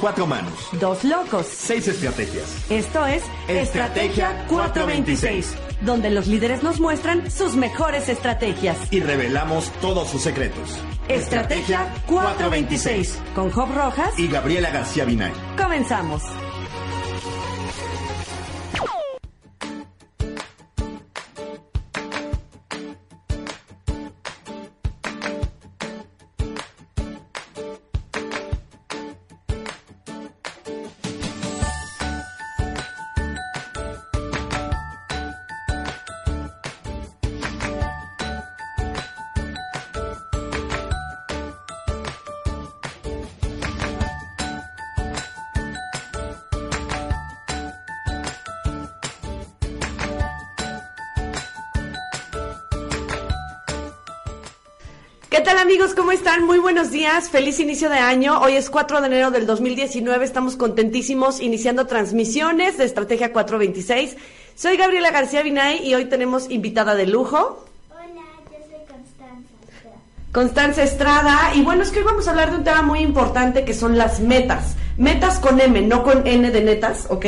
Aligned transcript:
Cuatro 0.00 0.26
manos. 0.26 0.52
Dos 0.72 1.04
locos. 1.04 1.46
Seis 1.46 1.88
estrategias. 1.88 2.70
Esto 2.70 3.06
es 3.06 3.22
Estrategia 3.48 4.44
426, 4.48 5.54
donde 5.80 6.10
los 6.10 6.26
líderes 6.26 6.62
nos 6.62 6.80
muestran 6.80 7.30
sus 7.30 7.56
mejores 7.56 8.08
estrategias. 8.08 8.76
Y 8.90 9.00
revelamos 9.00 9.70
todos 9.80 10.08
sus 10.10 10.22
secretos. 10.22 10.78
Estrategia 11.08 11.86
426 12.06 13.18
con 13.34 13.50
Job 13.50 13.68
Rojas. 13.74 14.18
Y 14.18 14.28
Gabriela 14.28 14.70
García 14.70 15.04
Binay. 15.04 15.32
Comenzamos. 15.56 16.22
Tal 55.46 55.58
amigos? 55.58 55.94
¿Cómo 55.94 56.10
están? 56.10 56.44
Muy 56.44 56.58
buenos 56.58 56.90
días, 56.90 57.30
feliz 57.30 57.60
inicio 57.60 57.88
de 57.88 57.98
año. 57.98 58.40
Hoy 58.40 58.56
es 58.56 58.68
4 58.68 59.00
de 59.00 59.06
enero 59.06 59.30
del 59.30 59.46
2019, 59.46 60.24
estamos 60.24 60.56
contentísimos 60.56 61.38
iniciando 61.38 61.86
transmisiones 61.86 62.78
de 62.78 62.84
Estrategia 62.84 63.32
426. 63.32 64.16
Soy 64.56 64.76
Gabriela 64.76 65.12
García 65.12 65.44
Binay 65.44 65.86
y 65.86 65.94
hoy 65.94 66.06
tenemos 66.06 66.50
invitada 66.50 66.96
de 66.96 67.06
lujo. 67.06 67.64
Hola, 67.90 68.24
yo 68.50 68.58
soy 68.58 68.86
Constanza. 68.88 69.52
Estrada. 69.62 69.96
Constanza 70.32 70.82
Estrada. 70.82 71.52
Y 71.54 71.62
bueno, 71.62 71.84
es 71.84 71.90
que 71.90 72.00
hoy 72.00 72.06
vamos 72.06 72.26
a 72.26 72.32
hablar 72.32 72.50
de 72.50 72.56
un 72.56 72.64
tema 72.64 72.82
muy 72.82 72.98
importante 72.98 73.64
que 73.64 73.72
son 73.72 73.96
las 73.96 74.18
metas. 74.18 74.74
Metas 74.96 75.38
con 75.38 75.60
M, 75.60 75.80
no 75.82 76.02
con 76.02 76.26
N 76.26 76.50
de 76.50 76.62
netas, 76.62 77.06
¿ok? 77.08 77.24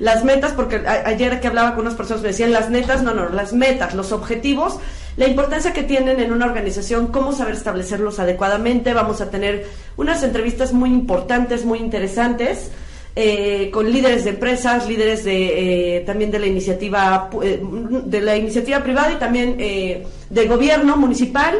Las 0.00 0.24
metas, 0.24 0.52
porque 0.52 0.76
ayer 0.86 1.38
que 1.38 1.48
hablaba 1.48 1.74
con 1.74 1.82
unas 1.82 1.96
personas 1.96 2.22
me 2.22 2.28
decían 2.28 2.52
las 2.52 2.70
netas, 2.70 3.02
no, 3.02 3.12
no, 3.12 3.28
las 3.28 3.52
metas, 3.52 3.94
los 3.94 4.10
objetivos, 4.12 4.78
la 5.16 5.26
importancia 5.26 5.72
que 5.72 5.82
tienen 5.82 6.20
en 6.20 6.32
una 6.32 6.46
organización, 6.46 7.08
cómo 7.08 7.32
saber 7.32 7.54
establecerlos 7.54 8.18
adecuadamente. 8.18 8.92
Vamos 8.94 9.20
a 9.20 9.30
tener 9.30 9.66
unas 9.96 10.22
entrevistas 10.22 10.72
muy 10.72 10.90
importantes, 10.90 11.64
muy 11.64 11.78
interesantes. 11.78 12.70
eh, 13.14 13.70
con 13.72 13.90
líderes 13.90 14.24
de 14.24 14.30
empresas, 14.30 14.88
líderes 14.88 15.24
de 15.24 15.96
eh, 15.98 16.00
también 16.00 16.30
de 16.30 16.38
la 16.38 16.46
iniciativa 16.46 17.28
eh, 17.42 17.60
de 18.06 18.20
la 18.20 18.36
iniciativa 18.36 18.82
privada 18.82 19.12
y 19.12 19.16
también 19.16 19.56
eh, 19.58 20.06
de 20.30 20.46
gobierno 20.48 20.96
municipal. 20.96 21.56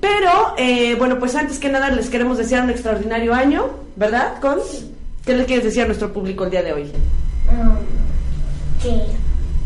Pero 0.00 0.54
eh, 0.58 0.94
bueno, 0.96 1.18
pues 1.18 1.34
antes 1.34 1.58
que 1.58 1.68
nada 1.68 1.90
les 1.90 2.10
queremos 2.10 2.38
desear 2.38 2.64
un 2.64 2.70
extraordinario 2.70 3.34
año, 3.34 3.66
¿verdad? 3.96 4.40
Con 4.40 4.58
¿qué 5.24 5.34
le 5.34 5.44
quieres 5.44 5.64
decir 5.64 5.82
a 5.82 5.86
nuestro 5.86 6.12
público 6.12 6.44
el 6.44 6.50
día 6.50 6.62
de 6.62 6.72
hoy? 6.72 6.82
Um, 7.50 7.76
que 8.82 8.90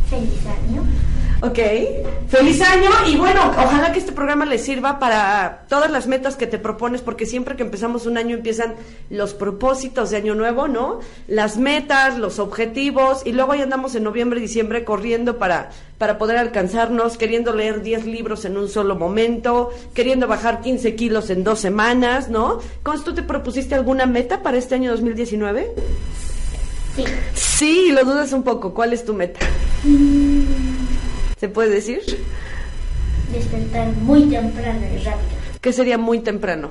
feliz 0.08 0.46
año. 0.46 0.82
Ok, 1.40 1.58
feliz 2.26 2.60
año 2.62 2.90
y 3.06 3.16
bueno, 3.16 3.40
ojalá 3.56 3.92
que 3.92 4.00
este 4.00 4.10
programa 4.10 4.44
les 4.44 4.64
sirva 4.64 4.98
para 4.98 5.66
todas 5.68 5.88
las 5.88 6.08
metas 6.08 6.34
que 6.34 6.48
te 6.48 6.58
propones, 6.58 7.00
porque 7.00 7.26
siempre 7.26 7.54
que 7.54 7.62
empezamos 7.62 8.06
un 8.06 8.18
año 8.18 8.34
empiezan 8.34 8.74
los 9.08 9.34
propósitos 9.34 10.10
de 10.10 10.16
año 10.16 10.34
nuevo, 10.34 10.66
¿no? 10.66 10.98
Las 11.28 11.56
metas, 11.56 12.18
los 12.18 12.40
objetivos 12.40 13.22
y 13.24 13.30
luego 13.32 13.54
ya 13.54 13.62
andamos 13.62 13.94
en 13.94 14.02
noviembre 14.02 14.40
y 14.40 14.42
diciembre 14.42 14.82
corriendo 14.82 15.38
para, 15.38 15.70
para 15.96 16.18
poder 16.18 16.38
alcanzarnos, 16.38 17.16
queriendo 17.16 17.54
leer 17.54 17.82
10 17.82 18.06
libros 18.06 18.44
en 18.44 18.56
un 18.56 18.68
solo 18.68 18.96
momento, 18.96 19.70
queriendo 19.94 20.26
bajar 20.26 20.60
15 20.60 20.96
kilos 20.96 21.30
en 21.30 21.44
dos 21.44 21.60
semanas, 21.60 22.28
¿no? 22.28 22.58
Cons, 22.82 23.04
¿tú 23.04 23.14
te 23.14 23.22
propusiste 23.22 23.76
alguna 23.76 24.06
meta 24.06 24.42
para 24.42 24.58
este 24.58 24.74
año 24.74 24.90
2019? 24.90 25.72
Sí. 26.96 27.04
Sí, 27.34 27.92
lo 27.92 28.02
dudas 28.02 28.32
un 28.32 28.42
poco. 28.42 28.74
¿Cuál 28.74 28.92
es 28.92 29.04
tu 29.04 29.14
meta? 29.14 29.38
¿Se 31.38 31.48
puede 31.48 31.70
decir? 31.70 32.00
Despertar 33.32 33.92
muy 34.02 34.24
temprano 34.24 34.80
y 34.92 34.98
rápido. 34.98 35.38
¿Qué 35.60 35.72
sería 35.72 35.98
muy 35.98 36.20
temprano? 36.20 36.70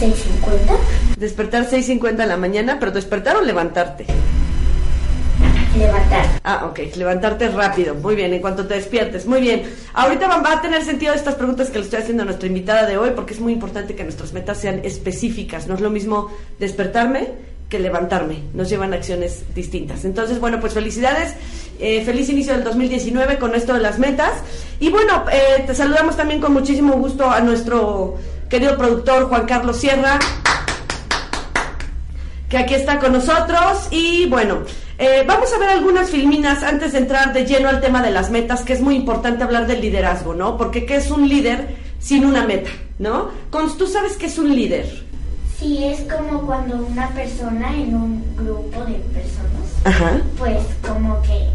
6.50. 0.00 1.16
Despertar 1.18 1.68
6.50 1.68 2.16
de 2.16 2.26
la 2.26 2.36
mañana, 2.36 2.78
pero 2.78 2.92
despertar 2.92 3.36
o 3.36 3.42
levantarte. 3.42 4.06
Levantar. 5.76 6.26
Ah, 6.42 6.66
ok, 6.70 6.96
levantarte 6.96 7.48
rápido. 7.48 7.94
Muy 7.94 8.16
bien, 8.16 8.32
en 8.32 8.40
cuanto 8.40 8.66
te 8.66 8.74
despiertes. 8.74 9.26
Muy 9.26 9.40
bien. 9.40 9.62
Ahorita 9.92 10.26
va 10.26 10.52
a 10.52 10.62
tener 10.62 10.82
sentido 10.82 11.12
estas 11.12 11.34
preguntas 11.34 11.68
que 11.68 11.78
le 11.78 11.84
estoy 11.84 12.00
haciendo 12.00 12.22
a 12.22 12.26
nuestra 12.26 12.48
invitada 12.48 12.86
de 12.86 12.96
hoy, 12.96 13.10
porque 13.14 13.34
es 13.34 13.40
muy 13.40 13.52
importante 13.52 13.94
que 13.94 14.04
nuestras 14.04 14.32
metas 14.32 14.58
sean 14.58 14.80
específicas. 14.84 15.66
No 15.66 15.74
es 15.74 15.80
lo 15.80 15.90
mismo 15.90 16.30
despertarme 16.58 17.28
que 17.68 17.78
levantarme. 17.78 18.42
Nos 18.54 18.70
llevan 18.70 18.92
a 18.92 18.96
acciones 18.96 19.44
distintas. 19.54 20.04
Entonces, 20.04 20.40
bueno, 20.40 20.58
pues 20.60 20.72
felicidades. 20.72 21.34
Eh, 21.78 22.02
feliz 22.04 22.28
inicio 22.28 22.54
del 22.54 22.64
2019 22.64 23.38
con 23.38 23.54
esto 23.54 23.74
de 23.74 23.80
las 23.80 23.98
metas. 23.98 24.32
Y 24.80 24.90
bueno, 24.90 25.24
eh, 25.30 25.62
te 25.66 25.74
saludamos 25.74 26.16
también 26.16 26.40
con 26.40 26.52
muchísimo 26.52 26.94
gusto 26.94 27.30
a 27.30 27.40
nuestro 27.40 28.16
querido 28.48 28.76
productor 28.76 29.28
Juan 29.28 29.46
Carlos 29.46 29.76
Sierra 29.76 30.18
que 32.48 32.58
aquí 32.58 32.74
está 32.74 32.98
con 32.98 33.12
nosotros. 33.12 33.88
Y 33.90 34.26
bueno, 34.26 34.58
eh, 34.98 35.24
vamos 35.26 35.52
a 35.52 35.58
ver 35.58 35.70
algunas 35.70 36.10
filminas 36.10 36.62
antes 36.62 36.92
de 36.92 36.98
entrar 36.98 37.32
de 37.32 37.44
lleno 37.44 37.68
al 37.68 37.80
tema 37.80 38.02
de 38.02 38.10
las 38.10 38.30
metas, 38.30 38.62
que 38.62 38.72
es 38.72 38.80
muy 38.80 38.96
importante 38.96 39.44
hablar 39.44 39.66
del 39.66 39.80
liderazgo, 39.80 40.34
¿no? 40.34 40.56
Porque 40.56 40.86
¿qué 40.86 40.96
es 40.96 41.10
un 41.10 41.28
líder 41.28 41.76
sin 42.00 42.24
una 42.24 42.46
meta, 42.46 42.70
¿no? 42.98 43.30
Cons, 43.50 43.76
¿tú 43.76 43.86
sabes 43.86 44.16
qué 44.16 44.26
es 44.26 44.38
un 44.38 44.54
líder? 44.54 45.06
Sí, 45.58 45.84
es 45.84 46.00
como 46.02 46.42
cuando 46.42 46.76
una 46.76 47.08
persona 47.10 47.74
en 47.74 47.94
un 47.94 48.36
grupo 48.36 48.84
de 48.84 48.94
personas, 49.12 49.68
Ajá. 49.84 50.20
pues 50.38 50.58
como 50.86 51.20
que, 51.22 51.48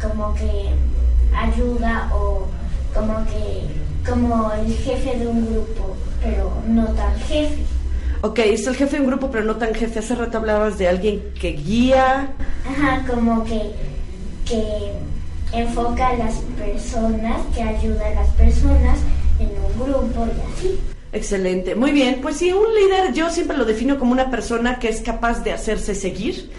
como 0.00 0.34
que 0.34 0.70
ayuda 1.34 2.10
o 2.14 2.46
como 2.94 3.24
que, 3.26 4.08
como 4.08 4.52
el 4.52 4.72
jefe 4.74 5.18
de 5.18 5.26
un 5.26 5.46
grupo, 5.46 5.96
pero 6.22 6.52
no 6.66 6.86
tan 6.86 7.14
jefe. 7.20 7.62
Ok, 8.22 8.38
es 8.40 8.66
el 8.66 8.76
jefe 8.76 8.96
de 8.96 9.02
un 9.02 9.08
grupo, 9.08 9.30
pero 9.30 9.44
no 9.44 9.56
tan 9.56 9.74
jefe. 9.74 9.98
Hace 9.98 10.14
rato 10.14 10.38
hablabas 10.38 10.78
de 10.78 10.88
alguien 10.88 11.22
que 11.38 11.52
guía. 11.52 12.32
Ajá, 12.68 13.04
como 13.06 13.44
que, 13.44 13.72
que 14.46 14.92
enfoca 15.52 16.08
a 16.08 16.16
las 16.16 16.34
personas, 16.58 17.42
que 17.54 17.62
ayuda 17.62 18.06
a 18.06 18.14
las 18.14 18.28
personas 18.30 18.98
en 19.38 19.48
un 19.48 19.86
grupo 19.86 20.26
y 20.26 20.52
así. 20.52 20.80
Excelente, 21.12 21.74
muy 21.74 21.92
bien. 21.92 22.20
Pues 22.20 22.36
sí, 22.36 22.52
un 22.52 22.74
líder 22.74 23.12
yo 23.12 23.30
siempre 23.30 23.56
lo 23.56 23.64
defino 23.64 23.98
como 23.98 24.12
una 24.12 24.30
persona 24.30 24.78
que 24.78 24.88
es 24.88 25.00
capaz 25.00 25.42
de 25.44 25.52
hacerse 25.52 25.94
seguir. 25.94 26.50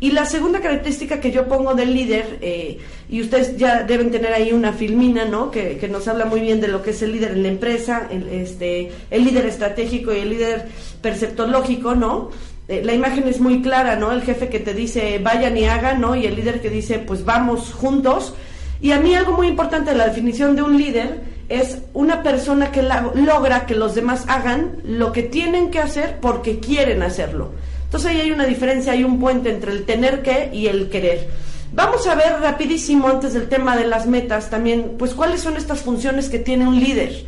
Y 0.00 0.12
la 0.12 0.26
segunda 0.26 0.60
característica 0.60 1.18
que 1.20 1.32
yo 1.32 1.48
pongo 1.48 1.74
del 1.74 1.92
líder, 1.92 2.38
eh, 2.40 2.78
y 3.10 3.20
ustedes 3.20 3.56
ya 3.56 3.82
deben 3.82 4.12
tener 4.12 4.32
ahí 4.32 4.52
una 4.52 4.72
filmina, 4.72 5.24
¿no? 5.24 5.50
Que, 5.50 5.76
que 5.76 5.88
nos 5.88 6.06
habla 6.06 6.24
muy 6.24 6.38
bien 6.40 6.60
de 6.60 6.68
lo 6.68 6.82
que 6.82 6.90
es 6.90 7.02
el 7.02 7.10
líder 7.12 7.32
en 7.32 7.42
la 7.42 7.48
empresa, 7.48 8.06
el, 8.10 8.28
este, 8.28 8.92
el 9.10 9.24
líder 9.24 9.46
estratégico 9.46 10.14
y 10.14 10.18
el 10.20 10.30
líder 10.30 10.68
perceptológico, 11.02 11.94
¿no? 11.96 12.30
Eh, 12.68 12.82
la 12.84 12.92
imagen 12.94 13.26
es 13.26 13.40
muy 13.40 13.60
clara, 13.62 13.96
¿no? 13.96 14.12
El 14.12 14.22
jefe 14.22 14.48
que 14.48 14.60
te 14.60 14.74
dice 14.74 15.18
vayan 15.18 15.56
y 15.56 15.64
hagan, 15.64 16.00
¿no? 16.00 16.14
Y 16.14 16.26
el 16.26 16.36
líder 16.36 16.60
que 16.60 16.70
dice 16.70 16.98
pues 17.00 17.24
vamos 17.24 17.72
juntos. 17.72 18.34
Y 18.80 18.92
a 18.92 19.00
mí 19.00 19.14
algo 19.16 19.32
muy 19.32 19.48
importante 19.48 19.90
de 19.90 19.96
la 19.96 20.06
definición 20.06 20.54
de 20.54 20.62
un 20.62 20.76
líder 20.78 21.20
es 21.48 21.78
una 21.94 22.22
persona 22.22 22.70
que 22.70 22.82
la- 22.82 23.10
logra 23.14 23.64
que 23.66 23.74
los 23.74 23.94
demás 23.94 24.26
hagan 24.28 24.76
lo 24.84 25.10
que 25.12 25.22
tienen 25.22 25.70
que 25.70 25.78
hacer 25.80 26.18
porque 26.20 26.60
quieren 26.60 27.02
hacerlo. 27.02 27.52
Entonces 27.88 28.10
ahí 28.10 28.20
hay 28.20 28.32
una 28.32 28.44
diferencia, 28.44 28.92
hay 28.92 29.02
un 29.02 29.18
puente 29.18 29.48
entre 29.48 29.72
el 29.72 29.86
tener 29.86 30.20
que 30.20 30.50
y 30.52 30.66
el 30.66 30.90
querer. 30.90 31.30
Vamos 31.72 32.06
a 32.06 32.14
ver 32.14 32.38
rapidísimo 32.38 33.08
antes 33.08 33.32
del 33.32 33.48
tema 33.48 33.78
de 33.78 33.86
las 33.86 34.06
metas 34.06 34.50
también, 34.50 34.96
pues 34.98 35.14
cuáles 35.14 35.40
son 35.40 35.56
estas 35.56 35.80
funciones 35.80 36.28
que 36.28 36.38
tiene 36.38 36.68
un 36.68 36.78
líder. 36.78 37.24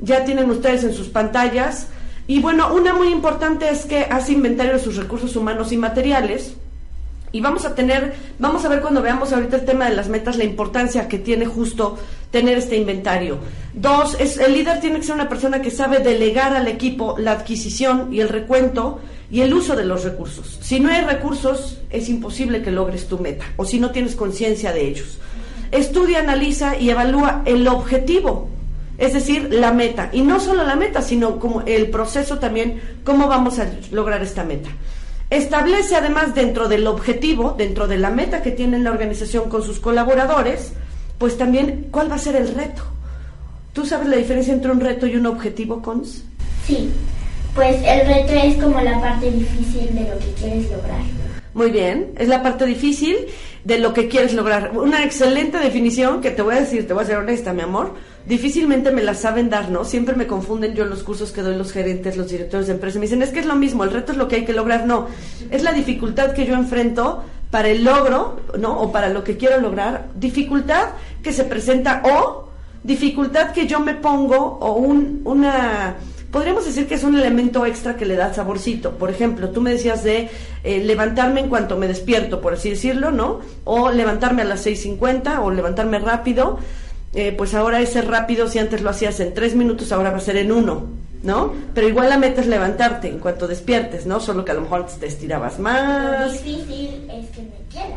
Ya 0.00 0.24
tienen 0.24 0.50
ustedes 0.50 0.82
en 0.82 0.92
sus 0.92 1.06
pantallas. 1.06 1.86
Y 2.26 2.40
bueno, 2.40 2.74
una 2.74 2.94
muy 2.94 3.08
importante 3.10 3.68
es 3.70 3.84
que 3.84 4.08
hace 4.10 4.32
inventario 4.32 4.72
de 4.72 4.80
sus 4.80 4.96
recursos 4.96 5.36
humanos 5.36 5.70
y 5.70 5.76
materiales. 5.76 6.54
Y 7.32 7.40
vamos 7.40 7.64
a 7.64 7.74
tener, 7.74 8.14
vamos 8.38 8.64
a 8.64 8.68
ver 8.68 8.80
cuando 8.80 9.02
veamos 9.02 9.32
ahorita 9.32 9.56
el 9.56 9.64
tema 9.64 9.88
de 9.88 9.96
las 9.96 10.08
metas, 10.08 10.36
la 10.36 10.44
importancia 10.44 11.08
que 11.08 11.18
tiene 11.18 11.46
justo 11.46 11.98
tener 12.30 12.58
este 12.58 12.76
inventario. 12.76 13.38
Dos, 13.74 14.16
es, 14.18 14.38
el 14.38 14.54
líder 14.54 14.80
tiene 14.80 15.00
que 15.00 15.06
ser 15.06 15.14
una 15.14 15.28
persona 15.28 15.60
que 15.60 15.70
sabe 15.70 15.98
delegar 15.98 16.54
al 16.54 16.68
equipo 16.68 17.16
la 17.18 17.32
adquisición 17.32 18.12
y 18.12 18.20
el 18.20 18.28
recuento 18.28 19.00
y 19.30 19.40
el 19.40 19.52
uso 19.52 19.74
de 19.76 19.84
los 19.84 20.04
recursos. 20.04 20.58
Si 20.60 20.80
no 20.80 20.90
hay 20.90 21.02
recursos, 21.02 21.80
es 21.90 22.08
imposible 22.08 22.62
que 22.62 22.70
logres 22.70 23.08
tu 23.08 23.18
meta, 23.18 23.44
o 23.56 23.64
si 23.64 23.80
no 23.80 23.90
tienes 23.90 24.14
conciencia 24.14 24.72
de 24.72 24.88
ellos. 24.88 25.18
Estudia, 25.72 26.20
analiza 26.20 26.78
y 26.78 26.90
evalúa 26.90 27.42
el 27.44 27.66
objetivo 27.66 28.48
Es 28.98 29.12
decir, 29.12 29.48
la 29.52 29.72
meta. 29.72 30.08
Y 30.12 30.22
no 30.22 30.40
solo 30.40 30.64
la 30.64 30.74
meta, 30.74 31.02
sino 31.02 31.38
como 31.38 31.60
el 31.62 31.90
proceso 31.90 32.38
también, 32.38 32.80
cómo 33.04 33.28
vamos 33.28 33.58
a 33.58 33.70
lograr 33.90 34.22
esta 34.22 34.42
meta. 34.42 34.70
Establece 35.28 35.96
además 35.96 36.34
dentro 36.34 36.68
del 36.68 36.86
objetivo, 36.86 37.54
dentro 37.58 37.88
de 37.88 37.98
la 37.98 38.10
meta 38.10 38.42
que 38.42 38.52
tiene 38.52 38.78
la 38.78 38.90
organización 38.90 39.48
con 39.48 39.62
sus 39.62 39.80
colaboradores, 39.80 40.72
pues 41.18 41.36
también 41.36 41.88
cuál 41.90 42.10
va 42.10 42.14
a 42.14 42.20
ser 42.20 42.36
el 42.36 42.54
reto. 42.54 42.82
¿Tú 43.72 43.84
sabes 43.84 44.08
la 44.08 44.16
diferencia 44.16 44.54
entre 44.54 44.70
un 44.70 44.80
reto 44.80 45.06
y 45.06 45.16
un 45.16 45.26
objetivo, 45.26 45.82
Cons? 45.82 46.22
Sí, 46.66 46.90
pues 47.54 47.76
el 47.84 48.06
reto 48.06 48.32
es 48.34 48.54
como 48.62 48.80
la 48.80 49.00
parte 49.00 49.30
difícil 49.30 49.94
de 49.94 50.02
lo 50.02 50.18
que 50.18 50.32
quieres 50.38 50.70
lograr. 50.70 51.00
Muy 51.54 51.70
bien, 51.70 52.12
es 52.18 52.28
la 52.28 52.42
parte 52.42 52.64
difícil 52.64 53.16
de 53.66 53.80
lo 53.80 53.92
que 53.92 54.06
quieres 54.06 54.32
lograr. 54.32 54.78
Una 54.78 55.02
excelente 55.02 55.58
definición 55.58 56.20
que 56.20 56.30
te 56.30 56.40
voy 56.40 56.54
a 56.54 56.60
decir, 56.60 56.86
te 56.86 56.94
voy 56.94 57.02
a 57.02 57.06
ser 57.06 57.16
honesta, 57.16 57.52
mi 57.52 57.62
amor. 57.62 57.94
Difícilmente 58.24 58.92
me 58.92 59.02
la 59.02 59.14
saben 59.14 59.50
dar, 59.50 59.72
¿no? 59.72 59.84
Siempre 59.84 60.14
me 60.14 60.28
confunden 60.28 60.74
yo 60.76 60.84
en 60.84 60.90
los 60.90 61.02
cursos 61.02 61.32
que 61.32 61.42
doy 61.42 61.56
los 61.56 61.72
gerentes, 61.72 62.16
los 62.16 62.28
directores 62.30 62.68
de 62.68 62.74
empresas. 62.74 63.00
Me 63.00 63.06
dicen, 63.06 63.22
es 63.22 63.30
que 63.30 63.40
es 63.40 63.46
lo 63.46 63.56
mismo, 63.56 63.82
el 63.82 63.90
reto 63.90 64.12
es 64.12 64.18
lo 64.18 64.28
que 64.28 64.36
hay 64.36 64.44
que 64.44 64.52
lograr. 64.52 64.86
No, 64.86 65.08
es 65.50 65.64
la 65.64 65.72
dificultad 65.72 66.30
que 66.30 66.46
yo 66.46 66.54
enfrento 66.54 67.24
para 67.50 67.68
el 67.68 67.82
logro, 67.82 68.40
¿no? 68.56 68.80
O 68.80 68.92
para 68.92 69.08
lo 69.08 69.24
que 69.24 69.36
quiero 69.36 69.60
lograr. 69.60 70.10
Dificultad 70.14 70.90
que 71.20 71.32
se 71.32 71.42
presenta 71.42 72.02
o 72.04 72.48
dificultad 72.84 73.50
que 73.50 73.66
yo 73.66 73.80
me 73.80 73.94
pongo 73.94 74.58
o 74.60 74.74
un, 74.74 75.22
una 75.24 75.96
podríamos 76.30 76.64
decir 76.64 76.86
que 76.86 76.94
es 76.94 77.04
un 77.04 77.16
elemento 77.16 77.64
extra 77.66 77.96
que 77.96 78.06
le 78.06 78.16
da 78.16 78.32
saborcito. 78.32 78.92
Por 78.92 79.10
ejemplo, 79.10 79.50
tú 79.50 79.60
me 79.60 79.70
decías 79.72 80.04
de 80.04 80.28
eh, 80.64 80.80
levantarme 80.84 81.40
en 81.40 81.48
cuanto 81.48 81.76
me 81.76 81.88
despierto, 81.88 82.40
por 82.40 82.54
así 82.54 82.70
decirlo, 82.70 83.10
¿no? 83.10 83.40
O 83.64 83.90
levantarme 83.90 84.42
a 84.42 84.44
las 84.44 84.66
6.50 84.66 85.40
o 85.42 85.50
levantarme 85.50 85.98
rápido. 85.98 86.58
Eh, 87.14 87.32
pues 87.32 87.54
ahora 87.54 87.80
ese 87.80 88.02
rápido, 88.02 88.48
si 88.48 88.58
antes 88.58 88.82
lo 88.82 88.90
hacías 88.90 89.20
en 89.20 89.32
tres 89.32 89.54
minutos, 89.54 89.90
ahora 89.92 90.10
va 90.10 90.18
a 90.18 90.20
ser 90.20 90.36
en 90.36 90.52
uno, 90.52 90.86
¿no? 91.22 91.54
Pero 91.72 91.88
igual 91.88 92.10
la 92.10 92.18
meta 92.18 92.42
es 92.42 92.46
levantarte 92.46 93.08
en 93.08 93.18
cuanto 93.18 93.48
despiertes, 93.48 94.04
¿no? 94.04 94.20
Solo 94.20 94.44
que 94.44 94.52
a 94.52 94.54
lo 94.54 94.62
mejor 94.62 94.86
te 94.86 95.06
estirabas 95.06 95.58
más. 95.58 96.26
Lo 96.26 96.32
difícil 96.32 97.10
es 97.10 97.30
que 97.30 97.42
me 97.42 97.68
quiera. 97.70 97.96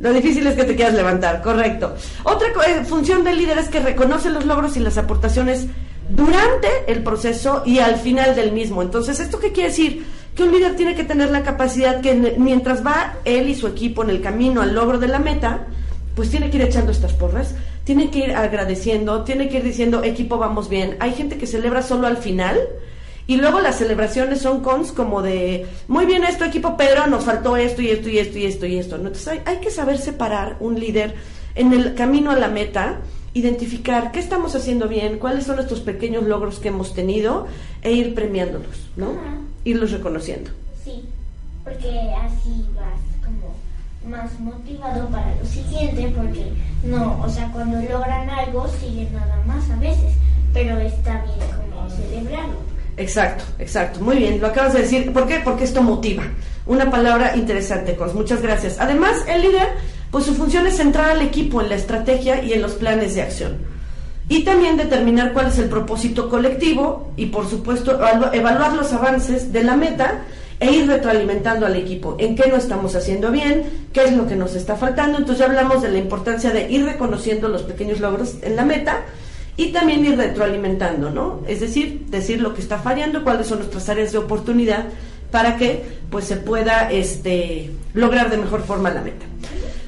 Lo 0.00 0.12
difícil 0.12 0.46
es 0.46 0.54
que 0.54 0.64
te 0.64 0.76
quieras 0.76 0.94
levantar, 0.94 1.42
correcto. 1.42 1.94
Otra 2.24 2.48
eh, 2.66 2.84
función 2.84 3.24
del 3.24 3.38
líder 3.38 3.58
es 3.58 3.68
que 3.68 3.80
reconoce 3.80 4.30
los 4.30 4.46
logros 4.46 4.76
y 4.76 4.80
las 4.80 4.96
aportaciones 4.96 5.66
durante 6.08 6.68
el 6.86 7.02
proceso 7.02 7.62
y 7.64 7.78
al 7.78 7.96
final 7.96 8.34
del 8.34 8.52
mismo. 8.52 8.82
Entonces, 8.82 9.20
¿esto 9.20 9.38
qué 9.38 9.52
quiere 9.52 9.70
decir? 9.70 10.06
Que 10.34 10.42
un 10.42 10.52
líder 10.52 10.76
tiene 10.76 10.94
que 10.94 11.04
tener 11.04 11.30
la 11.30 11.42
capacidad 11.42 12.00
que 12.00 12.14
mientras 12.38 12.84
va 12.84 13.16
él 13.24 13.48
y 13.48 13.54
su 13.54 13.66
equipo 13.66 14.02
en 14.02 14.10
el 14.10 14.20
camino 14.20 14.62
al 14.62 14.74
logro 14.74 14.98
de 14.98 15.08
la 15.08 15.18
meta, 15.18 15.66
pues 16.14 16.30
tiene 16.30 16.50
que 16.50 16.56
ir 16.56 16.62
echando 16.64 16.92
estas 16.92 17.12
porras, 17.12 17.54
tiene 17.84 18.10
que 18.10 18.20
ir 18.20 18.32
agradeciendo, 18.32 19.24
tiene 19.24 19.48
que 19.48 19.58
ir 19.58 19.64
diciendo, 19.64 20.02
equipo, 20.02 20.38
vamos 20.38 20.68
bien. 20.68 20.96
Hay 21.00 21.12
gente 21.12 21.38
que 21.38 21.46
celebra 21.46 21.82
solo 21.82 22.06
al 22.06 22.16
final 22.16 22.58
y 23.26 23.36
luego 23.36 23.60
las 23.60 23.76
celebraciones 23.76 24.40
son 24.40 24.60
cons 24.60 24.90
como 24.90 25.20
de, 25.20 25.66
muy 25.86 26.06
bien 26.06 26.24
esto, 26.24 26.44
equipo, 26.44 26.76
pero 26.76 27.06
nos 27.06 27.24
faltó 27.24 27.56
esto 27.56 27.82
y 27.82 27.90
esto 27.90 28.08
y 28.08 28.18
esto 28.18 28.38
y 28.38 28.46
esto 28.46 28.66
y 28.66 28.78
esto. 28.78 28.96
Entonces 28.96 29.28
hay, 29.28 29.40
hay 29.44 29.58
que 29.58 29.70
saber 29.70 29.98
separar 29.98 30.56
un 30.60 30.80
líder 30.80 31.14
en 31.54 31.72
el 31.72 31.94
camino 31.94 32.30
a 32.30 32.36
la 32.36 32.48
meta 32.48 33.00
identificar 33.38 34.12
qué 34.12 34.20
estamos 34.20 34.54
haciendo 34.54 34.88
bien, 34.88 35.18
cuáles 35.18 35.44
son 35.44 35.58
estos 35.58 35.80
pequeños 35.80 36.24
logros 36.24 36.58
que 36.58 36.68
hemos 36.68 36.94
tenido 36.94 37.46
e 37.82 37.92
ir 37.92 38.14
premiándolos, 38.14 38.88
¿no? 38.96 39.12
Irlos 39.64 39.92
reconociendo. 39.92 40.50
Sí, 40.84 41.04
porque 41.64 41.88
así 42.22 42.64
vas 42.74 43.00
como 43.24 43.54
más 44.10 44.38
motivado 44.40 45.08
para 45.08 45.34
lo 45.34 45.44
siguiente, 45.44 46.12
porque 46.16 46.52
no, 46.84 47.20
o 47.22 47.28
sea, 47.28 47.50
cuando 47.52 47.80
logran 47.80 48.28
algo 48.30 48.66
siguen 48.80 49.12
nada 49.12 49.42
más 49.46 49.68
a 49.70 49.76
veces, 49.76 50.14
pero 50.52 50.78
está 50.78 51.24
bien 51.24 51.38
como 51.56 51.90
celebrarlo. 51.90 52.68
Exacto, 52.96 53.44
exacto. 53.60 54.00
Muy 54.00 54.16
bien, 54.16 54.40
lo 54.40 54.48
acabas 54.48 54.72
de 54.72 54.80
decir. 54.80 55.12
¿Por 55.12 55.26
qué? 55.28 55.40
Porque 55.44 55.64
esto 55.64 55.82
motiva. 55.82 56.24
Una 56.66 56.90
palabra 56.90 57.36
interesante, 57.36 57.94
Cos. 57.94 58.12
Muchas 58.12 58.42
gracias. 58.42 58.76
Además, 58.80 59.24
el 59.28 59.42
líder 59.42 59.68
pues 60.10 60.24
su 60.24 60.34
función 60.34 60.66
es 60.66 60.76
centrar 60.76 61.10
al 61.10 61.22
equipo 61.22 61.60
en 61.60 61.68
la 61.68 61.74
estrategia 61.74 62.42
y 62.42 62.52
en 62.52 62.62
los 62.62 62.72
planes 62.72 63.14
de 63.14 63.22
acción. 63.22 63.56
Y 64.28 64.44
también 64.44 64.76
determinar 64.76 65.32
cuál 65.32 65.46
es 65.46 65.58
el 65.58 65.68
propósito 65.68 66.28
colectivo 66.28 67.12
y, 67.16 67.26
por 67.26 67.48
supuesto, 67.48 67.98
evaluar 68.32 68.74
los 68.74 68.92
avances 68.92 69.52
de 69.52 69.64
la 69.64 69.76
meta 69.76 70.24
e 70.60 70.72
ir 70.72 70.86
retroalimentando 70.86 71.66
al 71.66 71.76
equipo 71.76 72.16
en 72.18 72.34
qué 72.34 72.48
no 72.48 72.56
estamos 72.56 72.94
haciendo 72.94 73.30
bien, 73.30 73.88
qué 73.92 74.04
es 74.04 74.12
lo 74.12 74.26
que 74.26 74.36
nos 74.36 74.54
está 74.54 74.76
faltando. 74.76 75.18
Entonces 75.18 75.38
ya 75.38 75.46
hablamos 75.46 75.82
de 75.82 75.90
la 75.90 75.98
importancia 75.98 76.50
de 76.50 76.70
ir 76.70 76.84
reconociendo 76.84 77.48
los 77.48 77.62
pequeños 77.62 78.00
logros 78.00 78.36
en 78.42 78.56
la 78.56 78.64
meta 78.64 79.02
y 79.56 79.68
también 79.72 80.04
ir 80.04 80.16
retroalimentando, 80.16 81.10
¿no? 81.10 81.42
Es 81.48 81.60
decir, 81.60 82.06
decir 82.08 82.40
lo 82.40 82.54
que 82.54 82.60
está 82.60 82.78
fallando, 82.78 83.24
cuáles 83.24 83.46
son 83.46 83.58
nuestras 83.58 83.88
áreas 83.88 84.12
de 84.12 84.18
oportunidad 84.18 84.84
para 85.30 85.56
que 85.56 85.84
pues 86.10 86.24
se 86.24 86.36
pueda 86.36 86.90
este, 86.90 87.70
lograr 87.94 88.30
de 88.30 88.36
mejor 88.36 88.62
forma 88.62 88.90
la 88.90 89.02
meta. 89.02 89.26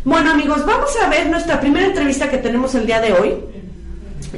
Bueno, 0.05 0.31
amigos, 0.31 0.65
vamos 0.65 0.91
a 1.05 1.11
ver 1.11 1.29
nuestra 1.29 1.61
primera 1.61 1.87
entrevista 1.87 2.31
que 2.31 2.39
tenemos 2.39 2.75
el 2.75 2.87
día 2.87 3.03
de 3.03 3.13
hoy. 3.13 3.35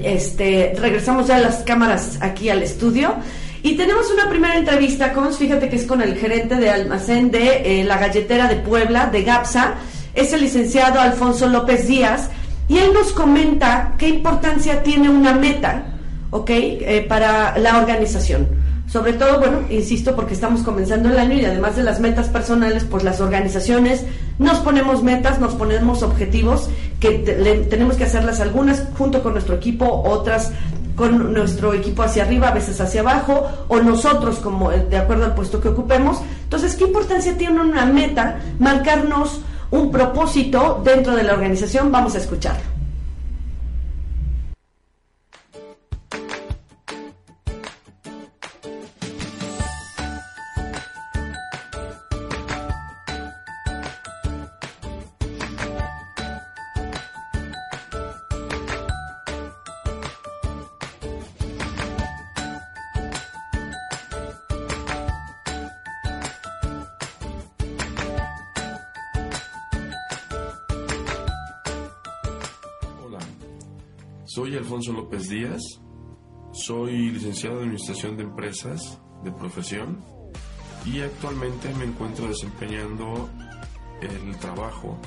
Este, 0.03 0.75
regresamos 0.77 1.29
ya 1.29 1.37
a 1.37 1.39
las 1.39 1.59
cámaras 1.59 2.19
aquí 2.21 2.51
al 2.51 2.65
estudio. 2.65 3.15
Y 3.63 3.77
tenemos 3.77 4.11
una 4.11 4.29
primera 4.29 4.57
entrevista 4.57 5.13
con, 5.13 5.33
fíjate 5.33 5.69
que 5.69 5.77
es 5.77 5.85
con 5.85 6.03
el 6.03 6.17
gerente 6.17 6.57
de 6.57 6.69
almacén 6.69 7.31
de 7.31 7.81
eh, 7.81 7.85
la 7.85 7.97
galletera 7.97 8.49
de 8.49 8.57
Puebla, 8.57 9.07
de 9.07 9.23
GAPSA, 9.23 9.75
es 10.15 10.33
el 10.33 10.41
licenciado 10.41 11.01
Alfonso 11.01 11.47
López 11.47 11.87
Díaz, 11.87 12.29
y 12.67 12.79
él 12.79 12.93
nos 12.93 13.13
comenta 13.13 13.95
qué 13.99 14.09
importancia 14.09 14.83
tiene 14.83 15.11
una 15.11 15.33
meta, 15.33 15.85
¿ok? 16.31 16.51
Eh, 16.51 17.07
para 17.09 17.57
la 17.57 17.79
organización. 17.79 18.62
Sobre 18.93 19.15
todo, 19.15 19.39
bueno, 19.39 19.61
insisto, 19.71 20.15
porque 20.15 20.35
estamos 20.35 20.61
comenzando 20.61 21.09
el 21.09 21.19
año 21.19 21.33
y 21.39 21.47
además 21.47 21.77
de 21.77 21.83
las 21.83 21.99
metas 21.99 22.29
personales, 22.29 22.85
pues 22.85 23.03
las 23.03 23.23
organizaciones 23.23 24.05
nos 24.39 24.59
ponemos 24.59 25.03
metas, 25.03 25.41
nos 25.41 25.55
ponemos 25.55 26.03
objetivos 26.03 26.69
que 27.01 27.11
tenemos 27.71 27.97
que 27.97 28.05
hacerlas 28.05 28.41
algunas 28.41 28.85
junto 28.99 29.23
con 29.23 29.33
nuestro 29.33 29.55
equipo, 29.55 30.03
otras 30.05 30.53
con 30.95 31.33
nuestro 31.33 31.73
equipo 31.73 32.03
hacia 32.03 32.25
arriba, 32.25 32.49
a 32.49 32.53
veces 32.53 32.83
hacia 32.83 33.01
abajo, 33.01 33.49
o 33.69 33.81
nosotros 33.81 34.41
como 34.41 34.71
eh, 34.71 34.87
de 34.91 34.99
acuerdo 34.99 35.25
al 35.25 35.35
puesto 35.35 35.59
que 35.59 35.69
ocupemos. 35.69 36.21
Entonces, 36.45 36.75
¿qué 36.75 36.85
importancia 36.85 37.35
tiene 37.39 37.63
una 37.63 37.87
meta 37.87 38.41
marcarnos 38.59 39.41
un 39.71 39.91
propósito 39.91 40.83
dentro 40.85 41.17
de 41.17 41.23
la 41.23 41.33
organización? 41.33 41.91
Vamos 41.91 42.15
a 42.15 42.19
escucharlo. 42.19 42.82
Alfonso 74.83 75.01
López 75.01 75.29
Díaz, 75.29 75.63
soy 76.53 77.13
licenciado 77.13 77.59
en 77.59 77.63
Administración 77.67 78.17
de 78.17 78.25
Empresas 78.25 78.99
de 79.23 79.31
profesión 79.31 80.05
y 80.85 81.01
actualmente 81.03 81.73
me 81.75 81.85
encuentro 81.85 82.27
desempeñando 82.27 83.31
el 84.01 84.37
trabajo 84.39 84.99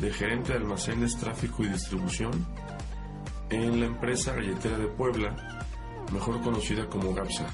de 0.00 0.12
gerente 0.12 0.52
de 0.52 0.58
almacenes, 0.58 1.16
tráfico 1.16 1.62
y 1.62 1.68
distribución 1.68 2.44
en 3.50 3.78
la 3.78 3.86
empresa 3.86 4.34
galletera 4.34 4.78
de 4.78 4.88
Puebla, 4.88 5.36
mejor 6.12 6.40
conocida 6.40 6.88
como 6.88 7.14
GAPSA. 7.14 7.46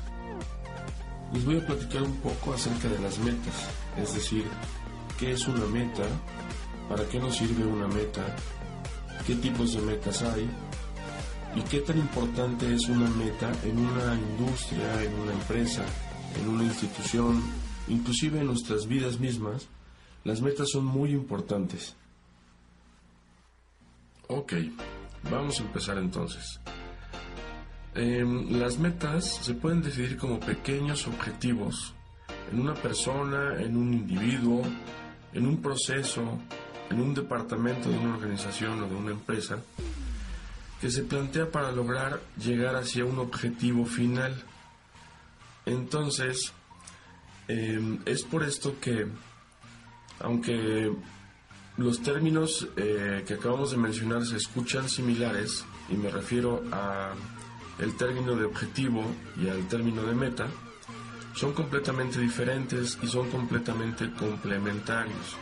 Les 1.34 1.44
voy 1.44 1.58
a 1.58 1.66
platicar 1.66 2.04
un 2.04 2.16
poco 2.20 2.54
acerca 2.54 2.88
de 2.88 3.00
las 3.00 3.18
metas, 3.18 3.68
es 3.98 4.14
decir, 4.14 4.46
qué 5.18 5.32
es 5.32 5.46
una 5.46 5.66
meta, 5.66 6.04
para 6.88 7.06
qué 7.06 7.18
nos 7.18 7.36
sirve 7.36 7.66
una 7.66 7.86
meta, 7.86 8.34
qué 9.26 9.34
tipos 9.34 9.74
de 9.74 9.82
metas 9.82 10.22
hay 10.22 10.48
y 11.56 11.62
qué 11.62 11.80
tan 11.80 11.98
importante 11.98 12.72
es 12.72 12.86
una 12.88 13.08
meta 13.08 13.50
en 13.64 13.78
una 13.78 14.14
industria, 14.14 15.02
en 15.02 15.14
una 15.14 15.32
empresa, 15.32 15.84
en 16.38 16.48
una 16.48 16.64
institución, 16.64 17.42
inclusive 17.88 18.40
en 18.40 18.46
nuestras 18.46 18.86
vidas 18.86 19.18
mismas, 19.18 19.66
las 20.24 20.42
metas 20.42 20.68
son 20.70 20.84
muy 20.84 21.12
importantes. 21.12 21.96
Ok, 24.28 24.52
vamos 25.30 25.58
a 25.58 25.62
empezar 25.62 25.96
entonces. 25.96 26.60
Em, 27.94 28.58
las 28.58 28.78
metas 28.78 29.24
se 29.24 29.54
pueden 29.54 29.80
decidir 29.80 30.18
como 30.18 30.38
pequeños 30.38 31.06
objetivos 31.06 31.94
en 32.52 32.60
una 32.60 32.74
persona, 32.74 33.62
en 33.62 33.78
un 33.78 33.94
individuo, 33.94 34.62
en 35.32 35.46
un 35.46 35.62
proceso, 35.62 36.22
en 36.90 37.00
un 37.00 37.14
departamento 37.14 37.88
de 37.88 37.98
una 37.98 38.14
organización 38.16 38.82
o 38.82 38.88
de 38.88 38.94
una 38.94 39.12
empresa 39.12 39.58
que 40.80 40.90
se 40.90 41.02
plantea 41.02 41.50
para 41.50 41.72
lograr 41.72 42.20
llegar 42.36 42.76
hacia 42.76 43.04
un 43.04 43.18
objetivo 43.18 43.86
final. 43.86 44.34
Entonces, 45.64 46.52
eh, 47.48 47.98
es 48.04 48.22
por 48.22 48.42
esto 48.42 48.78
que, 48.80 49.06
aunque 50.20 50.92
los 51.76 52.02
términos 52.02 52.68
eh, 52.76 53.24
que 53.26 53.34
acabamos 53.34 53.70
de 53.70 53.76
mencionar 53.76 54.24
se 54.24 54.36
escuchan 54.36 54.88
similares, 54.88 55.64
y 55.88 55.94
me 55.94 56.10
refiero 56.10 56.62
a 56.72 57.12
el 57.78 57.96
término 57.96 58.34
de 58.34 58.44
objetivo 58.44 59.04
y 59.40 59.48
al 59.48 59.68
término 59.68 60.02
de 60.02 60.14
meta, 60.14 60.46
son 61.34 61.52
completamente 61.52 62.18
diferentes 62.18 62.98
y 63.02 63.06
son 63.06 63.30
completamente 63.30 64.10
complementarios. 64.12 65.36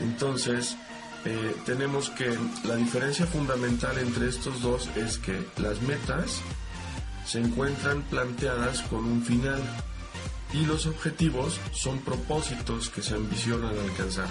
Entonces, 0.00 0.76
eh, 1.24 1.54
tenemos 1.66 2.08
que 2.10 2.34
la 2.64 2.76
diferencia 2.76 3.26
fundamental 3.26 3.98
entre 3.98 4.28
estos 4.28 4.62
dos 4.62 4.88
es 4.96 5.18
que 5.18 5.38
las 5.58 5.82
metas 5.82 6.40
se 7.26 7.40
encuentran 7.40 8.02
planteadas 8.02 8.80
con 8.82 9.04
un 9.04 9.22
final 9.22 9.60
y 10.54 10.64
los 10.64 10.86
objetivos 10.86 11.60
son 11.72 11.98
propósitos 12.00 12.88
que 12.88 13.02
se 13.02 13.14
ambicionan 13.14 13.78
alcanzar. 13.78 14.28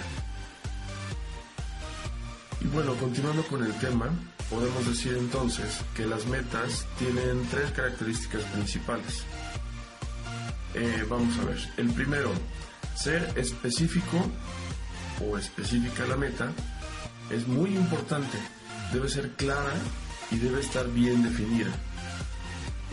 Y 2.60 2.66
bueno, 2.66 2.94
continuando 2.96 3.44
con 3.44 3.64
el 3.64 3.72
tema, 3.74 4.10
podemos 4.50 4.84
decir 4.86 5.16
entonces 5.16 5.80
que 5.94 6.06
las 6.06 6.26
metas 6.26 6.86
tienen 6.98 7.46
tres 7.50 7.70
características 7.70 8.42
principales. 8.46 9.22
Eh, 10.74 11.04
vamos 11.08 11.38
a 11.38 11.44
ver, 11.44 11.58
el 11.76 11.90
primero, 11.92 12.32
ser 12.96 13.32
específico 13.36 14.18
o 15.24 15.38
específica 15.38 16.04
la 16.06 16.16
meta 16.16 16.52
es 17.30 17.46
muy 17.46 17.76
importante, 17.76 18.38
debe 18.92 19.08
ser 19.08 19.30
clara 19.32 19.72
y 20.30 20.38
debe 20.38 20.60
estar 20.60 20.88
bien 20.90 21.22
definida. 21.22 21.70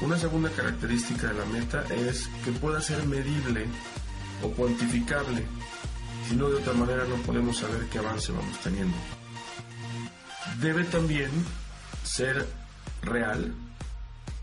Una 0.01 0.17
segunda 0.17 0.49
característica 0.51 1.27
de 1.27 1.33
la 1.33 1.45
meta 1.45 1.83
es 1.89 2.29
que 2.45 2.51
pueda 2.51 2.81
ser 2.81 3.05
medible 3.07 3.65
o 4.43 4.51
cuantificable, 4.51 5.43
si 6.27 6.35
no 6.35 6.49
de 6.49 6.57
otra 6.57 6.73
manera 6.73 7.05
no 7.05 7.15
podemos 7.23 7.57
saber 7.57 7.87
qué 7.91 7.97
avance 7.99 8.31
vamos 8.31 8.59
teniendo. 8.59 8.95
Debe 10.61 10.83
también 10.83 11.31
ser 12.03 12.45
real, 13.01 13.53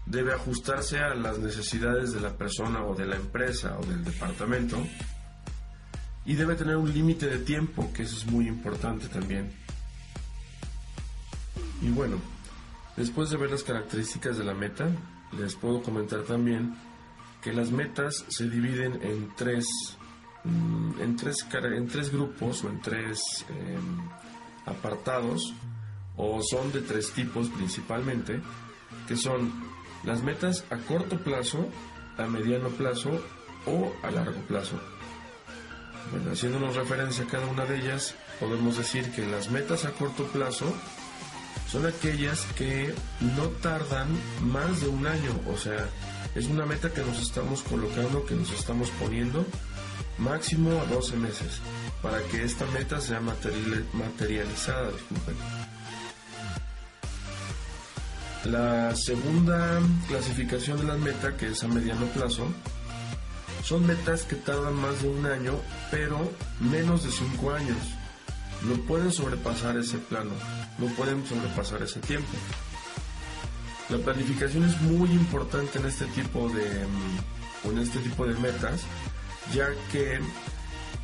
debe 0.07 0.33
ajustarse 0.33 0.99
a 0.99 1.15
las 1.15 1.39
necesidades 1.39 2.13
de 2.13 2.21
la 2.21 2.37
persona 2.37 2.85
o 2.85 2.95
de 2.95 3.07
la 3.07 3.17
empresa 3.17 3.79
o 3.79 3.85
del 3.85 4.05
departamento 4.05 4.85
y 6.25 6.35
debe 6.35 6.57
tener 6.57 6.77
un 6.77 6.93
límite 6.93 7.27
de 7.27 7.39
tiempo, 7.39 7.93
que 7.93 8.03
eso 8.03 8.17
es 8.17 8.27
muy 8.27 8.49
importante 8.49 9.09
también. 9.09 9.64
Y 11.85 11.91
bueno, 11.91 12.17
después 12.97 13.29
de 13.29 13.37
ver 13.37 13.51
las 13.51 13.63
características 13.63 14.39
de 14.39 14.45
la 14.45 14.55
meta, 14.55 14.89
les 15.39 15.55
puedo 15.55 15.83
comentar 15.83 16.23
también 16.23 16.75
que 17.43 17.53
las 17.53 17.71
metas 17.71 18.25
se 18.29 18.49
dividen 18.49 19.01
en 19.03 19.35
tres, 19.37 19.67
mm, 20.45 21.03
en 21.03 21.17
tres, 21.17 21.47
en 21.53 21.87
tres 21.87 22.11
grupos 22.11 22.65
o 22.65 22.71
en 22.71 22.81
tres 22.81 23.21
em, 23.51 24.09
apartados, 24.65 25.53
o 26.17 26.41
son 26.43 26.73
de 26.73 26.81
tres 26.81 27.13
tipos 27.13 27.51
principalmente, 27.51 28.41
que 29.07 29.17
son 29.17 29.53
las 30.05 30.23
metas 30.23 30.65
a 30.71 30.79
corto 30.79 31.19
plazo, 31.19 31.69
a 32.17 32.27
mediano 32.27 32.71
plazo 32.71 33.11
o 33.67 33.93
a 34.03 34.11
largo 34.11 34.41
plazo. 34.49 34.81
Bueno, 36.13 36.33
haciéndonos 36.33 36.77
referencia 36.77 37.25
a 37.25 37.29
cada 37.29 37.47
una 37.47 37.67
de 37.67 37.77
ellas, 37.77 38.15
podemos 38.41 38.79
decir 38.79 39.11
que 39.13 39.27
las 39.27 39.51
metas 39.51 39.85
a 39.85 39.91
corto 39.91 40.25
plazo 40.29 40.73
son 41.71 41.87
aquellas 41.87 42.43
que 42.57 42.95
no 43.21 43.49
tardan 43.63 44.09
más 44.41 44.81
de 44.81 44.89
un 44.89 45.07
año, 45.07 45.41
o 45.53 45.57
sea, 45.57 45.89
es 46.35 46.47
una 46.47 46.67
meta 46.67 46.93
que 46.93 47.03
nos 47.03 47.21
estamos 47.21 47.63
colocando, 47.63 48.25
que 48.27 48.35
nos 48.35 48.51
estamos 48.53 48.91
poniendo 49.01 49.45
máximo 50.19 50.71
a 50.81 50.85
12 50.87 51.17
meses 51.17 51.61
para 52.03 52.23
que 52.25 52.45
esta 52.45 52.67
meta 52.67 53.01
sea 53.01 53.21
materializada. 53.21 54.91
Disculpen. 54.91 55.37
La 58.45 58.95
segunda 58.95 59.81
clasificación 60.07 60.79
de 60.79 60.85
las 60.85 60.99
metas, 60.99 61.35
que 61.35 61.49
es 61.49 61.65
a 61.65 61.69
mediano 61.69 62.07
plazo, 62.07 62.47
son 63.63 63.87
metas 63.87 64.25
que 64.25 64.37
tardan 64.37 64.75
más 64.75 65.01
de 65.01 65.09
un 65.09 65.25
año, 65.25 65.55
pero 65.91 66.31
menos 66.61 67.05
de 67.05 67.11
cinco 67.11 67.53
años. 67.53 67.79
No 68.63 68.75
pueden 68.83 69.11
sobrepasar 69.13 69.79
ese 69.79 69.97
plano, 69.97 70.33
no 70.79 70.87
pueden 70.95 71.27
sobrepasar 71.27 71.83
ese 71.83 72.01
tiempo. 72.01 72.33
La 73.91 73.99
planificación 73.99 74.65
es 74.65 74.81
muy 74.81 75.11
importante 75.11 75.79
en 75.79 75.87
este 75.87 76.07
tipo 76.07 76.49
de, 76.49 76.87
mm, 76.87 77.71
en 77.71 77.79
este 77.79 77.99
tipo 78.01 78.27
de 78.27 78.35
metas, 78.35 78.83
ya 79.53 79.69
que 79.93 80.21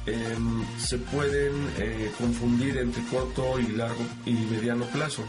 em, 0.07 0.65
se 0.79 0.97
pueden 0.97 1.53
eh, 1.77 2.11
confundir 2.19 2.79
entre 2.79 3.05
corto 3.05 3.61
y 3.61 3.69
largo 3.69 4.03
y 4.25 4.33
mediano 4.33 4.87
plazo. 4.87 5.23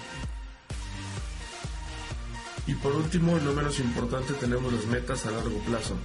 Y 2.67 2.74
por 2.75 2.95
último, 2.95 3.38
y 3.38 3.41
no 3.41 3.51
menos 3.51 3.79
importante, 3.79 4.33
tenemos 4.33 4.71
las 4.71 4.86
metas 4.86 5.25
a 5.25 5.31
largo 5.31 5.57
plazo. 5.60 5.98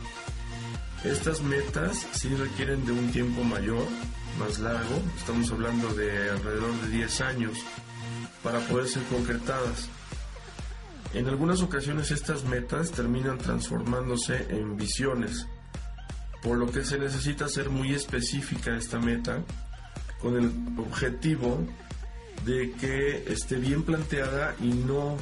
Estas 1.05 1.43
metas 1.43 2.07
sí 2.13 2.29
requieren 2.35 2.85
de 2.85 2.93
un 2.93 3.13
tiempo 3.13 3.45
mayor, 3.45 3.87
más 4.39 4.59
largo, 4.59 5.01
estamos 5.17 5.51
hablando 5.53 5.89
de 5.95 6.31
alrededor 6.31 6.75
de 6.83 6.89
10 6.89 7.21
años, 7.21 7.59
para 8.43 8.61
poder 8.61 8.89
ser 8.89 9.03
concretadas. 9.05 9.89
En 11.15 11.29
algunas 11.29 11.63
ocasiones 11.63 12.11
estas 12.11 12.45
metas 12.45 12.91
terminan 12.91 13.39
transformándose 13.39 14.47
en 14.51 14.77
visiones, 14.77 15.47
por 16.43 16.59
lo 16.59 16.71
que 16.71 16.85
se 16.85 16.99
necesita 16.99 17.49
ser 17.49 17.71
muy 17.71 17.95
específica 17.95 18.77
esta 18.77 18.99
meta 18.99 19.43
con 20.21 20.37
el 20.37 20.51
objetivo 20.79 21.61
de 22.45 22.73
que 22.73 23.33
esté 23.33 23.57
bien 23.57 23.83
planteada 23.83 24.55
y 24.61 24.69
no 24.69 25.17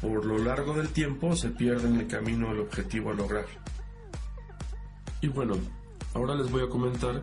por 0.00 0.24
lo 0.24 0.38
largo 0.38 0.74
del 0.74 0.88
tiempo 0.88 1.36
se 1.36 1.50
pierda 1.50 1.88
en 1.88 2.00
el 2.00 2.06
camino 2.06 2.50
el 2.52 2.60
objetivo 2.60 3.10
a 3.10 3.14
lograr. 3.14 3.46
Y 5.20 5.28
bueno, 5.28 5.54
ahora 6.14 6.34
les 6.34 6.50
voy 6.50 6.62
a 6.62 6.68
comentar 6.68 7.22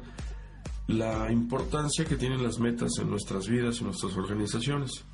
la 0.88 1.32
importancia 1.32 2.06
que 2.06 2.16
tienen 2.16 2.42
las 2.42 2.58
metas 2.58 2.92
en 3.00 3.10
nuestras 3.10 3.48
vidas 3.48 3.82
y 3.82 3.84
nuestras 3.84 4.16
organizaciones. 4.16 5.06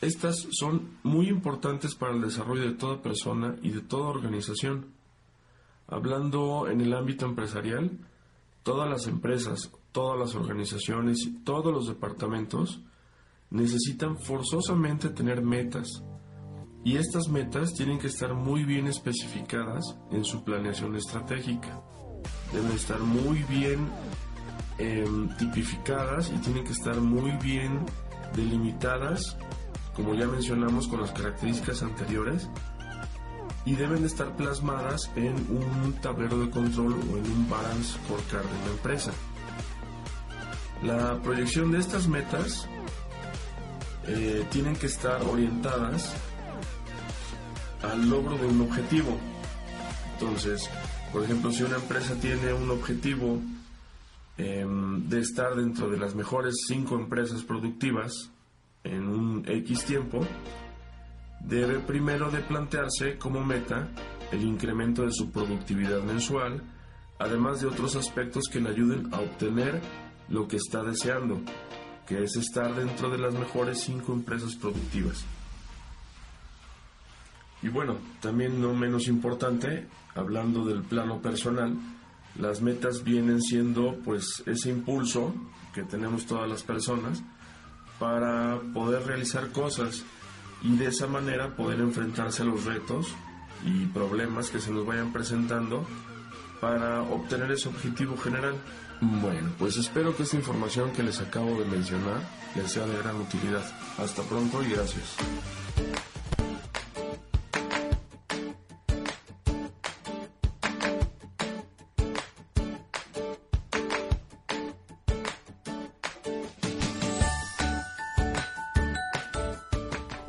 Estas 0.00 0.46
son 0.50 0.98
muy 1.02 1.28
importantes 1.28 1.94
para 1.94 2.14
el 2.14 2.20
desarrollo 2.20 2.62
de 2.62 2.74
toda 2.74 3.02
persona 3.02 3.56
y 3.62 3.70
de 3.70 3.80
toda 3.80 4.08
organización. 4.08 4.92
Hablando 5.88 6.68
en 6.68 6.80
el 6.80 6.92
ámbito 6.92 7.26
empresarial, 7.26 7.98
todas 8.62 8.88
las 8.88 9.06
empresas, 9.06 9.70
todas 9.92 10.18
las 10.18 10.34
organizaciones 10.34 11.20
y 11.26 11.44
todos 11.44 11.72
los 11.72 11.86
departamentos 11.88 12.80
necesitan 13.50 14.18
forzosamente 14.18 15.08
tener 15.10 15.40
metas, 15.42 16.02
y 16.86 16.98
estas 16.98 17.26
metas 17.26 17.74
tienen 17.74 17.98
que 17.98 18.06
estar 18.06 18.32
muy 18.32 18.62
bien 18.62 18.86
especificadas 18.86 19.98
en 20.12 20.24
su 20.24 20.44
planeación 20.44 20.94
estratégica. 20.94 21.82
Deben 22.52 22.70
estar 22.70 23.00
muy 23.00 23.42
bien 23.50 23.88
em, 24.78 25.28
tipificadas 25.36 26.30
y 26.32 26.38
tienen 26.38 26.62
que 26.62 26.70
estar 26.70 27.00
muy 27.00 27.32
bien 27.42 27.84
delimitadas, 28.36 29.36
como 29.96 30.14
ya 30.14 30.26
mencionamos 30.26 30.86
con 30.86 31.00
las 31.00 31.10
características 31.10 31.82
anteriores, 31.82 32.48
y 33.64 33.74
deben 33.74 34.04
estar 34.04 34.36
plasmadas 34.36 35.10
en 35.16 35.34
un 35.34 35.94
tablero 36.00 36.38
de 36.38 36.50
control 36.50 36.92
o 36.92 37.16
en 37.16 37.24
un 37.24 37.50
balance 37.50 37.98
scorecard 37.98 38.44
de 38.44 38.66
la 38.66 38.72
empresa. 38.72 39.12
La 40.84 41.20
proyección 41.20 41.72
de 41.72 41.78
estas 41.78 42.06
metas 42.06 42.68
eh, 44.06 44.46
tienen 44.50 44.76
que 44.76 44.86
estar 44.86 45.20
orientadas 45.22 46.14
al 47.82 48.08
logro 48.08 48.36
de 48.38 48.46
un 48.46 48.60
objetivo. 48.60 49.16
Entonces, 50.12 50.70
por 51.12 51.24
ejemplo, 51.24 51.50
si 51.50 51.64
una 51.64 51.76
empresa 51.76 52.14
tiene 52.20 52.52
un 52.52 52.70
objetivo 52.70 53.40
em, 54.38 55.08
de 55.08 55.20
estar 55.20 55.56
dentro 55.56 55.90
de 55.90 55.98
las 55.98 56.14
mejores 56.14 56.54
cinco 56.68 56.94
empresas 56.94 57.42
productivas 57.42 58.30
en 58.86 59.08
un 59.08 59.44
X 59.46 59.84
tiempo, 59.84 60.26
debe 61.40 61.80
primero 61.80 62.30
de 62.30 62.40
plantearse 62.40 63.18
como 63.18 63.44
meta 63.44 63.88
el 64.32 64.42
incremento 64.42 65.02
de 65.02 65.12
su 65.12 65.30
productividad 65.30 66.02
mensual, 66.02 66.62
además 67.18 67.60
de 67.60 67.68
otros 67.68 67.96
aspectos 67.96 68.48
que 68.50 68.60
le 68.60 68.70
ayuden 68.70 69.12
a 69.12 69.20
obtener 69.20 69.80
lo 70.28 70.48
que 70.48 70.56
está 70.56 70.82
deseando, 70.82 71.40
que 72.06 72.22
es 72.22 72.36
estar 72.36 72.74
dentro 72.74 73.10
de 73.10 73.18
las 73.18 73.34
mejores 73.34 73.80
cinco 73.80 74.12
empresas 74.12 74.54
productivas. 74.56 75.24
Y 77.62 77.68
bueno, 77.68 77.96
también 78.20 78.60
no 78.60 78.74
menos 78.74 79.08
importante, 79.08 79.86
hablando 80.14 80.64
del 80.64 80.82
plano 80.82 81.20
personal, 81.20 81.76
las 82.38 82.60
metas 82.60 83.02
vienen 83.02 83.40
siendo 83.40 83.96
pues 84.04 84.42
ese 84.46 84.70
impulso 84.70 85.34
que 85.72 85.82
tenemos 85.82 86.26
todas 86.26 86.48
las 86.48 86.62
personas 86.62 87.22
para 87.98 88.60
poder 88.74 89.06
realizar 89.06 89.50
cosas 89.52 90.04
y 90.62 90.76
de 90.76 90.86
esa 90.86 91.06
manera 91.06 91.56
poder 91.56 91.80
enfrentarse 91.80 92.42
a 92.42 92.46
los 92.46 92.64
retos 92.64 93.14
y 93.64 93.86
problemas 93.86 94.50
que 94.50 94.60
se 94.60 94.70
nos 94.70 94.86
vayan 94.86 95.12
presentando 95.12 95.86
para 96.60 97.02
obtener 97.02 97.50
ese 97.52 97.68
objetivo 97.68 98.16
general. 98.16 98.54
Bueno, 99.00 99.50
pues 99.58 99.76
espero 99.76 100.16
que 100.16 100.22
esta 100.22 100.36
información 100.36 100.92
que 100.92 101.02
les 101.02 101.20
acabo 101.20 101.58
de 101.60 101.66
mencionar 101.66 102.20
les 102.54 102.72
sea 102.72 102.86
de 102.86 102.96
gran 102.98 103.16
utilidad. 103.16 103.64
Hasta 103.98 104.22
pronto 104.22 104.62
y 104.62 104.70
gracias. 104.70 105.16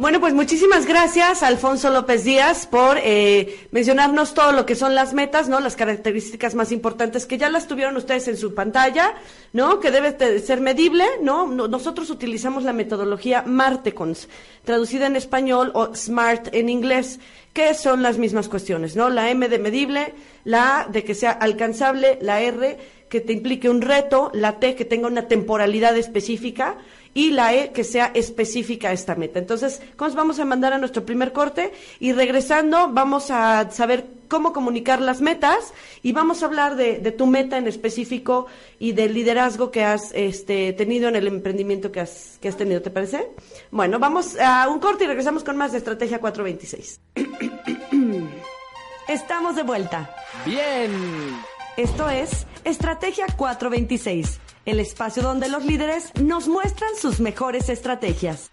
Bueno, 0.07 0.21
pues 0.21 0.33
muchísimas 0.33 0.85
gracias, 0.85 1.43
Alfonso 1.43 1.89
López 1.89 2.23
Díaz, 2.23 2.65
por 2.65 2.97
eh, 3.03 3.67
mencionarnos 3.71 4.33
todo 4.33 4.53
lo 4.53 4.65
que 4.65 4.73
son 4.73 4.95
las 4.95 5.13
metas, 5.13 5.49
¿no? 5.49 5.59
Las 5.59 5.75
características 5.75 6.55
más 6.55 6.71
importantes 6.71 7.25
que 7.25 7.37
ya 7.37 7.49
las 7.49 7.67
tuvieron 7.67 7.97
ustedes 7.97 8.29
en 8.29 8.37
su 8.37 8.53
pantalla, 8.55 9.15
¿no? 9.51 9.81
Que 9.81 9.91
debe 9.91 10.13
de 10.13 10.39
ser 10.39 10.61
medible. 10.61 11.03
No- 11.21 11.47
Nosotros 11.47 12.09
utilizamos 12.09 12.63
la 12.63 12.71
metodología 12.71 13.43
Martecons, 13.45 14.29
traducida 14.63 15.07
en 15.07 15.17
español 15.17 15.71
o 15.73 15.93
SMART 15.93 16.55
en 16.55 16.69
inglés, 16.69 17.19
que 17.51 17.73
son 17.73 18.01
las 18.01 18.17
mismas 18.17 18.47
cuestiones, 18.47 18.95
¿no? 18.95 19.09
La 19.09 19.29
M 19.29 19.49
de 19.49 19.59
medible, 19.59 20.13
la 20.45 20.79
A 20.83 20.87
de 20.87 21.03
que 21.03 21.15
sea 21.15 21.31
alcanzable, 21.31 22.17
la 22.21 22.39
R 22.39 22.77
que 23.09 23.19
te 23.19 23.33
implique 23.33 23.69
un 23.69 23.81
reto, 23.81 24.31
la 24.33 24.59
T 24.59 24.75
que 24.75 24.85
tenga 24.85 25.07
una 25.07 25.27
temporalidad 25.27 25.97
específica 25.97 26.77
y 27.17 27.31
la 27.31 27.51
E 27.55 27.71
que 27.71 27.83
sea 27.83 28.11
específica 28.13 28.89
a 28.89 28.91
esta 28.91 29.15
meta. 29.15 29.39
Entonces, 29.39 29.81
nos 29.99 30.13
vamos 30.13 30.39
a 30.39 30.45
mandar 30.45 30.73
a 30.73 30.77
nuestro 30.77 31.03
primer 31.03 31.33
corte 31.33 31.73
y 31.99 32.13
regresando 32.13 32.89
vamos 32.91 33.31
a 33.31 33.71
saber 33.71 34.05
cómo 34.27 34.53
comunicar 34.53 35.01
las 35.01 35.19
metas 35.19 35.73
y 36.03 36.11
vamos 36.11 36.43
a 36.43 36.45
hablar 36.45 36.75
de, 36.75 36.99
de 36.99 37.11
tu 37.11 37.25
meta 37.25 37.57
en 37.57 37.65
específico 37.65 38.45
y 38.77 38.91
del 38.91 39.15
liderazgo 39.15 39.71
que 39.71 39.83
has 39.83 40.11
este, 40.13 40.73
tenido 40.73 41.09
en 41.09 41.15
el 41.15 41.25
emprendimiento 41.25 41.91
que 41.91 42.01
has, 42.01 42.37
que 42.39 42.49
has 42.49 42.55
tenido, 42.55 42.83
¿te 42.83 42.91
parece? 42.91 43.31
Bueno, 43.71 43.97
vamos 43.97 44.37
a 44.39 44.69
un 44.69 44.77
corte 44.77 45.05
y 45.05 45.07
regresamos 45.07 45.43
con 45.43 45.57
más 45.57 45.71
de 45.71 45.79
Estrategia 45.79 46.19
426. 46.19 47.01
Estamos 49.07 49.55
de 49.55 49.63
vuelta. 49.63 50.15
Bien. 50.45 50.91
Esto 51.77 52.09
es 52.09 52.47
Estrategia 52.63 53.27
426, 53.37 54.39
el 54.67 54.81
espacio 54.81 55.23
donde 55.23 55.47
los 55.47 55.65
líderes 55.65 56.11
nos 56.21 56.49
muestran 56.49 56.89
sus 56.99 57.21
mejores 57.21 57.69
estrategias. 57.69 58.51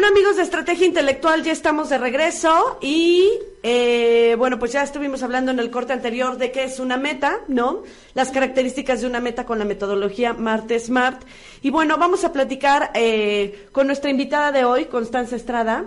Bueno 0.00 0.14
amigos 0.14 0.36
de 0.36 0.44
Estrategia 0.44 0.86
Intelectual, 0.86 1.42
ya 1.42 1.52
estamos 1.52 1.90
de 1.90 1.98
regreso 1.98 2.78
y 2.80 3.28
eh, 3.62 4.34
bueno, 4.38 4.58
pues 4.58 4.72
ya 4.72 4.82
estuvimos 4.82 5.22
hablando 5.22 5.50
en 5.50 5.58
el 5.58 5.70
corte 5.70 5.92
anterior 5.92 6.38
de 6.38 6.50
qué 6.50 6.64
es 6.64 6.80
una 6.80 6.96
meta, 6.96 7.40
¿no? 7.48 7.82
Las 8.14 8.30
características 8.30 9.02
de 9.02 9.06
una 9.06 9.20
meta 9.20 9.44
con 9.44 9.58
la 9.58 9.66
metodología 9.66 10.32
Marte 10.32 10.80
Smart. 10.80 11.20
Y 11.60 11.68
bueno, 11.68 11.98
vamos 11.98 12.24
a 12.24 12.32
platicar 12.32 12.92
eh, 12.94 13.68
con 13.72 13.88
nuestra 13.88 14.08
invitada 14.08 14.52
de 14.52 14.64
hoy, 14.64 14.86
Constanza 14.86 15.36
Estrada. 15.36 15.84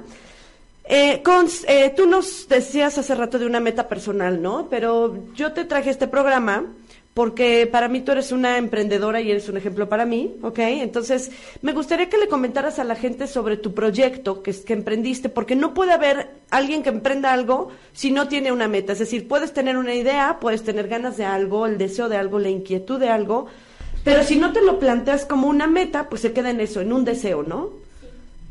Eh, 0.86 1.24
eh, 1.68 1.94
tú 1.96 2.06
nos 2.06 2.48
decías 2.48 2.96
hace 3.00 3.16
rato 3.16 3.40
de 3.40 3.48
una 3.48 3.62
meta 3.62 3.88
personal, 3.88 4.40
¿no? 4.40 4.68
Pero 4.70 5.24
yo 5.34 5.54
te 5.54 5.66
traje 5.66 5.90
este 5.90 6.08
programa 6.08 6.66
porque 7.14 7.68
para 7.72 7.88
mí 7.88 8.02
tú 8.02 8.12
eres 8.12 8.32
una 8.32 8.58
emprendedora 8.58 9.22
y 9.22 9.30
eres 9.30 9.48
un 9.48 9.58
ejemplo 9.58 9.88
para 9.88 10.06
mí, 10.06 10.36
¿ok? 10.42 10.58
Entonces, 10.60 11.32
me 11.62 11.72
gustaría 11.72 12.10
que 12.10 12.18
le 12.18 12.28
comentaras 12.28 12.80
a 12.80 12.84
la 12.84 12.96
gente 12.96 13.28
sobre 13.28 13.56
tu 13.56 13.74
proyecto 13.74 14.42
que, 14.42 14.52
que 14.52 14.74
emprendiste, 14.74 15.30
porque 15.30 15.56
no 15.56 15.76
puede 15.76 15.94
haber 15.94 16.32
alguien 16.50 16.82
que 16.82 16.90
emprenda 16.90 17.32
algo 17.32 17.70
si 17.94 18.10
no 18.10 18.28
tiene 18.28 18.52
una 18.52 18.68
meta. 18.68 18.94
Es 18.94 19.00
decir, 19.00 19.28
puedes 19.28 19.54
tener 19.54 19.78
una 19.78 19.94
idea, 19.94 20.38
puedes 20.40 20.64
tener 20.64 20.88
ganas 20.88 21.16
de 21.18 21.26
algo, 21.26 21.68
el 21.68 21.78
deseo 21.78 22.10
de 22.10 22.18
algo, 22.18 22.40
la 22.40 22.50
inquietud 22.50 23.00
de 23.00 23.10
algo, 23.10 23.46
pero 24.04 24.24
si 24.24 24.36
no 24.36 24.52
te 24.52 24.64
lo 24.64 24.80
planteas 24.80 25.26
como 25.26 25.48
una 25.48 25.68
meta, 25.68 26.10
pues 26.10 26.22
se 26.22 26.34
queda 26.34 26.50
en 26.50 26.62
eso, 26.62 26.82
en 26.82 26.92
un 26.92 27.06
deseo, 27.06 27.44
¿no? 27.44 27.70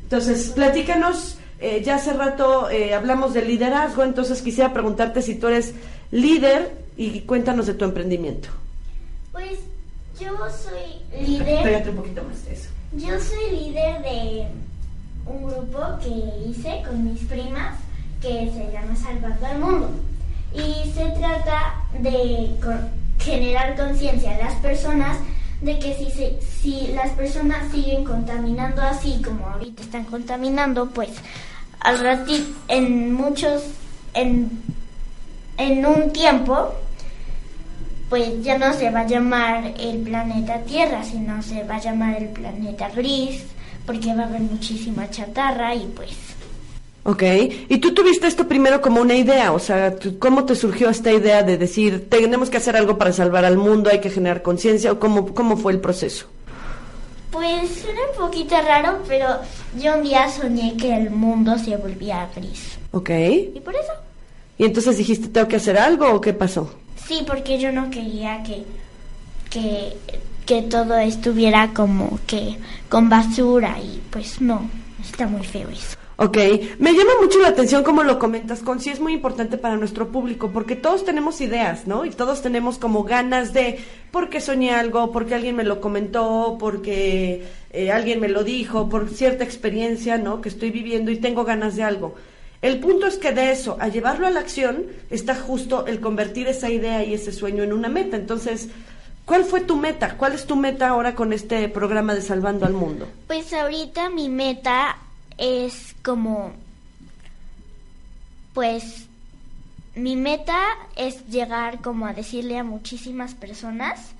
Entonces, 0.05 0.53
platícanos, 0.55 1.37
eh, 1.59 1.83
ya 1.85 1.97
hace 1.97 2.13
rato 2.13 2.71
eh, 2.71 2.95
hablamos 2.95 3.35
de 3.35 3.45
liderazgo, 3.45 4.05
entonces 4.05 4.41
quisiera 4.41 4.73
preguntarte 4.73 5.21
si 5.21 5.35
tú 5.35 5.49
eres 5.49 5.75
líder 6.11 6.82
y 6.97 7.21
cuéntanos 7.21 7.67
de 7.67 7.75
tu 7.75 7.85
emprendimiento. 7.85 8.49
Pues 9.33 9.59
yo 10.21 10.31
soy 10.51 11.23
líder. 11.27 11.63
Pégate 11.63 11.91
un 11.91 11.97
poquito 11.97 12.23
más 12.25 12.45
de 12.45 12.53
eso. 12.55 12.69
Yo 12.93 13.19
soy 13.21 13.57
líder 13.59 14.03
de 14.03 14.47
un 15.27 15.45
grupo 15.47 15.79
que 16.03 16.49
hice 16.49 16.83
con 16.87 17.13
mis 17.13 17.23
primas 17.25 17.79
que 18.21 18.51
se 18.53 18.71
llama 18.73 18.95
Salvando 18.97 19.47
al 19.47 19.59
Mundo. 19.59 19.91
Y 20.55 20.91
se 20.93 21.07
trata 21.19 21.83
de 21.99 22.51
generar 23.19 23.75
conciencia 23.77 24.35
a 24.37 24.39
las 24.39 24.55
personas 24.57 25.17
de 25.63 25.79
que 25.79 25.95
si, 25.97 26.11
se- 26.11 26.39
si 26.43 26.89
las 26.89 27.11
personas 27.13 27.71
siguen 27.73 28.05
contaminando 28.05 28.83
así 28.83 29.23
como 29.25 29.47
ahorita 29.49 29.83
están 29.83 30.05
contaminando, 30.05 30.91
pues 30.91 31.11
al 31.81 32.01
ratito, 32.01 32.45
en 32.69 33.13
muchos, 33.15 33.63
en, 34.15 34.51
en 35.63 35.87
un 35.87 36.13
tiempo, 36.13 36.75
pues 38.09 38.43
ya 38.43 38.59
no 38.59 38.73
se 38.75 38.91
va 38.91 39.01
a 39.01 39.07
llamar 39.07 39.73
el 39.79 39.99
planeta 39.99 40.59
Tierra, 40.61 41.03
sino 41.03 41.43
se 41.43 41.65
va 41.65 41.77
a 41.77 41.81
llamar 41.81 42.17
el 42.23 42.29
planeta 42.29 42.89
gris, 42.91 43.45
porque 43.87 44.15
va 44.15 44.25
a 44.25 44.27
haber 44.27 44.41
muchísima 44.41 45.09
chatarra 45.11 45.75
y 45.75 45.87
pues 45.95 46.11
Ok, 47.05 47.23
y 47.69 47.79
tú 47.79 47.93
tuviste 47.95 48.29
esto 48.29 48.47
primero 48.47 48.81
como 48.81 49.01
una 49.01 49.15
idea, 49.15 49.53
o 49.53 49.59
sea, 49.59 49.97
¿cómo 50.21 50.45
te 50.45 50.55
surgió 50.55 50.89
esta 50.89 51.11
idea 51.11 51.43
de 51.43 51.59
decir, 51.59 52.09
tenemos 52.09 52.49
que 52.49 52.59
hacer 52.59 52.77
algo 52.77 52.97
para 52.97 53.13
salvar 53.13 53.45
al 53.45 53.57
mundo, 53.57 53.91
hay 53.91 54.01
que 54.01 54.09
generar 54.09 54.43
conciencia, 54.43 54.93
o 54.93 55.01
cómo, 55.01 55.35
cómo 55.35 55.57
fue 55.57 55.73
el 55.73 55.81
proceso? 55.81 56.27
Pues 57.33 57.71
suena 57.83 58.01
un 58.13 58.19
poquito 58.25 58.55
raro, 58.55 58.99
pero 59.09 59.27
yo 59.77 59.97
un 59.97 60.05
día 60.05 60.29
soñé 60.29 60.77
que 60.77 60.95
el 60.95 61.11
mundo 61.11 61.59
se 61.59 61.77
volvía 61.77 62.29
gris. 62.37 62.79
Ok, 62.93 63.11
¿Y 63.11 63.61
por 63.65 63.75
eso? 63.75 63.93
Y 64.59 64.65
entonces 64.65 64.99
dijiste, 64.99 65.29
¿tengo 65.29 65.49
que 65.49 65.57
hacer 65.57 65.79
algo 65.79 66.11
o 66.11 66.21
qué 66.21 66.33
pasó? 66.33 66.75
Sí, 67.07 67.25
porque 67.27 67.59
yo 67.59 67.73
no 67.73 67.91
quería 67.91 68.43
que, 68.43 68.65
que, 69.51 69.97
que 70.47 70.63
todo 70.63 70.97
estuviera 70.99 71.73
como 71.75 72.19
que 72.27 72.57
con 72.89 73.09
basura 73.09 73.79
y 73.79 74.01
pues 74.11 74.41
no, 74.41 74.69
está 75.03 75.27
muy 75.27 75.45
feo 75.45 75.69
eso. 75.69 75.97
Ok, 76.17 76.37
me 76.79 76.93
llama 76.93 77.13
mucho 77.21 77.41
la 77.41 77.49
atención 77.49 77.83
cómo 77.83 78.05
lo 78.05 78.19
comentas, 78.19 78.61
con 78.61 78.79
sí 78.79 78.91
es 78.91 79.01
muy 79.01 79.15
importante 79.15 79.59
para 79.59 79.77
nuestro 79.77 80.13
público, 80.13 80.51
porque 80.53 80.77
todos 80.77 81.05
tenemos 81.05 81.41
ideas, 81.41 81.87
¿no? 81.89 82.05
Y 82.05 82.11
todos 82.11 82.43
tenemos 82.43 82.79
como 82.79 83.03
ganas 83.03 83.53
de, 83.53 83.81
porque 84.13 84.41
soñé 84.41 84.73
algo, 84.73 85.11
porque 85.11 85.35
alguien 85.35 85.57
me 85.57 85.65
lo 85.65 85.81
comentó, 85.81 86.59
porque 86.61 87.45
eh, 87.71 87.91
alguien 87.91 88.21
me 88.21 88.29
lo 88.29 88.45
dijo, 88.45 88.89
por 88.89 89.09
cierta 89.09 89.43
experiencia, 89.43 90.19
¿no? 90.19 90.41
Que 90.41 90.51
estoy 90.51 90.71
viviendo 90.71 91.11
y 91.11 91.17
tengo 91.17 91.45
ganas 91.45 91.75
de 91.75 91.83
algo. 91.83 92.15
El 92.63 92.79
punto 92.79 93.09
es 93.09 93.17
que 93.17 93.33
de 93.33 93.51
eso, 93.51 93.77
a 93.81 93.89
llevarlo 93.89 94.27
a 94.27 94.31
la 94.31 94.39
acción, 94.39 94.87
está 95.11 95.35
justo 95.35 95.87
el 95.87 96.01
convertir 96.01 96.47
esa 96.47 96.71
idea 96.71 97.05
y 97.05 97.13
ese 97.13 97.33
sueño 97.33 97.65
en 97.65 97.73
una 97.73 97.89
meta. 97.89 98.17
Entonces, 98.17 98.69
¿cuál 99.25 99.45
fue 99.45 99.63
tu 99.63 99.77
meta? 99.77 100.17
¿Cuál 100.17 100.35
es 100.35 100.47
tu 100.47 100.55
meta 100.55 100.89
ahora 100.89 101.17
con 101.17 101.33
este 101.33 101.69
programa 101.69 102.15
de 102.15 102.23
Salvando 102.23 102.65
al 102.65 102.73
Mundo? 102.73 103.09
Pues 103.27 103.53
ahorita 103.53 104.11
mi 104.11 104.29
meta 104.29 104.97
es 105.39 105.97
como, 106.05 106.53
pues, 108.55 109.07
mi 109.97 110.15
meta 110.15 110.57
es 110.95 111.27
llegar 111.27 111.81
como 111.81 112.07
a 112.07 112.15
decirle 112.15 112.59
a 112.59 112.65
muchísimas 112.65 113.35
personas 113.35 114.13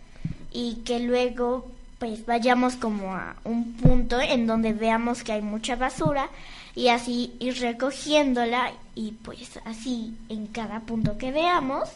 y 0.53 0.83
que 0.85 0.99
luego 0.99 1.71
pues 2.01 2.27
vayamos 2.27 2.75
como 2.75 3.15
a 3.15 3.37
un 3.45 3.75
punto 3.75 4.21
en 4.21 4.49
donde 4.49 4.73
veamos 4.73 5.23
que 5.23 5.31
hay 5.31 5.43
mucha 5.43 5.77
basura 5.77 6.29
y 6.75 6.89
así 6.89 7.35
ir 7.39 7.59
recogiéndola 7.59 8.73
y 8.95 9.13
pues 9.23 9.59
así 9.65 10.15
en 10.29 10.47
cada 10.47 10.81
punto 10.81 11.19
que 11.19 11.31
veamos 11.31 11.89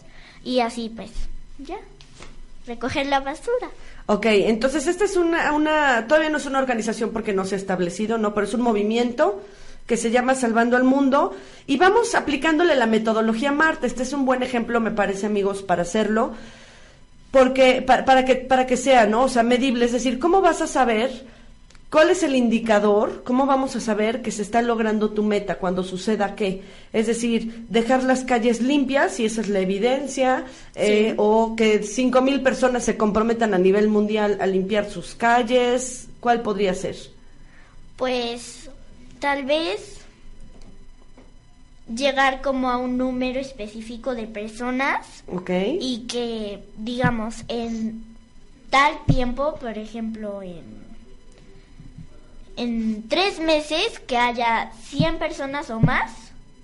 y 0.44 0.60
así 0.60 0.92
pues 0.94 1.10
ya 1.58 1.76
recoger 2.66 3.06
la 3.06 3.20
basura. 3.20 3.70
Ok, 4.06 4.26
entonces 4.26 4.86
esta 4.86 5.04
es 5.04 5.16
una, 5.16 5.52
una, 5.52 6.06
todavía 6.06 6.30
no 6.30 6.38
es 6.38 6.46
una 6.46 6.58
organización 6.58 7.10
porque 7.10 7.32
no 7.32 7.44
se 7.44 7.54
ha 7.54 7.58
establecido, 7.58 8.18
no, 8.18 8.34
pero 8.34 8.46
es 8.46 8.54
un 8.54 8.60
movimiento 8.60 9.42
que 9.86 9.96
se 9.96 10.10
llama 10.10 10.34
Salvando 10.34 10.76
al 10.76 10.84
Mundo 10.84 11.34
y 11.66 11.76
vamos 11.76 12.14
aplicándole 12.14 12.74
la 12.74 12.86
metodología 12.86 13.52
Marte. 13.52 13.86
Este 13.86 14.02
es 14.02 14.12
un 14.12 14.24
buen 14.24 14.42
ejemplo, 14.42 14.80
me 14.80 14.90
parece, 14.90 15.26
amigos, 15.26 15.62
para 15.62 15.82
hacerlo, 15.82 16.34
porque 17.30 17.82
para, 17.82 18.04
para 18.04 18.24
que 18.24 18.36
para 18.36 18.66
que 18.66 18.76
sea, 18.76 19.06
¿no? 19.06 19.24
O 19.24 19.28
sea, 19.28 19.42
medible, 19.42 19.84
es 19.84 19.92
decir, 19.92 20.18
¿cómo 20.18 20.40
vas 20.40 20.60
a 20.60 20.66
saber 20.66 21.10
¿Cuál 21.90 22.10
es 22.10 22.24
el 22.24 22.34
indicador? 22.34 23.22
¿Cómo 23.24 23.46
vamos 23.46 23.76
a 23.76 23.80
saber 23.80 24.20
que 24.20 24.32
se 24.32 24.42
está 24.42 24.60
logrando 24.60 25.10
tu 25.10 25.22
meta 25.22 25.58
cuando 25.58 25.84
suceda 25.84 26.34
qué? 26.34 26.62
Es 26.92 27.06
decir, 27.06 27.64
dejar 27.68 28.02
las 28.02 28.24
calles 28.24 28.60
limpias, 28.60 29.20
y 29.20 29.24
esa 29.24 29.40
es 29.40 29.48
la 29.48 29.60
evidencia, 29.60 30.46
eh, 30.74 31.14
o 31.16 31.54
que 31.54 31.84
cinco 31.84 32.22
mil 32.22 32.42
personas 32.42 32.82
se 32.84 32.96
comprometan 32.96 33.54
a 33.54 33.58
nivel 33.58 33.88
mundial 33.88 34.36
a 34.40 34.46
limpiar 34.46 34.90
sus 34.90 35.14
calles. 35.14 36.08
¿Cuál 36.18 36.42
podría 36.42 36.74
ser? 36.74 36.96
Pues 37.96 38.68
tal 39.20 39.44
vez 39.44 39.98
llegar 41.94 42.42
como 42.42 42.68
a 42.68 42.78
un 42.78 42.98
número 42.98 43.38
específico 43.38 44.16
de 44.16 44.26
personas 44.26 45.22
¿Ok? 45.28 45.50
y 45.80 46.06
que 46.08 46.64
digamos 46.76 47.44
en 47.46 48.02
tal 48.70 49.04
tiempo, 49.06 49.54
por 49.54 49.78
ejemplo 49.78 50.42
en 50.42 50.85
en 52.56 53.08
tres 53.08 53.38
meses 53.40 54.00
que 54.06 54.16
haya 54.16 54.70
100 54.88 55.18
personas 55.18 55.70
o 55.70 55.80
más 55.80 56.10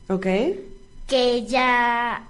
¿Ok? 0.09 0.27
que 1.07 1.45
ya 1.47 2.23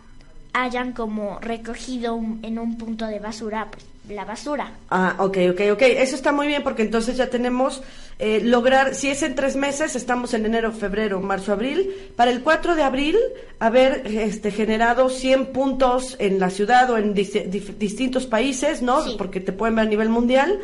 hayan 0.53 0.93
como 0.93 1.39
recogido 1.41 2.15
un- 2.15 2.41
en 2.43 2.59
un 2.59 2.77
punto 2.77 3.07
de 3.07 3.19
basura 3.21 3.69
pues, 3.71 3.85
la 4.09 4.25
basura. 4.25 4.73
Ah, 4.91 5.15
ok, 5.19 5.39
ok, 5.53 5.61
ok. 5.73 5.83
Eso 5.83 6.17
está 6.17 6.33
muy 6.33 6.47
bien 6.49 6.63
porque 6.65 6.83
entonces 6.83 7.17
ya 7.17 7.31
tenemos 7.31 7.83
eh, 8.19 8.41
lograr, 8.43 8.95
si 8.95 9.09
es 9.09 9.23
en 9.23 9.35
tres 9.35 9.57
meses, 9.57 9.97
estamos 9.97 10.35
en 10.35 10.45
enero, 10.45 10.71
febrero, 10.73 11.21
marzo, 11.21 11.53
abril. 11.53 11.91
Para 12.17 12.31
el 12.31 12.43
4 12.43 12.75
de 12.75 12.83
abril, 12.83 13.17
haber 13.61 14.07
este, 14.07 14.51
generado 14.51 15.09
100 15.09 15.47
puntos 15.53 16.17
en 16.19 16.39
la 16.39 16.51
ciudad 16.51 16.91
o 16.91 16.99
en 16.99 17.15
dis- 17.15 17.77
distintos 17.79 18.27
países, 18.27 18.83
¿no? 18.83 19.03
Sí. 19.03 19.15
Porque 19.17 19.41
te 19.41 19.53
pueden 19.53 19.77
ver 19.77 19.87
a 19.87 19.89
nivel 19.89 20.09
mundial. 20.09 20.59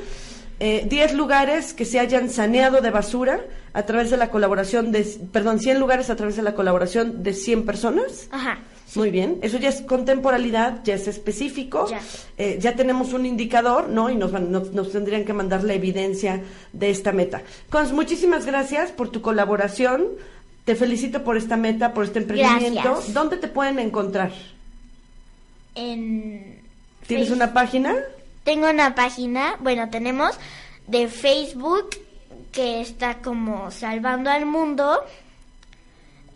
Eh, 0.61 0.87
10 0.89 1.15
lugares 1.15 1.73
que 1.73 1.85
se 1.85 2.01
hayan 2.01 2.31
saneado 2.31 2.81
de 2.81 2.91
basura 2.91 3.41
a 3.75 3.83
través 3.85 4.11
de 4.11 4.17
la 4.17 4.31
colaboración 4.31 4.91
de, 4.91 5.05
perdón, 5.33 5.61
100 5.61 5.79
lugares 5.79 6.11
a 6.11 6.17
través 6.17 6.35
de 6.37 6.43
la 6.43 6.55
colaboración 6.55 7.23
de 7.23 7.33
100 7.33 7.65
personas. 7.65 8.29
Ajá. 8.33 8.59
Muy 8.95 9.11
bien, 9.11 9.39
eso 9.43 9.59
ya 9.59 9.69
es 9.69 9.83
contemporalidad, 9.83 10.83
ya 10.83 10.95
es 10.95 11.07
específico, 11.09 11.87
Ya. 11.91 12.01
Eh, 12.39 12.57
ya 12.59 12.75
tenemos 12.75 13.13
un 13.13 13.27
indicador, 13.27 13.89
¿no? 13.91 14.09
Y 14.11 14.17
nos, 14.17 14.33
van- 14.33 14.51
nos, 14.51 14.73
nos 14.73 14.91
tendrían 14.91 15.25
que 15.27 15.35
mandar 15.35 15.63
la 15.63 15.75
evidencia 15.75 16.41
de 16.73 16.89
esta 16.91 17.13
meta. 17.13 17.43
Cons, 17.71 17.93
muchísimas 17.93 18.47
gracias 18.47 18.91
por 18.91 19.11
tu 19.11 19.21
colaboración, 19.21 20.07
te 20.65 20.75
felicito 20.75 21.23
por 21.23 21.37
esta 21.37 21.57
meta, 21.59 21.93
por 21.93 22.05
este 22.05 22.19
emprendimiento. 22.21 22.81
Gracias. 22.83 23.13
¿Dónde 23.15 23.37
te 23.37 23.49
pueden 23.49 23.79
encontrar? 23.79 24.33
En 25.75 26.61
¿Tienes 27.07 27.31
una 27.31 27.53
página? 27.53 27.95
Tengo 28.49 28.71
una 28.71 28.95
página, 28.95 29.57
bueno, 29.61 29.91
tenemos 29.91 30.31
de 30.87 31.09
Facebook 31.09 31.91
que 32.51 32.81
está 32.81 33.19
como 33.19 33.71
salvando 33.71 34.31
al 34.31 34.47
mundo 34.47 35.05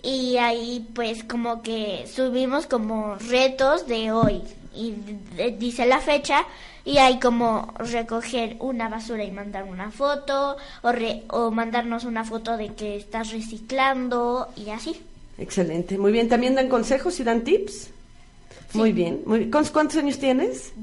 y 0.03 0.37
ahí 0.37 0.87
pues 0.95 1.25
como 1.25 1.63
que 1.63 2.05
subimos 2.15 2.67
como 2.67 3.15
retos 3.15 3.87
de 3.87 4.13
hoy 4.13 4.43
y 4.75 4.95
dice 5.59 5.87
la 5.87 6.01
fecha 6.01 6.45
y 6.85 6.99
hay 6.99 7.19
como 7.19 7.73
recoger 7.79 8.57
una 8.61 8.91
basura 8.91 9.25
y 9.25 9.31
mandar 9.31 9.65
una 9.65 9.91
foto 9.91 10.59
o, 10.83 10.93
re- 10.93 11.23
o 11.31 11.51
mandarnos 11.51 12.05
una 12.05 12.25
foto 12.25 12.59
de 12.59 12.75
que 12.75 12.97
estás 12.97 13.31
reciclando 13.33 14.49
y 14.55 14.69
así. 14.69 15.01
Excelente, 15.39 15.97
muy 15.97 16.13
bien. 16.13 16.29
¿También 16.29 16.57
dan 16.57 16.69
consejos 16.69 17.19
y 17.21 17.25
dan 17.25 17.41
tips? 17.43 17.89
Muy 18.75 18.93
bien. 18.93 19.23
Muy, 19.25 19.49
¿Cuántos 19.51 19.97
años 19.97 20.19
tienes? 20.19 20.75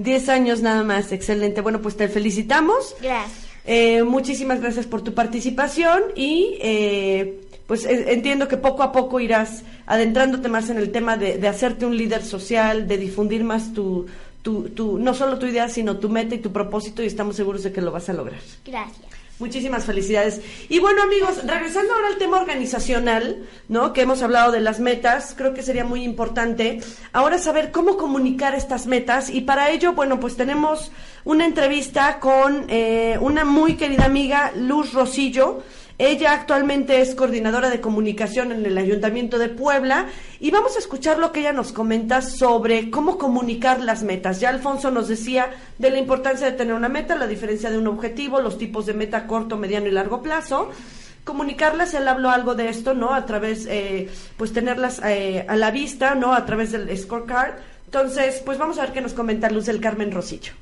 10. 0.00 0.10
Diez 0.10 0.28
años 0.28 0.62
nada 0.62 0.82
más, 0.82 1.12
excelente. 1.12 1.60
Bueno, 1.60 1.80
pues 1.80 1.96
te 1.96 2.08
felicitamos. 2.08 2.96
Gracias. 3.00 3.50
Eh, 3.66 4.02
muchísimas 4.02 4.60
gracias 4.60 4.86
por 4.86 5.02
tu 5.02 5.14
participación 5.14 6.02
y 6.16 6.56
eh, 6.60 7.42
pues 7.66 7.84
entiendo 7.84 8.48
que 8.48 8.56
poco 8.56 8.82
a 8.82 8.90
poco 8.90 9.20
irás 9.20 9.62
adentrándote 9.86 10.48
más 10.48 10.70
en 10.70 10.78
el 10.78 10.90
tema 10.90 11.16
de, 11.16 11.38
de 11.38 11.46
hacerte 11.46 11.86
un 11.86 11.96
líder 11.96 12.24
social, 12.24 12.88
de 12.88 12.96
difundir 12.96 13.44
más 13.44 13.72
tu, 13.74 14.06
tu, 14.42 14.70
tu, 14.70 14.98
no 14.98 15.14
solo 15.14 15.38
tu 15.38 15.46
idea, 15.46 15.68
sino 15.68 15.98
tu 15.98 16.08
meta 16.08 16.34
y 16.34 16.38
tu 16.38 16.50
propósito 16.50 17.02
y 17.02 17.06
estamos 17.06 17.36
seguros 17.36 17.62
de 17.62 17.72
que 17.72 17.80
lo 17.80 17.92
vas 17.92 18.08
a 18.08 18.12
lograr. 18.12 18.40
Gracias. 18.64 19.19
Muchísimas 19.40 19.86
felicidades. 19.86 20.42
Y 20.68 20.80
bueno, 20.80 21.02
amigos, 21.02 21.46
regresando 21.46 21.94
ahora 21.94 22.08
al 22.08 22.18
tema 22.18 22.38
organizacional, 22.38 23.48
¿no? 23.68 23.94
Que 23.94 24.02
hemos 24.02 24.20
hablado 24.20 24.52
de 24.52 24.60
las 24.60 24.80
metas, 24.80 25.34
creo 25.34 25.54
que 25.54 25.62
sería 25.62 25.82
muy 25.82 26.04
importante 26.04 26.80
ahora 27.14 27.38
saber 27.38 27.72
cómo 27.72 27.96
comunicar 27.96 28.54
estas 28.54 28.86
metas. 28.86 29.30
Y 29.30 29.40
para 29.40 29.70
ello, 29.70 29.94
bueno, 29.94 30.20
pues 30.20 30.36
tenemos 30.36 30.92
una 31.24 31.46
entrevista 31.46 32.20
con 32.20 32.66
eh, 32.68 33.16
una 33.22 33.46
muy 33.46 33.76
querida 33.76 34.04
amiga, 34.04 34.52
Luz 34.54 34.92
Rosillo. 34.92 35.62
Ella 36.02 36.32
actualmente 36.32 37.02
es 37.02 37.14
coordinadora 37.14 37.68
de 37.68 37.82
comunicación 37.82 38.52
en 38.52 38.64
el 38.64 38.78
Ayuntamiento 38.78 39.38
de 39.38 39.50
Puebla 39.50 40.06
y 40.40 40.50
vamos 40.50 40.74
a 40.74 40.78
escuchar 40.78 41.18
lo 41.18 41.30
que 41.30 41.40
ella 41.40 41.52
nos 41.52 41.72
comenta 41.72 42.22
sobre 42.22 42.90
cómo 42.90 43.18
comunicar 43.18 43.82
las 43.82 44.02
metas. 44.02 44.40
Ya 44.40 44.48
Alfonso 44.48 44.90
nos 44.90 45.08
decía 45.08 45.50
de 45.76 45.90
la 45.90 45.98
importancia 45.98 46.46
de 46.46 46.56
tener 46.56 46.72
una 46.72 46.88
meta, 46.88 47.16
la 47.16 47.26
diferencia 47.26 47.70
de 47.70 47.76
un 47.76 47.86
objetivo, 47.86 48.40
los 48.40 48.56
tipos 48.56 48.86
de 48.86 48.94
meta 48.94 49.26
corto, 49.26 49.58
mediano 49.58 49.88
y 49.88 49.90
largo 49.90 50.22
plazo. 50.22 50.70
Comunicarlas, 51.24 51.92
él 51.92 52.08
habló 52.08 52.30
algo 52.30 52.54
de 52.54 52.70
esto, 52.70 52.94
¿no? 52.94 53.12
A 53.12 53.26
través, 53.26 53.66
eh, 53.66 54.08
pues 54.38 54.54
tenerlas 54.54 55.02
eh, 55.04 55.44
a 55.46 55.54
la 55.56 55.70
vista, 55.70 56.14
¿no? 56.14 56.32
A 56.32 56.46
través 56.46 56.72
del 56.72 56.96
scorecard. 56.96 57.56
Entonces, 57.84 58.40
pues 58.42 58.56
vamos 58.56 58.78
a 58.78 58.84
ver 58.84 58.94
qué 58.94 59.02
nos 59.02 59.12
comenta 59.12 59.50
Luz 59.50 59.66
del 59.66 59.82
Carmen 59.82 60.12
Rosillo. 60.12 60.54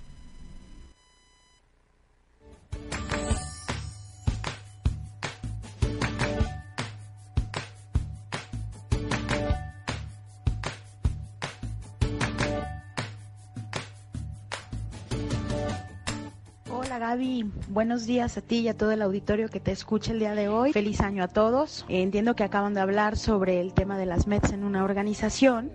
Gaby, 17.09 17.51
buenos 17.71 18.05
días 18.05 18.37
a 18.37 18.43
ti 18.43 18.59
y 18.59 18.69
a 18.69 18.77
todo 18.77 18.93
el 18.93 19.01
auditorio 19.01 19.49
que 19.49 19.61
te 19.61 19.73
escucha 19.73 20.13
el 20.13 20.19
día 20.19 20.35
de 20.35 20.51
hoy. 20.51 20.75
Feliz 20.75 21.01
año 21.01 21.25
a 21.25 21.29
todos. 21.29 21.87
Entiendo 21.89 22.37
que 22.37 22.45
acaban 22.45 22.75
de 22.75 22.83
hablar 22.83 23.17
sobre 23.17 23.63
el 23.63 23.73
tema 23.73 23.97
de 23.97 24.05
las 24.05 24.27
metas 24.27 24.53
en 24.53 24.63
una 24.63 24.85
organización 24.85 25.73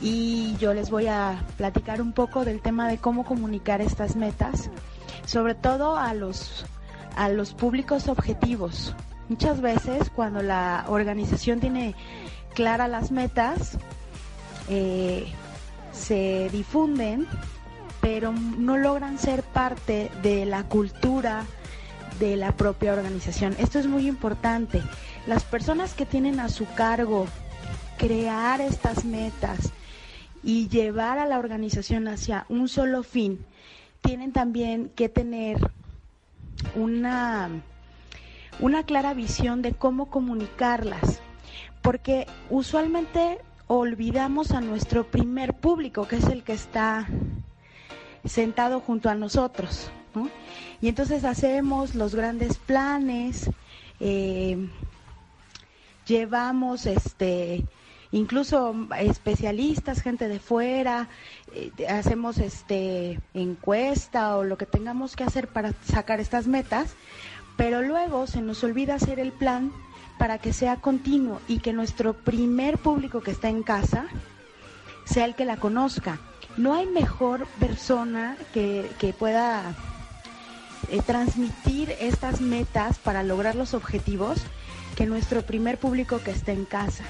y 0.00 0.56
yo 0.56 0.74
les 0.74 0.90
voy 0.90 1.06
a 1.06 1.44
platicar 1.56 2.02
un 2.02 2.12
poco 2.12 2.44
del 2.44 2.60
tema 2.60 2.88
de 2.88 2.98
cómo 2.98 3.24
comunicar 3.24 3.80
estas 3.80 4.16
metas, 4.16 4.68
sobre 5.26 5.54
todo 5.54 5.96
a 5.96 6.12
los 6.12 6.66
a 7.14 7.28
los 7.28 7.54
públicos 7.54 8.08
objetivos. 8.08 8.96
Muchas 9.28 9.60
veces 9.60 10.10
cuando 10.10 10.42
la 10.42 10.86
organización 10.88 11.60
tiene 11.60 11.94
claras 12.52 12.90
las 12.90 13.12
metas, 13.12 13.78
eh, 14.68 15.24
se 15.92 16.48
difunden 16.50 17.28
pero 18.02 18.32
no 18.32 18.76
logran 18.76 19.18
ser 19.18 19.44
parte 19.44 20.10
de 20.22 20.44
la 20.44 20.64
cultura 20.64 21.46
de 22.18 22.36
la 22.36 22.52
propia 22.52 22.92
organización. 22.92 23.54
Esto 23.58 23.78
es 23.78 23.86
muy 23.86 24.08
importante. 24.08 24.82
Las 25.26 25.44
personas 25.44 25.94
que 25.94 26.04
tienen 26.04 26.40
a 26.40 26.50
su 26.50 26.66
cargo 26.74 27.26
crear 27.96 28.60
estas 28.60 29.04
metas 29.04 29.72
y 30.42 30.68
llevar 30.68 31.20
a 31.20 31.26
la 31.26 31.38
organización 31.38 32.08
hacia 32.08 32.44
un 32.48 32.68
solo 32.68 33.04
fin, 33.04 33.38
tienen 34.00 34.32
también 34.32 34.90
que 34.96 35.08
tener 35.08 35.70
una, 36.74 37.48
una 38.58 38.82
clara 38.82 39.14
visión 39.14 39.62
de 39.62 39.72
cómo 39.74 40.10
comunicarlas, 40.10 41.20
porque 41.80 42.26
usualmente 42.50 43.38
olvidamos 43.68 44.50
a 44.50 44.60
nuestro 44.60 45.06
primer 45.06 45.54
público, 45.54 46.08
que 46.08 46.16
es 46.16 46.24
el 46.24 46.42
que 46.42 46.54
está 46.54 47.06
sentado 48.24 48.80
junto 48.80 49.08
a 49.08 49.14
nosotros. 49.14 49.90
¿no? 50.14 50.28
Y 50.80 50.88
entonces 50.88 51.24
hacemos 51.24 51.94
los 51.94 52.14
grandes 52.14 52.58
planes, 52.58 53.50
eh, 54.00 54.68
llevamos 56.06 56.86
este 56.86 57.64
incluso 58.14 58.74
especialistas, 58.98 60.02
gente 60.02 60.28
de 60.28 60.38
fuera, 60.38 61.08
eh, 61.54 61.70
hacemos 61.88 62.36
este 62.38 63.18
encuesta 63.32 64.36
o 64.36 64.44
lo 64.44 64.58
que 64.58 64.66
tengamos 64.66 65.16
que 65.16 65.24
hacer 65.24 65.48
para 65.48 65.72
sacar 65.86 66.20
estas 66.20 66.46
metas, 66.46 66.94
pero 67.56 67.80
luego 67.80 68.26
se 68.26 68.42
nos 68.42 68.62
olvida 68.64 68.96
hacer 68.96 69.18
el 69.18 69.32
plan 69.32 69.72
para 70.18 70.38
que 70.38 70.52
sea 70.52 70.76
continuo 70.76 71.40
y 71.48 71.60
que 71.60 71.72
nuestro 71.72 72.12
primer 72.12 72.76
público 72.78 73.22
que 73.22 73.30
está 73.30 73.48
en 73.48 73.62
casa 73.62 74.06
sea 75.04 75.24
el 75.24 75.34
que 75.34 75.44
la 75.46 75.56
conozca. 75.56 76.20
No 76.56 76.74
hay 76.74 76.86
mejor 76.86 77.46
persona 77.58 78.36
que, 78.52 78.90
que 78.98 79.12
pueda 79.12 79.74
eh, 80.88 81.00
transmitir 81.06 81.94
estas 82.00 82.40
metas 82.40 82.98
para 82.98 83.22
lograr 83.22 83.54
los 83.54 83.72
objetivos 83.74 84.38
que 84.96 85.06
nuestro 85.06 85.42
primer 85.42 85.78
público 85.78 86.20
que 86.22 86.30
está 86.30 86.52
en 86.52 86.64
casa. 86.64 87.04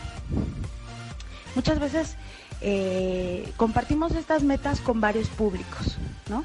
Muchas 1.54 1.80
veces 1.80 2.16
eh, 2.60 3.52
compartimos 3.56 4.12
estas 4.12 4.44
metas 4.44 4.80
con 4.80 5.00
varios 5.00 5.28
públicos, 5.28 5.98
¿no? 6.28 6.44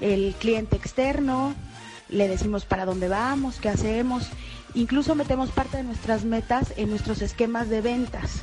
El 0.00 0.34
cliente 0.38 0.76
externo, 0.76 1.54
le 2.08 2.26
decimos 2.28 2.64
para 2.64 2.86
dónde 2.86 3.08
vamos, 3.08 3.58
qué 3.60 3.68
hacemos, 3.68 4.28
incluso 4.74 5.14
metemos 5.14 5.50
parte 5.50 5.76
de 5.76 5.82
nuestras 5.82 6.24
metas 6.24 6.72
en 6.76 6.88
nuestros 6.88 7.20
esquemas 7.20 7.68
de 7.68 7.82
ventas. 7.82 8.42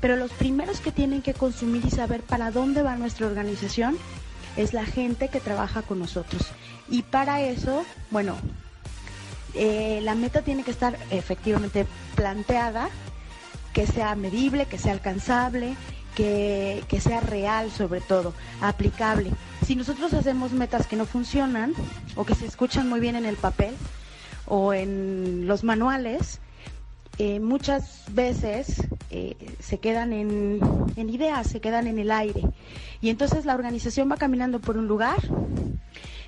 Pero 0.00 0.16
los 0.16 0.30
primeros 0.32 0.80
que 0.80 0.92
tienen 0.92 1.22
que 1.22 1.34
consumir 1.34 1.84
y 1.84 1.90
saber 1.90 2.22
para 2.22 2.50
dónde 2.50 2.82
va 2.82 2.96
nuestra 2.96 3.26
organización 3.26 3.96
es 4.56 4.72
la 4.72 4.84
gente 4.84 5.28
que 5.28 5.40
trabaja 5.40 5.82
con 5.82 5.98
nosotros. 5.98 6.42
Y 6.88 7.02
para 7.02 7.40
eso, 7.40 7.84
bueno, 8.10 8.36
eh, 9.54 10.00
la 10.02 10.14
meta 10.14 10.42
tiene 10.42 10.62
que 10.62 10.70
estar 10.70 10.98
efectivamente 11.10 11.86
planteada, 12.14 12.88
que 13.72 13.86
sea 13.86 14.14
medible, 14.14 14.66
que 14.66 14.78
sea 14.78 14.92
alcanzable, 14.92 15.76
que, 16.14 16.84
que, 16.88 17.00
sea 17.00 17.20
real 17.20 17.70
sobre 17.70 18.00
todo, 18.00 18.32
aplicable. 18.60 19.30
Si 19.66 19.76
nosotros 19.76 20.14
hacemos 20.14 20.52
metas 20.52 20.86
que 20.86 20.96
no 20.96 21.04
funcionan 21.04 21.74
o 22.14 22.24
que 22.24 22.34
se 22.34 22.46
escuchan 22.46 22.88
muy 22.88 23.00
bien 23.00 23.16
en 23.16 23.26
el 23.26 23.36
papel 23.36 23.74
o 24.46 24.72
en 24.72 25.46
los 25.46 25.64
manuales, 25.64 26.40
eh, 27.18 27.40
muchas 27.40 28.04
veces 28.10 28.82
eh, 29.10 29.36
se 29.60 29.78
quedan 29.78 30.12
en, 30.12 30.60
en 30.96 31.10
ideas, 31.10 31.46
se 31.46 31.60
quedan 31.60 31.86
en 31.86 31.98
el 31.98 32.10
aire. 32.10 32.42
Y 33.00 33.10
entonces 33.10 33.44
la 33.44 33.54
organización 33.54 34.10
va 34.10 34.16
caminando 34.16 34.60
por 34.60 34.76
un 34.76 34.86
lugar 34.86 35.18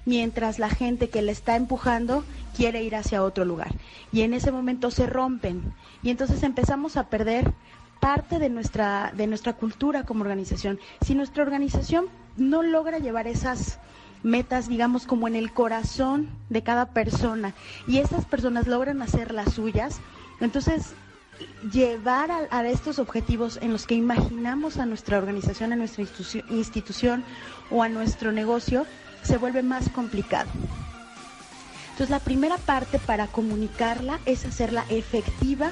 mientras 0.04 0.58
la 0.58 0.70
gente 0.70 1.10
que 1.10 1.20
le 1.20 1.32
está 1.32 1.54
empujando 1.56 2.24
quiere 2.56 2.82
ir 2.82 2.96
hacia 2.96 3.22
otro 3.22 3.44
lugar. 3.44 3.74
Y 4.10 4.22
en 4.22 4.32
ese 4.32 4.50
momento 4.50 4.90
se 4.90 5.06
rompen. 5.06 5.74
Y 6.02 6.10
entonces 6.10 6.42
empezamos 6.42 6.96
a 6.96 7.08
perder 7.08 7.52
parte 8.00 8.38
de 8.38 8.48
nuestra, 8.48 9.12
de 9.16 9.26
nuestra 9.26 9.52
cultura 9.52 10.04
como 10.04 10.22
organización. 10.22 10.78
Si 11.04 11.14
nuestra 11.14 11.42
organización 11.42 12.06
no 12.36 12.62
logra 12.62 12.98
llevar 12.98 13.26
esas 13.26 13.78
metas, 14.22 14.68
digamos, 14.68 15.06
como 15.06 15.28
en 15.28 15.36
el 15.36 15.52
corazón 15.52 16.28
de 16.48 16.62
cada 16.62 16.86
persona, 16.86 17.54
y 17.86 17.98
esas 17.98 18.24
personas 18.24 18.66
logran 18.66 19.02
hacer 19.02 19.32
las 19.32 19.52
suyas, 19.54 20.00
entonces 20.40 20.94
llevar 21.72 22.30
a, 22.30 22.68
estos 22.68 22.98
objetivos 22.98 23.58
en 23.62 23.72
los 23.72 23.86
que 23.86 23.94
imaginamos 23.94 24.78
a 24.78 24.86
nuestra 24.86 25.18
organización, 25.18 25.72
a 25.72 25.76
nuestra 25.76 26.04
institución 26.50 27.24
o 27.70 27.82
a 27.82 27.88
nuestro 27.88 28.32
negocio, 28.32 28.86
se 29.22 29.38
vuelve 29.38 29.62
más 29.62 29.88
complicado. 29.90 30.48
Entonces 31.90 32.10
la 32.10 32.20
primera 32.20 32.58
parte 32.58 32.98
para 32.98 33.26
comunicarla 33.26 34.20
es 34.24 34.44
hacerla 34.44 34.84
efectiva 34.88 35.70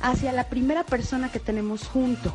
hacia 0.00 0.32
la 0.32 0.44
primera 0.44 0.84
persona 0.84 1.30
que 1.30 1.38
tenemos 1.38 1.86
junto. 1.86 2.32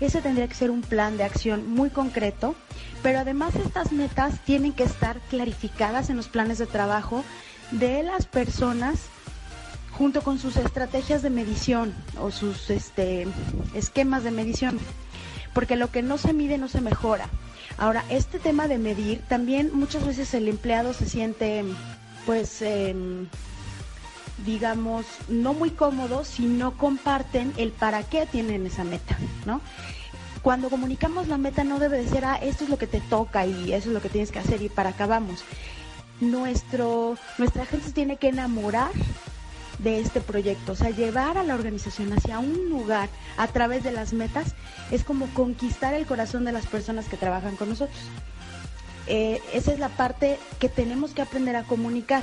Ese 0.00 0.20
tendría 0.20 0.48
que 0.48 0.54
ser 0.54 0.70
un 0.70 0.82
plan 0.82 1.16
de 1.16 1.24
acción 1.24 1.68
muy 1.70 1.90
concreto, 1.90 2.56
pero 3.02 3.20
además 3.20 3.54
estas 3.54 3.92
metas 3.92 4.40
tienen 4.44 4.72
que 4.72 4.82
estar 4.82 5.20
clarificadas 5.30 6.10
en 6.10 6.16
los 6.16 6.28
planes 6.28 6.58
de 6.58 6.66
trabajo 6.66 7.24
de 7.70 8.02
las 8.02 8.26
personas 8.26 9.08
junto 9.98 10.22
con 10.22 10.38
sus 10.38 10.56
estrategias 10.56 11.22
de 11.22 11.30
medición 11.30 11.94
o 12.20 12.30
sus 12.30 12.70
este, 12.70 13.26
esquemas 13.74 14.24
de 14.24 14.30
medición, 14.30 14.78
porque 15.52 15.76
lo 15.76 15.90
que 15.90 16.02
no 16.02 16.18
se 16.18 16.32
mide 16.32 16.58
no 16.58 16.68
se 16.68 16.80
mejora. 16.80 17.28
Ahora, 17.78 18.04
este 18.08 18.38
tema 18.38 18.68
de 18.68 18.78
medir, 18.78 19.22
también 19.28 19.70
muchas 19.72 20.06
veces 20.06 20.34
el 20.34 20.48
empleado 20.48 20.92
se 20.92 21.08
siente, 21.08 21.64
pues, 22.26 22.62
em, 22.62 23.28
digamos, 24.44 25.06
no 25.28 25.54
muy 25.54 25.70
cómodo 25.70 26.24
si 26.24 26.46
no 26.46 26.76
comparten 26.76 27.52
el 27.56 27.70
para 27.70 28.02
qué 28.02 28.26
tienen 28.26 28.66
esa 28.66 28.84
meta, 28.84 29.16
¿no? 29.46 29.60
Cuando 30.42 30.70
comunicamos 30.70 31.28
la 31.28 31.38
meta 31.38 31.64
no 31.64 31.78
debe 31.78 31.98
de 31.98 32.08
ser, 32.08 32.24
ah, 32.24 32.36
esto 32.36 32.64
es 32.64 32.70
lo 32.70 32.78
que 32.78 32.86
te 32.86 33.00
toca 33.00 33.46
y 33.46 33.72
eso 33.72 33.88
es 33.88 33.94
lo 33.94 34.02
que 34.02 34.10
tienes 34.10 34.30
que 34.30 34.40
hacer 34.40 34.60
y 34.60 34.68
para 34.68 34.90
acá 34.90 35.06
vamos. 35.06 35.42
Nuestro, 36.20 37.16
nuestra 37.38 37.64
gente 37.64 37.86
se 37.86 37.92
tiene 37.92 38.18
que 38.18 38.28
enamorar 38.28 38.90
de 39.78 40.00
este 40.00 40.20
proyecto. 40.20 40.72
O 40.72 40.76
sea, 40.76 40.90
llevar 40.90 41.38
a 41.38 41.44
la 41.44 41.54
organización 41.54 42.12
hacia 42.12 42.38
un 42.38 42.68
lugar 42.68 43.08
a 43.36 43.46
través 43.48 43.82
de 43.82 43.92
las 43.92 44.12
metas 44.12 44.54
es 44.90 45.04
como 45.04 45.26
conquistar 45.34 45.94
el 45.94 46.06
corazón 46.06 46.44
de 46.44 46.52
las 46.52 46.66
personas 46.66 47.06
que 47.08 47.16
trabajan 47.16 47.56
con 47.56 47.70
nosotros. 47.70 47.98
Eh, 49.06 49.42
esa 49.52 49.72
es 49.72 49.78
la 49.78 49.90
parte 49.90 50.38
que 50.58 50.70
tenemos 50.70 51.12
que 51.12 51.20
aprender 51.20 51.56
a 51.56 51.64
comunicar, 51.64 52.22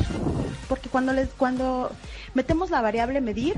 porque 0.68 0.90
cuando 0.90 1.14
les, 1.14 1.30
cuando 1.30 1.92
metemos 2.34 2.72
la 2.72 2.82
variable 2.82 3.22
medir, 3.22 3.54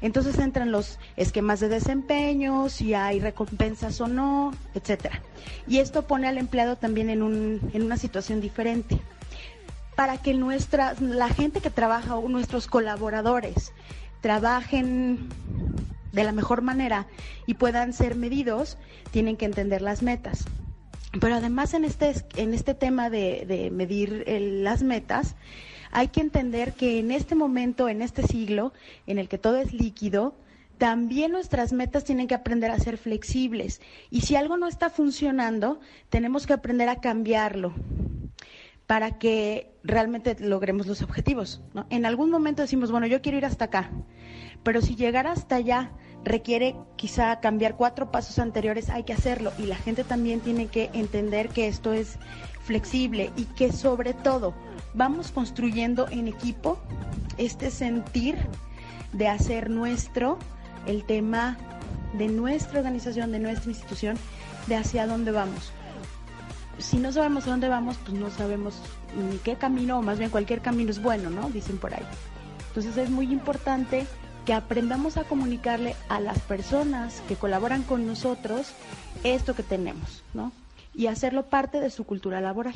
entonces 0.00 0.36
entran 0.40 0.72
los 0.72 0.98
esquemas 1.16 1.60
de 1.60 1.68
desempeño, 1.68 2.68
si 2.68 2.94
hay 2.94 3.20
recompensas 3.20 4.00
o 4.00 4.08
no, 4.08 4.52
etcétera. 4.74 5.22
Y 5.68 5.78
esto 5.78 6.02
pone 6.08 6.26
al 6.26 6.36
empleado 6.36 6.74
también 6.74 7.10
en, 7.10 7.22
un, 7.22 7.60
en 7.72 7.82
una 7.84 7.96
situación 7.96 8.40
diferente 8.40 9.00
para 9.94 10.18
que 10.18 10.34
nuestra, 10.34 10.94
la 11.00 11.28
gente 11.28 11.60
que 11.60 11.70
trabaja 11.70 12.16
o 12.16 12.28
nuestros 12.28 12.66
colaboradores 12.66 13.72
trabajen 14.20 15.28
de 16.12 16.24
la 16.24 16.32
mejor 16.32 16.62
manera 16.62 17.06
y 17.46 17.54
puedan 17.54 17.92
ser 17.92 18.14
medidos, 18.14 18.78
tienen 19.10 19.36
que 19.36 19.44
entender 19.44 19.82
las 19.82 20.02
metas. 20.02 20.46
Pero 21.20 21.34
además 21.34 21.74
en 21.74 21.84
este, 21.84 22.14
en 22.36 22.54
este 22.54 22.74
tema 22.74 23.10
de, 23.10 23.70
medir 23.72 24.24
las 24.26 24.82
metas, 24.82 25.36
hay 25.92 26.08
que 26.08 26.20
entender 26.20 26.72
que 26.72 26.98
en 26.98 27.10
este 27.10 27.34
momento, 27.34 27.88
en 27.88 28.02
este 28.02 28.22
siglo, 28.22 28.72
en 29.06 29.18
el 29.18 29.28
que 29.28 29.38
todo 29.38 29.56
es 29.56 29.72
líquido, 29.72 30.34
también 30.78 31.30
nuestras 31.30 31.72
metas 31.72 32.02
tienen 32.02 32.26
que 32.26 32.34
aprender 32.34 32.72
a 32.72 32.78
ser 32.78 32.98
flexibles. 32.98 33.80
Y 34.10 34.22
si 34.22 34.34
algo 34.34 34.56
no 34.56 34.66
está 34.66 34.90
funcionando, 34.90 35.78
tenemos 36.08 36.46
que 36.46 36.52
aprender 36.52 36.88
a 36.88 37.00
cambiarlo 37.00 37.74
para 38.86 39.18
que 39.18 39.73
realmente 39.84 40.34
logremos 40.40 40.86
los 40.86 41.02
objetivos. 41.02 41.60
En 41.90 42.06
algún 42.06 42.30
momento 42.30 42.62
decimos, 42.62 42.90
bueno, 42.90 43.06
yo 43.06 43.20
quiero 43.20 43.38
ir 43.38 43.44
hasta 43.44 43.66
acá, 43.66 43.90
pero 44.62 44.80
si 44.80 44.96
llegar 44.96 45.26
hasta 45.26 45.56
allá 45.56 45.92
requiere 46.24 46.74
quizá 46.96 47.38
cambiar 47.40 47.76
cuatro 47.76 48.10
pasos 48.10 48.38
anteriores, 48.38 48.88
hay 48.88 49.04
que 49.04 49.12
hacerlo. 49.12 49.52
Y 49.58 49.66
la 49.66 49.76
gente 49.76 50.02
también 50.02 50.40
tiene 50.40 50.68
que 50.68 50.90
entender 50.94 51.50
que 51.50 51.68
esto 51.68 51.92
es 51.92 52.18
flexible 52.62 53.30
y 53.36 53.44
que 53.44 53.72
sobre 53.72 54.14
todo 54.14 54.54
vamos 54.94 55.30
construyendo 55.30 56.08
en 56.08 56.28
equipo 56.28 56.78
este 57.36 57.70
sentir 57.70 58.36
de 59.12 59.28
hacer 59.28 59.68
nuestro 59.68 60.38
el 60.86 61.04
tema 61.04 61.58
de 62.16 62.28
nuestra 62.28 62.78
organización, 62.78 63.32
de 63.32 63.38
nuestra 63.38 63.70
institución, 63.70 64.16
de 64.66 64.76
hacia 64.76 65.06
dónde 65.06 65.30
vamos 65.30 65.72
si 66.78 66.98
no 66.98 67.12
sabemos 67.12 67.46
a 67.46 67.50
dónde 67.50 67.68
vamos, 67.68 67.96
pues 68.04 68.18
no 68.18 68.30
sabemos 68.30 68.74
ni 69.30 69.38
qué 69.38 69.56
camino, 69.56 69.98
o 69.98 70.02
más 70.02 70.18
bien 70.18 70.30
cualquier 70.30 70.60
camino 70.60 70.90
es 70.90 71.02
bueno, 71.02 71.30
¿no? 71.30 71.50
Dicen 71.50 71.78
por 71.78 71.94
ahí. 71.94 72.04
Entonces 72.68 72.96
es 72.96 73.10
muy 73.10 73.32
importante 73.32 74.06
que 74.44 74.52
aprendamos 74.52 75.16
a 75.16 75.24
comunicarle 75.24 75.96
a 76.08 76.20
las 76.20 76.38
personas 76.40 77.22
que 77.28 77.36
colaboran 77.36 77.82
con 77.82 78.06
nosotros 78.06 78.72
esto 79.22 79.54
que 79.54 79.62
tenemos, 79.62 80.22
¿no? 80.34 80.52
Y 80.94 81.06
hacerlo 81.06 81.46
parte 81.46 81.80
de 81.80 81.90
su 81.90 82.04
cultura 82.04 82.40
laboral. 82.40 82.74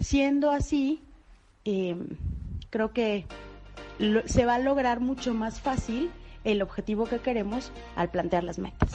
Siendo 0.00 0.50
así, 0.50 1.00
em, 1.64 2.08
creo 2.70 2.92
que 2.92 3.26
se 4.26 4.44
va 4.44 4.56
a 4.56 4.58
lograr 4.58 5.00
mucho 5.00 5.34
más 5.34 5.60
fácil 5.60 6.10
el 6.44 6.62
objetivo 6.62 7.06
que 7.06 7.18
queremos 7.18 7.72
al 7.96 8.10
plantear 8.10 8.44
las 8.44 8.58
metas. 8.58 8.90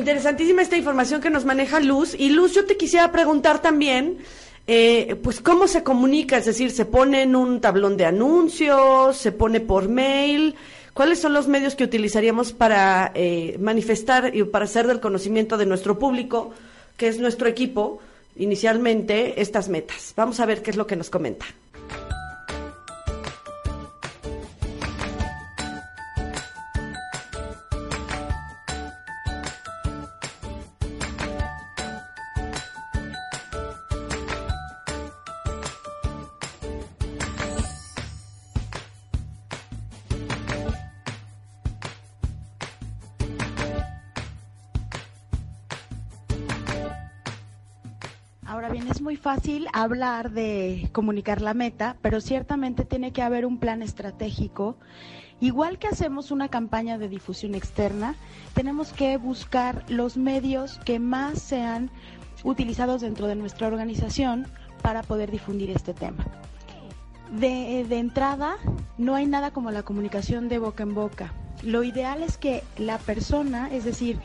Interesantísima 0.00 0.62
esta 0.62 0.78
información 0.78 1.20
que 1.20 1.28
nos 1.28 1.44
maneja 1.44 1.78
Luz. 1.78 2.14
Y 2.18 2.30
Luz, 2.30 2.54
yo 2.54 2.64
te 2.64 2.78
quisiera 2.78 3.12
preguntar 3.12 3.60
también, 3.60 4.16
eh, 4.66 5.14
pues, 5.22 5.42
¿cómo 5.42 5.68
se 5.68 5.82
comunica? 5.82 6.38
Es 6.38 6.46
decir, 6.46 6.70
¿se 6.70 6.86
pone 6.86 7.20
en 7.20 7.36
un 7.36 7.60
tablón 7.60 7.98
de 7.98 8.06
anuncios? 8.06 9.18
¿Se 9.18 9.30
pone 9.30 9.60
por 9.60 9.90
mail? 9.90 10.54
¿Cuáles 10.94 11.18
son 11.18 11.34
los 11.34 11.48
medios 11.48 11.74
que 11.74 11.84
utilizaríamos 11.84 12.54
para 12.54 13.12
eh, 13.14 13.58
manifestar 13.60 14.34
y 14.34 14.42
para 14.44 14.64
hacer 14.64 14.86
del 14.86 15.00
conocimiento 15.00 15.58
de 15.58 15.66
nuestro 15.66 15.98
público, 15.98 16.50
que 16.96 17.08
es 17.08 17.18
nuestro 17.18 17.46
equipo, 17.46 18.00
inicialmente, 18.36 19.42
estas 19.42 19.68
metas? 19.68 20.14
Vamos 20.16 20.40
a 20.40 20.46
ver 20.46 20.62
qué 20.62 20.70
es 20.70 20.78
lo 20.78 20.86
que 20.86 20.96
nos 20.96 21.10
comenta. 21.10 21.44
Fácil 49.36 49.68
hablar 49.72 50.32
de 50.32 50.88
comunicar 50.90 51.40
la 51.40 51.54
meta, 51.54 51.96
pero 52.02 52.20
ciertamente 52.20 52.84
tiene 52.84 53.12
que 53.12 53.22
haber 53.22 53.46
un 53.46 53.58
plan 53.58 53.80
estratégico. 53.80 54.76
Igual 55.38 55.78
que 55.78 55.86
hacemos 55.86 56.32
una 56.32 56.48
campaña 56.48 56.98
de 56.98 57.08
difusión 57.08 57.54
externa, 57.54 58.16
tenemos 58.54 58.92
que 58.92 59.18
buscar 59.18 59.84
los 59.88 60.16
medios 60.16 60.80
que 60.84 60.98
más 60.98 61.40
sean 61.40 61.92
utilizados 62.42 63.02
dentro 63.02 63.28
de 63.28 63.36
nuestra 63.36 63.68
organización 63.68 64.48
para 64.82 65.04
poder 65.04 65.30
difundir 65.30 65.70
este 65.70 65.94
tema. 65.94 66.26
De, 67.30 67.86
de, 67.88 67.98
entrada, 67.98 68.56
no 68.98 69.14
hay 69.14 69.26
nada 69.26 69.52
como 69.52 69.70
la 69.70 69.84
comunicación 69.84 70.48
de 70.48 70.58
boca 70.58 70.82
en 70.82 70.92
boca. 70.92 71.32
Lo 71.62 71.84
ideal 71.84 72.24
es 72.24 72.36
que 72.36 72.64
la 72.78 72.98
persona, 72.98 73.70
es 73.70 73.84
decir, 73.84 74.18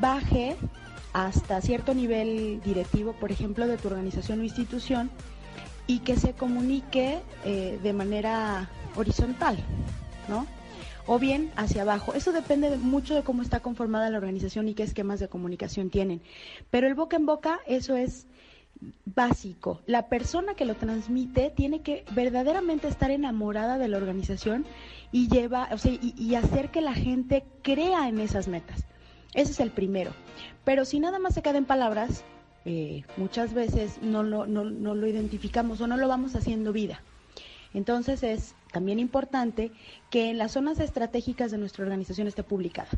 baje 0.00 0.54
hasta 1.16 1.62
cierto 1.62 1.94
nivel 1.94 2.60
directivo, 2.62 3.14
por 3.14 3.32
ejemplo, 3.32 3.66
de 3.66 3.78
tu 3.78 3.88
organización 3.88 4.40
o 4.40 4.44
institución, 4.44 5.10
y 5.86 6.00
que 6.00 6.16
se 6.16 6.34
comunique 6.34 7.20
eh, 7.46 7.78
de 7.82 7.92
manera 7.94 8.68
horizontal, 8.96 9.56
¿no? 10.28 10.46
O 11.06 11.18
bien 11.18 11.50
hacia 11.56 11.82
abajo. 11.82 12.12
Eso 12.12 12.32
depende 12.32 12.68
de, 12.68 12.76
mucho 12.76 13.14
de 13.14 13.22
cómo 13.22 13.40
está 13.40 13.60
conformada 13.60 14.10
la 14.10 14.18
organización 14.18 14.68
y 14.68 14.74
qué 14.74 14.82
esquemas 14.82 15.18
de 15.18 15.28
comunicación 15.28 15.88
tienen. 15.88 16.20
Pero 16.70 16.86
el 16.86 16.94
boca 16.94 17.16
en 17.16 17.24
boca, 17.24 17.60
eso 17.66 17.96
es 17.96 18.26
básico. 19.06 19.80
La 19.86 20.10
persona 20.10 20.52
que 20.52 20.66
lo 20.66 20.74
transmite 20.74 21.50
tiene 21.50 21.80
que 21.80 22.04
verdaderamente 22.10 22.88
estar 22.88 23.10
enamorada 23.10 23.78
de 23.78 23.88
la 23.88 23.96
organización 23.96 24.66
y 25.12 25.28
lleva, 25.28 25.70
o 25.72 25.78
sea, 25.78 25.92
y, 25.92 26.14
y 26.18 26.34
hacer 26.34 26.70
que 26.70 26.82
la 26.82 26.92
gente 26.92 27.42
crea 27.62 28.06
en 28.06 28.20
esas 28.20 28.48
metas. 28.48 28.84
Ese 29.34 29.52
es 29.52 29.60
el 29.60 29.70
primero. 29.70 30.12
Pero 30.64 30.84
si 30.84 31.00
nada 31.00 31.18
más 31.18 31.34
se 31.34 31.42
queda 31.42 31.58
en 31.58 31.64
palabras, 31.64 32.24
eh, 32.64 33.04
muchas 33.16 33.54
veces 33.54 33.98
no 34.02 34.22
lo, 34.22 34.46
no, 34.46 34.64
no 34.64 34.94
lo 34.94 35.06
identificamos 35.06 35.80
o 35.80 35.86
no 35.86 35.96
lo 35.96 36.08
vamos 36.08 36.34
haciendo 36.34 36.72
vida. 36.72 37.02
Entonces 37.74 38.22
es 38.22 38.54
también 38.72 38.98
importante 38.98 39.70
que 40.10 40.30
en 40.30 40.38
las 40.38 40.52
zonas 40.52 40.80
estratégicas 40.80 41.50
de 41.50 41.58
nuestra 41.58 41.84
organización 41.84 42.26
esté 42.26 42.42
publicada. 42.42 42.88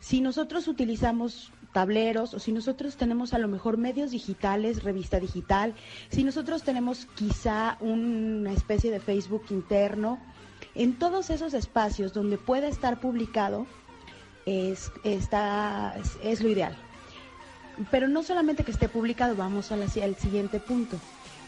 Si 0.00 0.20
nosotros 0.20 0.68
utilizamos 0.68 1.52
tableros 1.72 2.34
o 2.34 2.38
si 2.38 2.52
nosotros 2.52 2.96
tenemos 2.96 3.34
a 3.34 3.38
lo 3.38 3.48
mejor 3.48 3.76
medios 3.76 4.10
digitales, 4.10 4.82
revista 4.82 5.20
digital, 5.20 5.74
si 6.08 6.24
nosotros 6.24 6.62
tenemos 6.62 7.06
quizá 7.14 7.76
una 7.80 8.52
especie 8.52 8.90
de 8.90 9.00
Facebook 9.00 9.44
interno, 9.50 10.18
en 10.74 10.98
todos 10.98 11.30
esos 11.30 11.54
espacios 11.54 12.12
donde 12.12 12.38
puede 12.38 12.68
estar 12.68 13.00
publicado, 13.00 13.66
es, 14.48 14.90
está, 15.04 15.94
es, 16.22 16.40
lo 16.40 16.48
ideal. 16.48 16.74
Pero 17.90 18.08
no 18.08 18.22
solamente 18.22 18.64
que 18.64 18.70
esté 18.70 18.88
publicado, 18.88 19.36
vamos 19.36 19.70
al 19.70 19.88
siguiente 19.90 20.58
punto. 20.58 20.96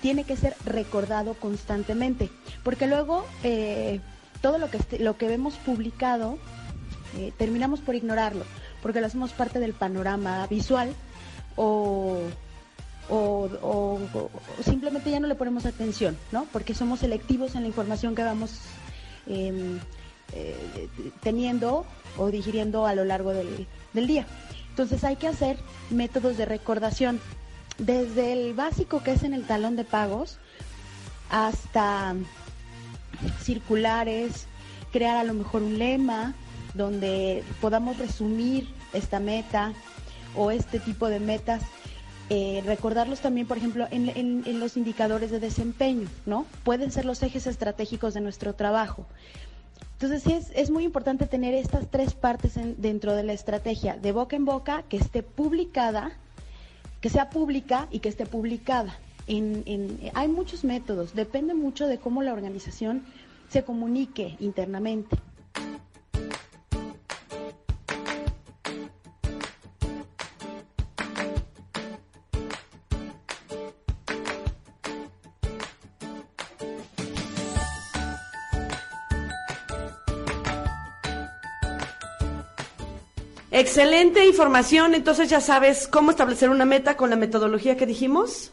Tiene 0.02 0.24
que 0.24 0.36
ser 0.36 0.54
recordado 0.64 1.34
constantemente, 1.34 2.30
porque 2.62 2.86
luego 2.86 3.26
eh, 3.42 4.00
todo 4.40 4.58
lo 4.58 4.70
que, 4.70 4.98
lo 4.98 5.16
que 5.16 5.28
vemos 5.28 5.54
publicado 5.56 6.38
eh, 7.16 7.32
terminamos 7.36 7.80
por 7.80 7.94
ignorarlo, 7.94 8.44
porque 8.82 9.00
lo 9.00 9.06
hacemos 9.06 9.32
parte 9.32 9.58
del 9.58 9.72
panorama 9.72 10.46
visual 10.46 10.94
o, 11.56 12.18
o, 13.10 13.98
simplemente 14.64 15.10
ya 15.10 15.20
no 15.20 15.26
le 15.26 15.34
ponemos 15.34 15.66
atención, 15.66 16.16
¿no? 16.32 16.46
Porque 16.52 16.74
somos 16.74 17.00
selectivos 17.00 17.54
en 17.54 17.62
la 17.62 17.68
información 17.68 18.14
que 18.14 18.22
vamos 18.22 18.52
eh, 19.26 19.78
eh, 20.32 20.88
teniendo 21.22 21.84
o 22.16 22.30
digiriendo 22.30 22.86
a 22.86 22.94
lo 22.94 23.04
largo 23.04 23.32
del, 23.32 23.66
del 23.92 24.06
día. 24.06 24.26
Entonces 24.70 25.04
hay 25.04 25.16
que 25.16 25.28
hacer 25.28 25.58
métodos 25.90 26.36
de 26.36 26.46
recordación, 26.46 27.20
desde 27.78 28.32
el 28.32 28.54
básico 28.54 29.02
que 29.02 29.12
es 29.12 29.22
en 29.22 29.34
el 29.34 29.46
talón 29.46 29.76
de 29.76 29.84
pagos 29.84 30.38
hasta 31.30 32.14
circulares, 33.42 34.46
crear 34.92 35.16
a 35.16 35.24
lo 35.24 35.34
mejor 35.34 35.62
un 35.62 35.78
lema 35.78 36.34
donde 36.74 37.44
podamos 37.60 37.98
resumir 37.98 38.68
esta 38.92 39.20
meta 39.20 39.72
o 40.36 40.50
este 40.50 40.78
tipo 40.78 41.08
de 41.08 41.20
metas. 41.20 41.62
Eh, 42.28 42.62
recordarlos 42.64 43.20
también, 43.20 43.48
por 43.48 43.56
ejemplo, 43.56 43.88
en, 43.90 44.60
los 44.60 44.76
indicadores 44.76 45.32
de 45.32 45.40
desempeño, 45.40 46.08
¿no? 46.26 46.46
Pueden 46.62 46.92
ser 46.92 47.04
los 47.04 47.22
ejes 47.24 47.48
estratégicos 47.48 48.14
de 48.14 48.20
nuestro 48.20 48.54
trabajo. 48.54 49.04
Entonces 50.00 50.22
sí 50.22 50.32
es, 50.32 50.50
es, 50.54 50.70
muy 50.70 50.84
importante 50.84 51.26
tener 51.26 51.52
estas 51.52 51.90
tres 51.90 52.14
partes 52.14 52.56
en, 52.56 52.80
dentro 52.80 53.14
de 53.14 53.22
la 53.22 53.34
estrategia, 53.34 53.98
de 53.98 54.12
boca 54.12 54.34
en 54.34 54.46
boca, 54.46 54.82
que 54.88 54.96
esté 54.96 55.22
publicada, 55.22 56.12
que 57.02 57.10
sea 57.10 57.28
pública 57.28 57.86
y 57.90 57.98
que 57.98 58.08
esté 58.08 58.24
publicada. 58.24 58.96
En, 59.26 59.62
en, 59.66 60.10
hay 60.14 60.28
muchos 60.28 60.64
métodos, 60.64 61.14
depende 61.14 61.52
mucho 61.52 61.86
de 61.86 61.98
cómo 61.98 62.22
la 62.22 62.32
organización 62.32 63.04
se 63.50 63.62
comunique 63.62 64.36
internamente. 64.40 65.18
Excelente 83.70 84.26
información, 84.26 84.94
entonces 84.94 85.30
ya 85.30 85.40
sabes 85.40 85.86
cómo 85.86 86.10
establecer 86.10 86.50
una 86.50 86.64
meta 86.64 86.96
con 86.96 87.08
la 87.08 87.14
metodología 87.14 87.76
que 87.76 87.86
dijimos, 87.86 88.50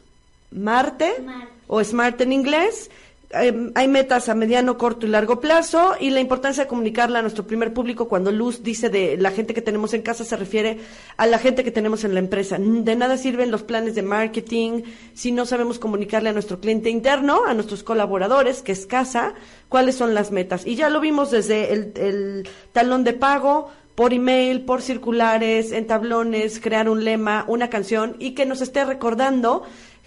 Marte, 0.51 1.11
Marte. 1.25 1.53
o 1.65 1.83
SMART 1.83 2.21
en 2.21 2.33
inglés. 2.33 2.91
Eh, 3.31 3.71
hay 3.73 3.87
metas 3.87 4.29
a 4.29 4.35
mediano, 4.35 4.77
corto 4.77 5.07
y 5.07 5.09
largo 5.09 5.39
plazo 5.39 5.95
y 5.99 6.11
la 6.11 6.19
importancia 6.19 6.63
de 6.63 6.69
comunicarla 6.69 7.17
a 7.17 7.21
nuestro 7.23 7.47
primer 7.47 7.73
público 7.73 8.07
cuando 8.07 8.31
Luz 8.31 8.61
dice 8.61 8.89
de 8.89 9.17
la 9.17 9.31
gente 9.31 9.55
que 9.55 9.63
tenemos 9.63 9.95
en 9.95 10.03
casa 10.03 10.23
se 10.23 10.37
refiere 10.37 10.77
a 11.17 11.25
la 11.25 11.39
gente 11.39 11.63
que 11.63 11.71
tenemos 11.71 12.03
en 12.03 12.13
la 12.13 12.19
empresa. 12.19 12.59
De 12.59 12.95
nada 12.95 13.17
sirven 13.17 13.49
los 13.49 13.63
planes 13.63 13.95
de 13.95 14.03
marketing 14.03 14.83
si 15.15 15.31
no 15.31 15.47
sabemos 15.47 15.79
comunicarle 15.79 16.29
a 16.29 16.33
nuestro 16.33 16.59
cliente 16.59 16.91
interno, 16.91 17.43
a 17.47 17.55
nuestros 17.55 17.81
colaboradores, 17.81 18.61
que 18.61 18.71
es 18.71 18.85
casa, 18.85 19.33
cuáles 19.67 19.95
son 19.95 20.13
las 20.13 20.31
metas. 20.31 20.67
Y 20.67 20.75
ya 20.75 20.91
lo 20.91 20.99
vimos 20.99 21.31
desde 21.31 21.73
el, 21.73 21.93
el 21.95 22.49
talón 22.71 23.03
de 23.03 23.13
pago, 23.13 23.71
por 23.97 24.13
email, 24.13 24.61
por 24.61 24.83
circulares, 24.83 25.71
en 25.71 25.87
tablones, 25.87 26.59
crear 26.59 26.87
un 26.87 27.03
lema, 27.03 27.45
una 27.47 27.71
canción 27.71 28.15
y 28.19 28.35
que 28.35 28.45
nos 28.45 28.61
esté 28.61 28.85
recordando 28.85 29.63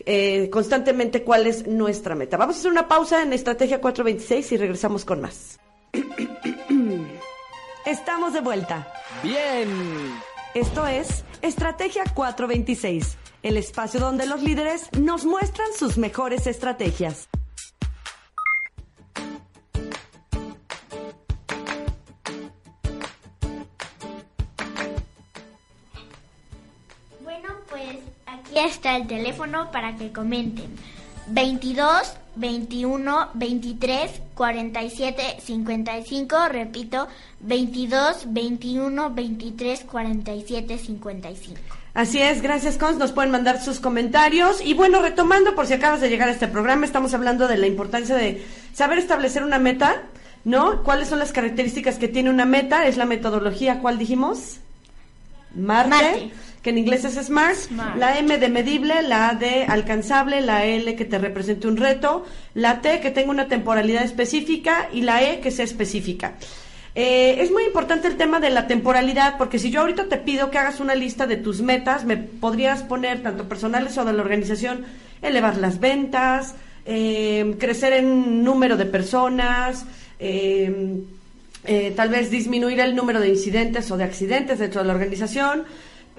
eh, 0.07 0.49
constantemente 0.49 1.25
cuál 1.25 1.49
es 1.49 1.67
nuestra 1.67 2.15
meta. 2.15 2.37
Vamos 2.37 2.55
a 2.55 2.59
hacer 2.61 2.71
una 2.71 2.87
pausa 2.87 3.21
en 3.21 3.33
Estrategia 3.33 3.81
426 3.81 4.53
y 4.53 4.57
regresamos 4.59 5.05
con 5.05 5.21
más. 5.21 5.59
Estamos 7.85 8.33
de 8.33 8.41
vuelta. 8.41 8.87
Bien. 9.25 9.69
Esto 10.55 10.87
es 10.87 11.25
Estrategia 11.43 12.05
426, 12.15 13.19
el 13.43 13.57
espacio 13.57 13.99
donde 13.99 14.25
los 14.25 14.41
líderes 14.41 14.89
nos 15.01 15.25
muestran 15.25 15.67
sus 15.77 15.99
mejores 15.99 16.47
estrategias. 16.47 17.29
Aquí 28.61 28.69
está 28.69 28.97
el 28.97 29.07
teléfono 29.07 29.71
para 29.73 29.97
que 29.97 30.13
comenten. 30.13 30.69
22 31.29 32.15
21 32.37 33.29
23 33.33 34.11
47 34.35 35.23
55, 35.43 36.49
repito, 36.49 37.09
22 37.41 38.25
21 38.27 39.11
23 39.11 39.85
47 39.85 40.79
55. 40.79 41.61
Así 41.95 42.21
es, 42.21 42.43
gracias 42.43 42.77
Cons, 42.77 42.99
nos 42.99 43.13
pueden 43.13 43.31
mandar 43.31 43.63
sus 43.63 43.81
comentarios 43.81 44.61
y 44.63 44.75
bueno, 44.75 45.01
retomando 45.01 45.55
por 45.55 45.67
si 45.67 45.75
acabas 45.75 46.03
de 46.03 46.11
llegar 46.11 46.29
a 46.29 46.33
este 46.33 46.47
programa, 46.47 46.85
estamos 46.85 47.15
hablando 47.15 47.49
de 47.49 47.57
la 47.57 47.67
importancia 47.67 48.15
de 48.15 48.45
saber 48.75 48.99
establecer 48.99 49.43
una 49.43 49.59
meta, 49.59 50.03
¿no? 50.45 50.83
¿Cuáles 50.83 51.09
son 51.09 51.19
las 51.19 51.33
características 51.33 51.97
que 51.97 52.09
tiene 52.09 52.29
una 52.29 52.45
meta? 52.45 52.87
Es 52.87 52.99
la 52.99 53.07
metodología, 53.07 53.81
¿cuál 53.81 53.97
dijimos? 53.97 54.59
Marte. 55.55 55.89
Marte 55.89 56.31
que 56.63 56.71
en 56.71 56.79
inglés 56.79 57.05
es 57.05 57.15
SMART, 57.15 57.57
Smart. 57.57 57.97
la 57.97 58.19
M 58.19 58.37
de 58.39 58.49
medible, 58.49 59.03
la 59.03 59.31
A 59.31 59.35
de 59.35 59.65
alcanzable, 59.65 60.41
la 60.41 60.67
L 60.67 60.95
que 60.95 61.05
te 61.05 61.19
represente 61.19 61.67
un 61.67 61.77
reto, 61.77 62.27
la 62.55 62.81
T 62.83 63.01
que 63.01 63.11
tenga 63.11 63.31
una 63.31 63.49
temporalidad 63.49 64.05
específica 64.05 64.89
y 64.93 65.03
la 65.03 65.23
E 65.23 65.41
que 65.41 65.51
sea 65.51 65.65
específica. 65.65 66.35
Eh, 66.95 67.37
es 67.41 67.51
muy 67.51 67.65
importante 67.65 68.09
el 68.09 68.17
tema 68.17 68.41
de 68.41 68.51
la 68.51 68.67
temporalidad 68.67 69.39
porque 69.39 69.59
si 69.59 69.71
yo 69.71 69.81
ahorita 69.81 70.07
te 70.07 70.17
pido 70.19 70.51
que 70.51 70.59
hagas 70.59 70.81
una 70.81 70.95
lista 70.95 71.27
de 71.27 71.37
tus 71.37 71.63
metas, 71.63 72.05
me 72.05 72.17
podrías 72.17 72.83
poner 72.83 73.23
tanto 73.23 73.49
personales 73.49 73.97
o 73.97 74.05
de 74.05 74.13
la 74.13 74.21
organización, 74.21 74.85
elevar 75.23 75.57
las 75.57 75.81
ventas, 75.81 76.57
eh, 76.85 77.57
crecer 77.59 77.93
en 77.95 78.43
número 78.43 78.77
de 78.77 78.87
personas, 78.87 79.87
eh, 80.19 81.05
tal 81.95 82.09
vez 82.09 82.31
disminuir 82.31 82.81
el 82.81 82.95
número 82.97 83.21
de 83.21 83.29
incidentes 83.29 83.91
o 83.91 83.97
de 83.97 84.05
accidentes 84.05 84.59
dentro 84.59 84.83
de 84.83 84.89
la 84.89 84.95
organización 84.95 85.65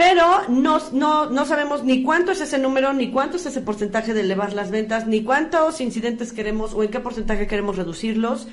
pero 0.03 0.49
no, 0.49 0.81
no, 0.93 1.29
no 1.29 1.45
sabemos 1.45 1.83
ni 1.83 2.01
cuánto 2.01 2.31
es 2.31 2.41
ese 2.41 2.57
número, 2.57 2.91
ni 2.91 3.11
cuánto 3.11 3.37
es 3.37 3.45
ese 3.45 3.61
porcentaje 3.61 4.15
de 4.15 4.21
elevar 4.21 4.51
las 4.53 4.71
ventas, 4.71 5.05
ni 5.05 5.21
cuántos 5.21 5.79
incidentes 5.79 6.33
queremos 6.33 6.73
o 6.73 6.81
en 6.81 6.89
qué 6.89 6.99
porcentaje 6.99 7.45
queremos 7.45 7.75
reducirlos, 7.75 8.47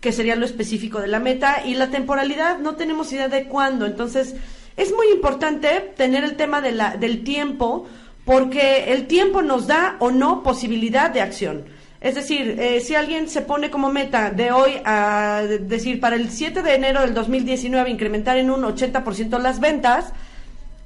que 0.00 0.12
sería 0.12 0.36
lo 0.36 0.46
específico 0.46 1.00
de 1.00 1.08
la 1.08 1.18
meta, 1.18 1.66
y 1.66 1.74
la 1.74 1.90
temporalidad 1.90 2.60
no 2.60 2.76
tenemos 2.76 3.12
idea 3.12 3.26
de 3.26 3.46
cuándo. 3.46 3.86
Entonces, 3.86 4.36
es 4.76 4.92
muy 4.92 5.08
importante 5.08 5.92
tener 5.96 6.22
el 6.22 6.36
tema 6.36 6.60
de 6.60 6.70
la, 6.70 6.96
del 6.96 7.24
tiempo, 7.24 7.88
porque 8.24 8.92
el 8.92 9.08
tiempo 9.08 9.42
nos 9.42 9.66
da 9.66 9.96
o 9.98 10.12
no 10.12 10.44
posibilidad 10.44 11.10
de 11.10 11.22
acción. 11.22 11.64
Es 12.00 12.14
decir, 12.14 12.54
eh, 12.60 12.80
si 12.80 12.94
alguien 12.94 13.28
se 13.28 13.42
pone 13.42 13.68
como 13.68 13.90
meta 13.90 14.30
de 14.30 14.52
hoy 14.52 14.74
a 14.84 15.42
decir 15.42 15.98
para 15.98 16.14
el 16.14 16.30
7 16.30 16.62
de 16.62 16.74
enero 16.76 17.00
del 17.00 17.14
2019 17.14 17.90
incrementar 17.90 18.36
en 18.36 18.48
un 18.48 18.62
80% 18.62 19.40
las 19.40 19.58
ventas, 19.58 20.12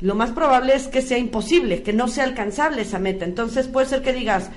lo 0.01 0.15
más 0.15 0.31
probable 0.31 0.75
es 0.75 0.87
que 0.87 1.03
sea 1.03 1.19
imposible, 1.19 1.83
que 1.83 1.93
no 1.93 2.09
sea 2.09 2.25
alcanzable 2.25 2.83
esa 2.83 2.99
meta. 2.99 3.25
Entonces 3.25 3.69
puede 3.69 3.87
ser 3.87 4.03
que 4.03 4.13
digas, 4.13 4.51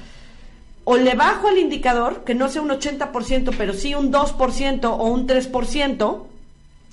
o 0.84 0.98
le 0.98 1.16
bajo 1.16 1.50
el 1.50 1.58
indicador, 1.58 2.24
que 2.24 2.36
no 2.36 2.50
sea 2.50 2.62
un 2.62 2.70
80%, 2.70 3.54
pero 3.58 3.74
sí 3.74 3.96
un 3.96 4.12
2% 4.12 4.86
o 4.86 5.04
un 5.06 5.28
3%, 5.28 6.26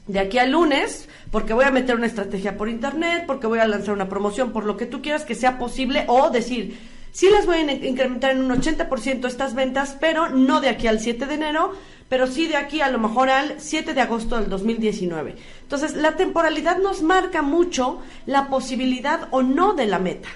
de 0.09 0.19
aquí 0.19 0.39
al 0.39 0.53
lunes, 0.53 1.09
porque 1.31 1.53
voy 1.53 1.67
a 1.67 1.71
meter 1.71 1.95
una 1.95 2.07
estrategia 2.07 2.57
por 2.57 2.69
internet, 2.69 3.25
porque 3.27 3.47
voy 3.47 3.59
a 3.59 3.67
lanzar 3.67 3.95
una 3.95 4.09
promoción, 4.09 4.53
por 4.53 4.65
lo 4.65 4.77
que 4.77 4.87
tú 4.87 5.03
quieras 5.03 5.25
que 5.25 5.35
sea 5.35 5.59
posible, 5.59 6.05
o 6.09 6.31
decir, 6.31 6.79
sí 7.13 7.29
las 7.31 7.47
voy 7.47 7.57
a 7.59 7.73
incrementar 7.73 8.33
en 8.33 8.43
un 8.43 8.51
80% 8.51 9.27
estas 9.27 9.55
ventas, 9.55 9.97
pero 10.01 10.31
no 10.31 10.61
de 10.61 10.71
aquí 10.71 10.87
al 10.87 11.01
7 11.01 11.27
de 11.27 11.35
enero, 11.35 11.75
pero 12.09 12.27
sí 12.27 12.47
de 12.47 12.57
aquí 12.57 12.81
a 12.81 12.91
lo 12.91 12.99
mejor 12.99 13.29
al 13.29 13.57
7 13.59 13.93
de 13.93 14.01
agosto 14.01 14.39
del 14.39 14.49
2019. 14.49 15.37
Entonces, 15.69 15.97
la 15.97 16.17
temporalidad 16.17 16.79
nos 16.79 17.03
marca 17.03 17.43
mucho 17.43 18.01
la 18.25 18.49
posibilidad 18.49 19.29
o 19.33 19.43
no 19.43 19.75
de 19.75 19.85
la 19.85 19.99
meta 19.99 20.31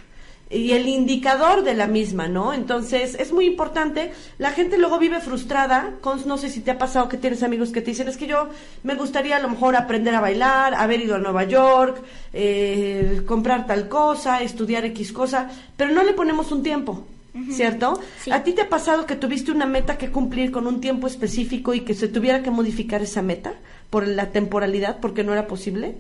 y 0.51 0.73
el 0.73 0.87
indicador 0.87 1.65
de 1.65 1.73
la 1.73 1.87
misma, 1.87 2.29
¿no? 2.29 2.53
Entonces, 2.53 3.17
es 3.19 3.33
muy 3.33 3.47
importante. 3.47 4.13
La 4.37 4.51
gente 4.51 4.77
luego 4.77 4.99
vive 4.99 5.21
frustrada. 5.21 5.95
Con, 6.03 6.21
no 6.29 6.37
sé 6.37 6.51
si 6.51 6.61
te 6.61 6.71
ha 6.71 6.77
pasado 6.77 7.09
que 7.09 7.17
tienes 7.17 7.43
amigos 7.43 7.71
que 7.71 7.81
te 7.81 7.93
dicen, 7.93 8.09
es 8.09 8.19
que 8.19 8.27
yo 8.27 8.51
me 8.83 8.95
gustaría 8.95 9.39
a 9.39 9.41
lo 9.41 9.49
mejor 9.49 9.75
aprender 9.75 10.15
a 10.15 10.21
bailar, 10.21 10.75
haber 10.75 11.01
ido 11.01 11.15
a 11.15 11.19
Nueva 11.19 11.45
York, 11.45 12.03
eh, 12.35 13.23
comprar 13.27 13.67
tal 13.67 13.89
cosa, 13.89 14.43
estudiar 14.43 14.85
X 14.85 15.15
cosa, 15.15 15.49
pero 15.79 15.93
no 15.93 16.03
le 16.03 16.13
ponemos 16.13 16.53
un 16.53 16.63
tiempo. 16.63 17.07
¿cierto? 17.51 17.99
¿A 18.31 18.43
ti 18.43 18.53
te 18.53 18.61
ha 18.61 18.69
pasado 18.69 19.07
que 19.07 19.17
tuviste 19.17 19.51
una 19.51 19.65
meta 19.65 19.97
que 19.97 20.11
cumplir 20.11 20.53
con 20.53 20.67
un 20.67 20.83
tiempo 20.83 21.07
específico 21.07 21.73
y 21.73 21.81
que 21.81 21.95
se 21.95 22.09
tuviera 22.09 22.43
que 22.43 22.51
modificar 22.51 23.01
esa 23.01 23.23
meta 23.23 23.55
por 23.93 24.09
la 24.09 24.31
temporalidad, 24.31 25.01
porque 25.01 25.23
no 25.23 25.35
era 25.35 25.47
posible? 25.47 25.97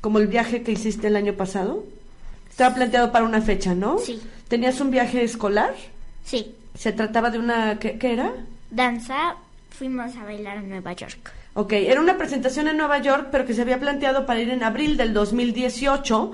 Como 0.00 0.18
el 0.18 0.26
viaje 0.26 0.64
que 0.64 0.72
hiciste 0.72 1.06
el 1.06 1.14
año 1.14 1.34
pasado. 1.34 1.84
Estaba 2.50 2.74
planteado 2.74 3.12
para 3.12 3.24
una 3.24 3.40
fecha, 3.40 3.72
¿no? 3.72 3.98
Sí. 4.00 4.20
¿Tenías 4.48 4.80
un 4.80 4.90
viaje 4.90 5.22
escolar? 5.22 5.76
Sí. 6.24 6.56
¿Se 6.74 6.90
trataba 6.92 7.30
de 7.30 7.38
una... 7.38 7.78
¿Qué, 7.78 7.98
qué 7.98 8.14
era? 8.14 8.32
Danza. 8.68 9.36
Fuimos 9.70 10.16
a 10.16 10.24
bailar 10.24 10.56
en 10.56 10.68
Nueva 10.68 10.92
York. 10.92 11.30
Ok, 11.54 11.74
era 11.74 12.00
una 12.00 12.18
presentación 12.18 12.66
en 12.66 12.78
Nueva 12.78 12.98
York, 12.98 13.28
pero 13.30 13.46
que 13.46 13.54
se 13.54 13.62
había 13.62 13.78
planteado 13.78 14.26
para 14.26 14.40
ir 14.40 14.50
en 14.50 14.64
abril 14.64 14.96
del 14.96 15.14
2018 15.14 16.32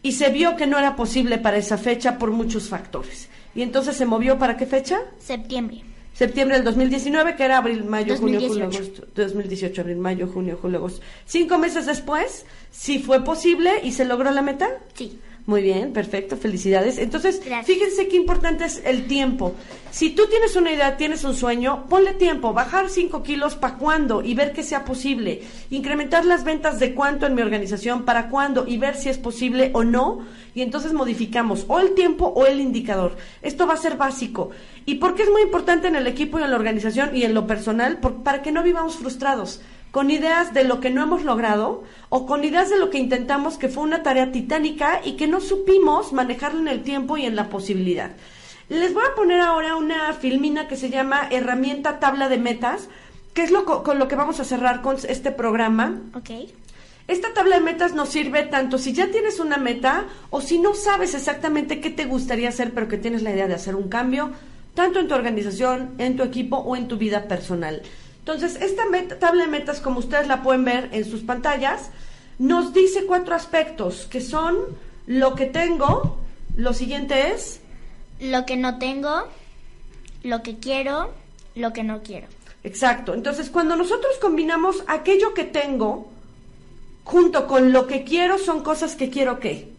y 0.00 0.12
se 0.12 0.30
vio 0.30 0.54
que 0.54 0.68
no 0.68 0.78
era 0.78 0.94
posible 0.94 1.38
para 1.38 1.56
esa 1.56 1.76
fecha 1.76 2.18
por 2.18 2.30
muchos 2.30 2.68
factores. 2.68 3.28
¿Y 3.52 3.62
entonces 3.62 3.96
se 3.96 4.06
movió 4.06 4.38
para 4.38 4.56
qué 4.56 4.66
fecha? 4.66 5.00
Septiembre. 5.18 5.82
Septiembre 6.12 6.56
del 6.56 6.64
2019, 6.64 7.36
que 7.36 7.44
era 7.44 7.58
abril, 7.58 7.84
mayo, 7.84 8.16
junio, 8.16 8.40
2018. 8.40 8.48
julio, 8.48 8.64
agosto. 8.66 9.06
2018, 9.14 9.80
abril, 9.80 9.96
mayo, 9.96 10.26
junio, 10.26 10.58
julio, 10.60 10.78
agosto. 10.78 11.00
Cinco 11.24 11.58
meses 11.58 11.86
después, 11.86 12.44
sí 12.70 12.98
fue 12.98 13.24
posible 13.24 13.80
y 13.82 13.92
se 13.92 14.04
logró 14.04 14.30
la 14.30 14.42
meta. 14.42 14.68
Sí. 14.94 15.18
Muy 15.46 15.62
bien, 15.62 15.92
perfecto, 15.92 16.36
felicidades. 16.36 16.98
Entonces, 16.98 17.40
Gracias. 17.44 17.66
fíjense 17.66 18.06
qué 18.08 18.16
importante 18.16 18.64
es 18.66 18.82
el 18.84 19.06
tiempo. 19.08 19.54
Si 19.90 20.10
tú 20.10 20.26
tienes 20.28 20.54
una 20.54 20.70
idea, 20.70 20.96
tienes 20.96 21.24
un 21.24 21.34
sueño, 21.34 21.86
ponle 21.88 22.12
tiempo, 22.14 22.52
bajar 22.52 22.88
5 22.88 23.22
kilos 23.24 23.56
para 23.56 23.76
cuándo 23.76 24.22
y 24.22 24.34
ver 24.34 24.52
que 24.52 24.62
sea 24.62 24.84
posible. 24.84 25.42
Incrementar 25.70 26.24
las 26.24 26.44
ventas 26.44 26.78
de 26.78 26.94
cuánto 26.94 27.26
en 27.26 27.34
mi 27.34 27.42
organización, 27.42 28.04
para 28.04 28.28
cuándo 28.28 28.64
y 28.68 28.76
ver 28.78 28.94
si 28.94 29.08
es 29.08 29.18
posible 29.18 29.70
o 29.72 29.82
no. 29.82 30.20
Y 30.54 30.62
entonces 30.62 30.92
modificamos 30.92 31.64
o 31.66 31.80
el 31.80 31.94
tiempo 31.94 32.26
o 32.26 32.46
el 32.46 32.60
indicador. 32.60 33.16
Esto 33.42 33.66
va 33.66 33.74
a 33.74 33.78
ser 33.78 33.96
básico. 33.96 34.50
¿Y 34.86 34.96
por 34.96 35.14
qué 35.16 35.22
es 35.24 35.30
muy 35.30 35.42
importante 35.42 35.88
en 35.88 35.96
el 35.96 36.06
equipo 36.06 36.38
y 36.38 36.42
en 36.42 36.50
la 36.50 36.56
organización 36.56 37.16
y 37.16 37.24
en 37.24 37.34
lo 37.34 37.46
personal? 37.48 37.98
Por- 37.98 38.22
para 38.22 38.42
que 38.42 38.52
no 38.52 38.62
vivamos 38.62 38.96
frustrados 38.96 39.60
con 39.90 40.10
ideas 40.10 40.54
de 40.54 40.64
lo 40.64 40.80
que 40.80 40.90
no 40.90 41.02
hemos 41.02 41.24
logrado 41.24 41.82
o 42.08 42.26
con 42.26 42.44
ideas 42.44 42.70
de 42.70 42.78
lo 42.78 42.90
que 42.90 42.98
intentamos 42.98 43.56
que 43.58 43.68
fue 43.68 43.82
una 43.82 44.02
tarea 44.02 44.30
titánica 44.32 45.00
y 45.04 45.12
que 45.12 45.26
no 45.26 45.40
supimos 45.40 46.12
manejarla 46.12 46.60
en 46.60 46.68
el 46.68 46.82
tiempo 46.82 47.16
y 47.16 47.26
en 47.26 47.36
la 47.36 47.48
posibilidad. 47.48 48.10
Les 48.68 48.94
voy 48.94 49.02
a 49.10 49.14
poner 49.16 49.40
ahora 49.40 49.74
una 49.76 50.12
filmina 50.12 50.68
que 50.68 50.76
se 50.76 50.90
llama 50.90 51.26
herramienta 51.30 51.98
tabla 51.98 52.28
de 52.28 52.38
metas, 52.38 52.88
que 53.34 53.42
es 53.42 53.50
lo 53.50 53.64
co- 53.64 53.82
con 53.82 53.98
lo 53.98 54.06
que 54.06 54.14
vamos 54.14 54.38
a 54.38 54.44
cerrar 54.44 54.80
con 54.80 54.96
este 55.08 55.32
programa. 55.32 55.98
Ok. 56.14 56.30
Esta 57.08 57.32
tabla 57.34 57.56
de 57.56 57.62
metas 57.64 57.92
nos 57.92 58.10
sirve 58.10 58.44
tanto 58.44 58.78
si 58.78 58.92
ya 58.92 59.10
tienes 59.10 59.40
una 59.40 59.56
meta 59.56 60.04
o 60.30 60.40
si 60.40 60.58
no 60.60 60.74
sabes 60.74 61.14
exactamente 61.14 61.80
qué 61.80 61.90
te 61.90 62.04
gustaría 62.04 62.48
hacer, 62.50 62.72
pero 62.72 62.86
que 62.86 62.98
tienes 62.98 63.22
la 63.22 63.32
idea 63.32 63.48
de 63.48 63.54
hacer 63.54 63.74
un 63.74 63.88
cambio, 63.88 64.30
tanto 64.74 65.00
en 65.00 65.08
tu 65.08 65.14
organización, 65.16 65.90
en 65.98 66.16
tu 66.16 66.22
equipo 66.22 66.58
o 66.58 66.76
en 66.76 66.86
tu 66.86 66.96
vida 66.96 67.26
personal. 67.26 67.82
Entonces, 68.32 68.62
esta 68.62 68.86
meta- 68.86 69.18
tabla 69.18 69.44
de 69.44 69.50
metas, 69.50 69.80
como 69.80 69.98
ustedes 69.98 70.26
la 70.28 70.42
pueden 70.42 70.64
ver 70.64 70.88
en 70.92 71.04
sus 71.04 71.22
pantallas, 71.22 71.90
nos 72.38 72.72
dice 72.72 73.04
cuatro 73.06 73.34
aspectos, 73.34 74.06
que 74.10 74.20
son 74.20 74.56
lo 75.06 75.34
que 75.34 75.46
tengo, 75.46 76.18
lo 76.56 76.72
siguiente 76.72 77.32
es, 77.32 77.60
Lo 78.20 78.44
que 78.46 78.56
no 78.56 78.78
tengo, 78.78 79.24
lo 80.22 80.42
que 80.42 80.58
quiero, 80.58 81.10
lo 81.54 81.72
que 81.72 81.82
no 81.82 82.02
quiero. 82.02 82.26
Exacto. 82.62 83.14
Entonces, 83.14 83.48
cuando 83.50 83.74
nosotros 83.76 84.16
combinamos 84.20 84.84
aquello 84.86 85.32
que 85.34 85.44
tengo 85.44 86.08
junto 87.04 87.46
con 87.46 87.72
lo 87.72 87.86
que 87.86 88.04
quiero, 88.04 88.38
son 88.38 88.62
cosas 88.62 88.94
que 88.94 89.08
quiero 89.10 89.40
que. 89.40 89.72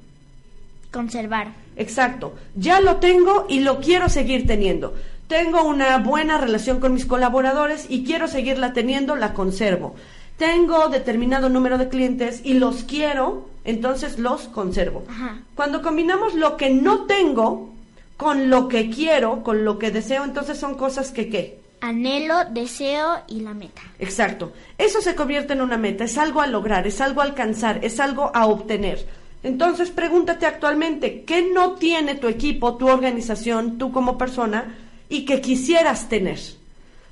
Conservar. 0.91 1.54
Exacto. 1.78 2.34
Ya 2.56 2.82
lo 2.82 2.97
tengo 2.97 3.45
y 3.47 3.60
lo 3.62 3.80
quiero 3.80 4.10
seguir 4.10 4.45
teniendo. 4.45 4.93
Tengo 5.32 5.64
una 5.64 5.98
buena 6.00 6.38
relación 6.38 6.82
con 6.82 6.94
mis 6.94 7.06
colaboradores 7.06 7.86
y 7.88 8.04
quiero 8.04 8.28
seguirla 8.28 8.74
teniendo, 8.74 9.16
la 9.16 9.34
conservo. 9.34 9.96
Tengo 10.36 10.90
determinado 10.90 11.48
número 11.48 11.78
de 11.78 11.88
clientes 11.88 12.42
y 12.44 12.56
los 12.56 12.84
quiero, 12.84 13.48
entonces 13.64 14.20
los 14.20 14.50
conservo. 14.50 15.06
Ajá. 15.10 15.40
Cuando 15.56 15.82
combinamos 15.82 16.34
lo 16.34 16.58
que 16.58 16.70
no 16.70 17.06
tengo 17.06 17.70
con 18.18 18.50
lo 18.50 18.68
que 18.68 18.90
quiero, 18.90 19.42
con 19.42 19.64
lo 19.64 19.80
que 19.80 19.90
deseo, 19.90 20.26
entonces 20.26 20.58
son 20.58 20.76
cosas 20.76 21.12
que 21.12 21.30
qué. 21.30 21.62
Anhelo, 21.80 22.36
deseo 22.50 23.22
y 23.30 23.40
la 23.40 23.54
meta. 23.54 23.84
Exacto. 24.00 24.52
Eso 24.78 25.00
se 25.00 25.16
convierte 25.16 25.54
en 25.54 25.62
una 25.62 25.78
meta, 25.78 26.04
es 26.04 26.18
algo 26.18 26.42
a 26.42 26.48
lograr, 26.48 26.88
es 26.88 27.00
algo 27.00 27.22
a 27.22 27.24
alcanzar, 27.24 27.80
es 27.86 28.02
algo 28.02 28.32
a 28.34 28.48
obtener. 28.48 29.08
Entonces 29.44 29.92
pregúntate 29.92 30.46
actualmente, 30.46 31.24
¿qué 31.24 31.42
no 31.42 31.76
tiene 31.76 32.16
tu 32.16 32.28
equipo, 32.28 32.76
tu 32.76 32.90
organización, 32.90 33.78
tú 33.78 33.94
como 33.94 34.18
persona 34.18 34.76
y 35.12 35.26
que 35.26 35.41
quisieras 35.41 36.09
tener? 36.09 36.39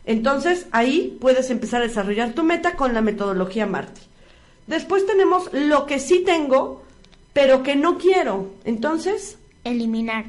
Entonces 0.05 0.65
ahí 0.71 1.17
puedes 1.21 1.51
empezar 1.51 1.81
a 1.81 1.87
desarrollar 1.87 2.33
tu 2.33 2.43
meta 2.43 2.75
con 2.75 2.95
la 2.95 3.01
metodología 3.01 3.67
Marty. 3.67 4.01
Después 4.65 5.05
tenemos 5.05 5.51
lo 5.53 5.85
que 5.85 5.99
sí 5.99 6.23
tengo, 6.25 6.83
pero 7.33 7.61
que 7.61 7.75
no 7.75 7.97
quiero. 7.97 8.53
Entonces, 8.63 9.37
Eliminar. 9.63 10.25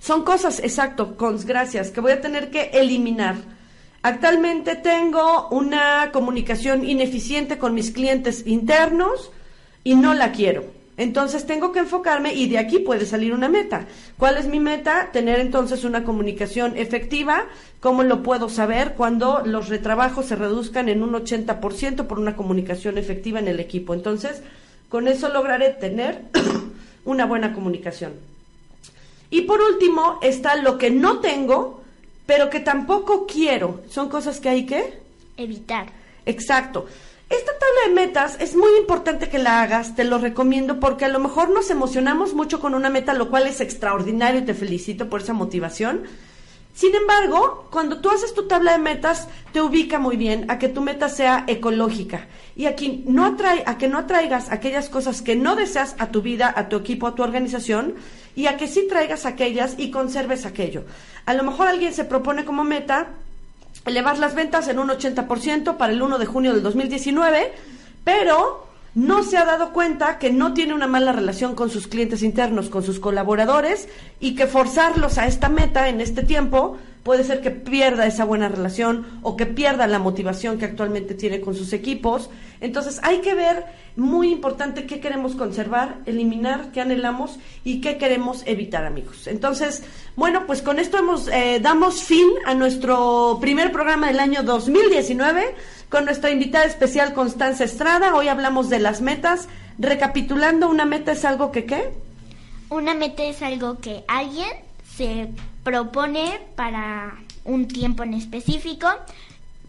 son 0.00 0.24
cosas, 0.24 0.58
exacto, 0.58 1.16
con 1.16 1.38
gracias, 1.46 1.90
que 1.90 2.00
voy 2.00 2.12
a 2.12 2.20
tener 2.20 2.50
que 2.50 2.70
eliminar. 2.74 3.36
Actualmente 4.02 4.74
tengo 4.74 5.48
una 5.50 6.10
comunicación 6.12 6.84
ineficiente 6.84 7.56
con 7.56 7.72
mis 7.72 7.92
clientes 7.92 8.46
internos 8.46 9.30
y 9.84 9.94
no 9.94 10.12
la 10.12 10.32
quiero. 10.32 10.81
Entonces 10.96 11.46
tengo 11.46 11.72
que 11.72 11.80
enfocarme 11.80 12.34
y 12.34 12.48
de 12.48 12.58
aquí 12.58 12.78
puede 12.78 13.06
salir 13.06 13.32
una 13.32 13.48
meta. 13.48 13.86
¿Cuál 14.18 14.36
es 14.36 14.46
mi 14.46 14.60
meta? 14.60 15.10
Tener 15.10 15.40
entonces 15.40 15.84
una 15.84 16.04
comunicación 16.04 16.76
efectiva. 16.76 17.46
¿Cómo 17.80 18.02
lo 18.02 18.22
puedo 18.22 18.50
saber? 18.50 18.92
Cuando 18.94 19.42
los 19.44 19.68
retrabajos 19.68 20.26
se 20.26 20.36
reduzcan 20.36 20.88
en 20.90 21.02
un 21.02 21.14
80% 21.14 22.06
por 22.06 22.18
una 22.18 22.36
comunicación 22.36 22.98
efectiva 22.98 23.38
en 23.38 23.48
el 23.48 23.58
equipo. 23.58 23.94
Entonces, 23.94 24.42
con 24.90 25.08
eso 25.08 25.30
lograré 25.30 25.70
tener 25.70 26.22
una 27.06 27.24
buena 27.24 27.54
comunicación. 27.54 28.12
Y 29.30 29.42
por 29.42 29.62
último 29.62 30.18
está 30.20 30.56
lo 30.56 30.76
que 30.76 30.90
no 30.90 31.20
tengo, 31.20 31.82
pero 32.26 32.50
que 32.50 32.60
tampoco 32.60 33.26
quiero. 33.26 33.80
Son 33.88 34.10
cosas 34.10 34.40
que 34.40 34.50
hay 34.50 34.66
que... 34.66 35.00
Evitar. 35.38 35.86
Exacto. 36.26 36.86
Esta 37.32 37.52
tabla 37.58 37.80
de 37.86 37.94
metas 37.94 38.36
es 38.40 38.54
muy 38.54 38.68
importante 38.78 39.30
que 39.30 39.38
la 39.38 39.62
hagas, 39.62 39.96
te 39.96 40.04
lo 40.04 40.18
recomiendo 40.18 40.78
porque 40.78 41.06
a 41.06 41.08
lo 41.08 41.18
mejor 41.18 41.48
nos 41.48 41.70
emocionamos 41.70 42.34
mucho 42.34 42.60
con 42.60 42.74
una 42.74 42.90
meta, 42.90 43.14
lo 43.14 43.30
cual 43.30 43.46
es 43.46 43.62
extraordinario 43.62 44.42
y 44.42 44.44
te 44.44 44.52
felicito 44.52 45.08
por 45.08 45.22
esa 45.22 45.32
motivación. 45.32 46.02
Sin 46.74 46.94
embargo, 46.94 47.68
cuando 47.70 48.02
tú 48.02 48.10
haces 48.10 48.34
tu 48.34 48.46
tabla 48.48 48.72
de 48.72 48.80
metas, 48.80 49.28
te 49.54 49.62
ubica 49.62 49.98
muy 49.98 50.18
bien 50.18 50.44
a 50.50 50.58
que 50.58 50.68
tu 50.68 50.82
meta 50.82 51.08
sea 51.08 51.44
ecológica 51.46 52.26
y 52.54 52.66
aquí 52.66 53.02
no 53.06 53.24
atrae, 53.24 53.62
a 53.64 53.78
que 53.78 53.88
no 53.88 53.96
atraigas 53.96 54.52
aquellas 54.52 54.90
cosas 54.90 55.22
que 55.22 55.34
no 55.34 55.56
deseas 55.56 55.96
a 55.98 56.08
tu 56.10 56.20
vida, 56.20 56.52
a 56.54 56.68
tu 56.68 56.76
equipo, 56.76 57.06
a 57.06 57.14
tu 57.14 57.22
organización 57.22 57.94
y 58.36 58.44
a 58.44 58.58
que 58.58 58.68
sí 58.68 58.86
traigas 58.86 59.24
aquellas 59.24 59.76
y 59.78 59.90
conserves 59.90 60.44
aquello. 60.44 60.84
A 61.24 61.32
lo 61.32 61.44
mejor 61.44 61.68
alguien 61.68 61.94
se 61.94 62.04
propone 62.04 62.44
como 62.44 62.62
meta 62.62 63.14
elevar 63.84 64.18
las 64.18 64.34
ventas 64.34 64.68
en 64.68 64.78
un 64.78 64.88
80% 64.88 65.76
para 65.76 65.92
el 65.92 66.02
1 66.02 66.18
de 66.18 66.26
junio 66.26 66.52
del 66.52 66.62
2019, 66.62 67.52
pero 68.04 68.66
no 68.94 69.22
se 69.22 69.38
ha 69.38 69.44
dado 69.44 69.72
cuenta 69.72 70.18
que 70.18 70.32
no 70.32 70.52
tiene 70.52 70.74
una 70.74 70.86
mala 70.86 71.12
relación 71.12 71.54
con 71.54 71.70
sus 71.70 71.86
clientes 71.86 72.22
internos, 72.22 72.68
con 72.68 72.82
sus 72.82 73.00
colaboradores, 73.00 73.88
y 74.20 74.34
que 74.34 74.46
forzarlos 74.46 75.18
a 75.18 75.26
esta 75.26 75.48
meta 75.48 75.88
en 75.88 76.00
este 76.00 76.22
tiempo 76.22 76.76
puede 77.02 77.24
ser 77.24 77.40
que 77.40 77.50
pierda 77.50 78.06
esa 78.06 78.24
buena 78.24 78.48
relación 78.48 79.06
o 79.22 79.36
que 79.36 79.46
pierda 79.46 79.86
la 79.86 79.98
motivación 79.98 80.58
que 80.58 80.66
actualmente 80.66 81.14
tiene 81.14 81.40
con 81.40 81.54
sus 81.54 81.72
equipos. 81.72 82.30
Entonces 82.60 83.00
hay 83.02 83.20
que 83.20 83.34
ver, 83.34 83.64
muy 83.96 84.30
importante, 84.30 84.86
qué 84.86 85.00
queremos 85.00 85.34
conservar, 85.34 85.98
eliminar, 86.06 86.70
qué 86.72 86.80
anhelamos 86.80 87.38
y 87.64 87.80
qué 87.80 87.98
queremos 87.98 88.42
evitar, 88.46 88.84
amigos. 88.84 89.26
Entonces, 89.26 89.82
bueno, 90.14 90.46
pues 90.46 90.62
con 90.62 90.78
esto 90.78 90.98
hemos, 90.98 91.26
eh, 91.28 91.58
damos 91.60 92.04
fin 92.04 92.28
a 92.46 92.54
nuestro 92.54 93.38
primer 93.40 93.72
programa 93.72 94.06
del 94.06 94.20
año 94.20 94.44
2019 94.44 95.54
con 95.88 96.04
nuestra 96.04 96.30
invitada 96.30 96.64
especial 96.64 97.14
Constanza 97.14 97.64
Estrada. 97.64 98.14
Hoy 98.14 98.28
hablamos 98.28 98.70
de 98.70 98.78
las 98.78 99.00
metas. 99.00 99.48
Recapitulando, 99.78 100.68
¿una 100.68 100.84
meta 100.84 101.12
es 101.12 101.24
algo 101.24 101.50
que 101.50 101.64
qué? 101.64 101.90
Una 102.70 102.94
meta 102.94 103.24
es 103.24 103.42
algo 103.42 103.78
que 103.78 104.04
alguien 104.06 104.48
se 104.96 105.28
propone 105.62 106.40
para 106.54 107.14
un 107.44 107.68
tiempo 107.68 108.02
en 108.02 108.14
específico. 108.14 108.88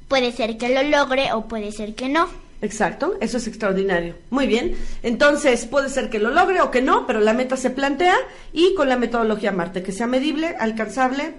Puede 0.07 0.31
ser 0.31 0.57
que 0.57 0.69
lo 0.69 0.83
logre 0.83 1.33
o 1.33 1.47
puede 1.47 1.71
ser 1.71 1.95
que 1.95 2.09
no. 2.09 2.27
Exacto, 2.61 3.15
eso 3.19 3.37
es 3.37 3.47
extraordinario. 3.47 4.15
Muy 4.29 4.47
bien. 4.47 4.77
Entonces, 5.01 5.65
puede 5.65 5.89
ser 5.89 6.09
que 6.09 6.19
lo 6.19 6.29
logre 6.29 6.61
o 6.61 6.71
que 6.71 6.81
no, 6.81 7.05
pero 7.05 7.19
la 7.19 7.33
meta 7.33 7.57
se 7.57 7.69
plantea 7.69 8.15
y 8.53 8.73
con 8.75 8.87
la 8.87 8.95
metodología 8.95 9.51
Marte, 9.51 9.83
que 9.83 9.91
sea 9.91 10.07
medible, 10.07 10.55
alcanzable, 10.57 11.33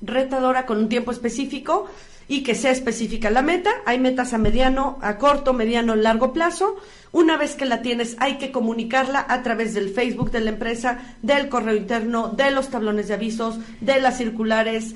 retadora 0.00 0.64
con 0.64 0.78
un 0.78 0.88
tiempo 0.88 1.10
específico 1.10 1.90
y 2.28 2.42
que 2.42 2.54
sea 2.54 2.70
específica 2.70 3.30
la 3.30 3.42
meta. 3.42 3.70
Hay 3.86 3.98
metas 3.98 4.32
a 4.32 4.38
mediano, 4.38 4.98
a 5.02 5.18
corto, 5.18 5.52
mediano, 5.52 5.94
largo 5.94 6.32
plazo. 6.32 6.76
Una 7.12 7.36
vez 7.36 7.54
que 7.54 7.66
la 7.66 7.82
tienes, 7.82 8.16
hay 8.18 8.38
que 8.38 8.50
comunicarla 8.50 9.24
a 9.28 9.42
través 9.42 9.74
del 9.74 9.90
Facebook 9.90 10.30
de 10.30 10.40
la 10.40 10.50
empresa, 10.50 11.16
del 11.22 11.48
correo 11.48 11.76
interno, 11.76 12.28
de 12.28 12.50
los 12.50 12.68
tablones 12.68 13.08
de 13.08 13.14
avisos, 13.14 13.58
de 13.80 14.00
las 14.00 14.18
circulares, 14.18 14.94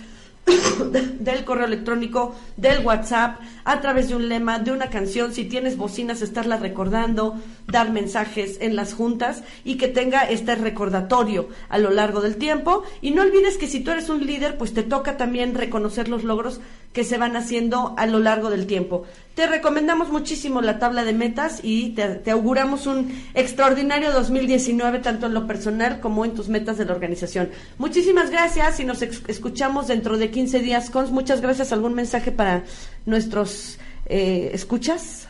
del 1.21 1.45
correo 1.45 1.67
electrónico, 1.67 2.35
del 2.57 2.85
WhatsApp, 2.85 3.41
a 3.65 3.81
través 3.81 4.09
de 4.09 4.17
un 4.17 4.29
lema, 4.29 4.59
de 4.59 4.73
una 4.73 4.91
canción, 4.91 5.33
si 5.33 5.45
tienes 5.45 5.77
bocinas, 5.77 6.23
estarla 6.23 6.57
recordando, 6.57 7.39
dar 7.67 7.91
mensajes 7.91 8.59
en 8.61 8.77
las 8.77 8.95
juntas 8.95 9.43
y 9.65 9.77
que 9.77 9.89
tenga 9.89 10.23
este 10.23 10.55
recordatorio 10.55 11.49
a 11.69 11.79
lo 11.79 11.91
largo 11.91 12.21
del 12.21 12.37
tiempo. 12.37 12.83
Y 13.01 13.11
no 13.11 13.23
olvides 13.23 13.59
que 13.59 13.67
si 13.67 13.81
tú 13.81 13.91
eres 13.91 14.09
un 14.09 14.27
líder, 14.27 14.57
pues 14.57 14.73
te 14.73 14.83
toca 14.83 15.17
también 15.17 15.55
reconocer 15.55 16.09
los 16.09 16.25
logros 16.25 16.61
que 16.99 17.05
se 17.05 17.17
van 17.17 17.37
haciendo 17.37 17.95
a 17.97 18.09
lo 18.09 18.19
largo 18.19 18.51
del 18.51 18.67
tiempo. 18.67 19.05
Te 19.37 19.47
recomendamos 19.47 20.09
muchísimo 20.09 20.61
la 20.61 20.81
tabla 20.81 21.05
de 21.05 21.13
metas 21.13 21.61
y 21.63 21.91
te, 21.91 22.29
auguramos 22.29 22.89
un 22.89 23.23
extraordinario 23.35 24.11
2019, 24.11 24.99
tanto 24.99 25.27
en 25.27 25.35
lo 25.35 25.47
personal 25.47 26.01
como 26.01 26.25
en 26.25 26.35
tus 26.35 26.49
metas 26.49 26.77
de 26.77 26.87
la 26.87 26.95
organización. 26.95 27.51
Muchísimas 27.79 28.31
gracias 28.31 28.81
y 28.81 28.85
nos 28.85 29.01
escuchamos 29.01 29.87
dentro 29.87 30.19
de 30.19 30.33
15 30.33 30.59
días. 30.59 30.91
Cons, 30.91 31.13
muchas 31.13 31.41
gracias. 31.41 31.71
¿Algún 31.71 31.95
mensaje 31.95 32.33
para 32.33 32.65
nuestros 33.07 33.79
eh, 34.07 34.51
escuchas? 34.53 35.29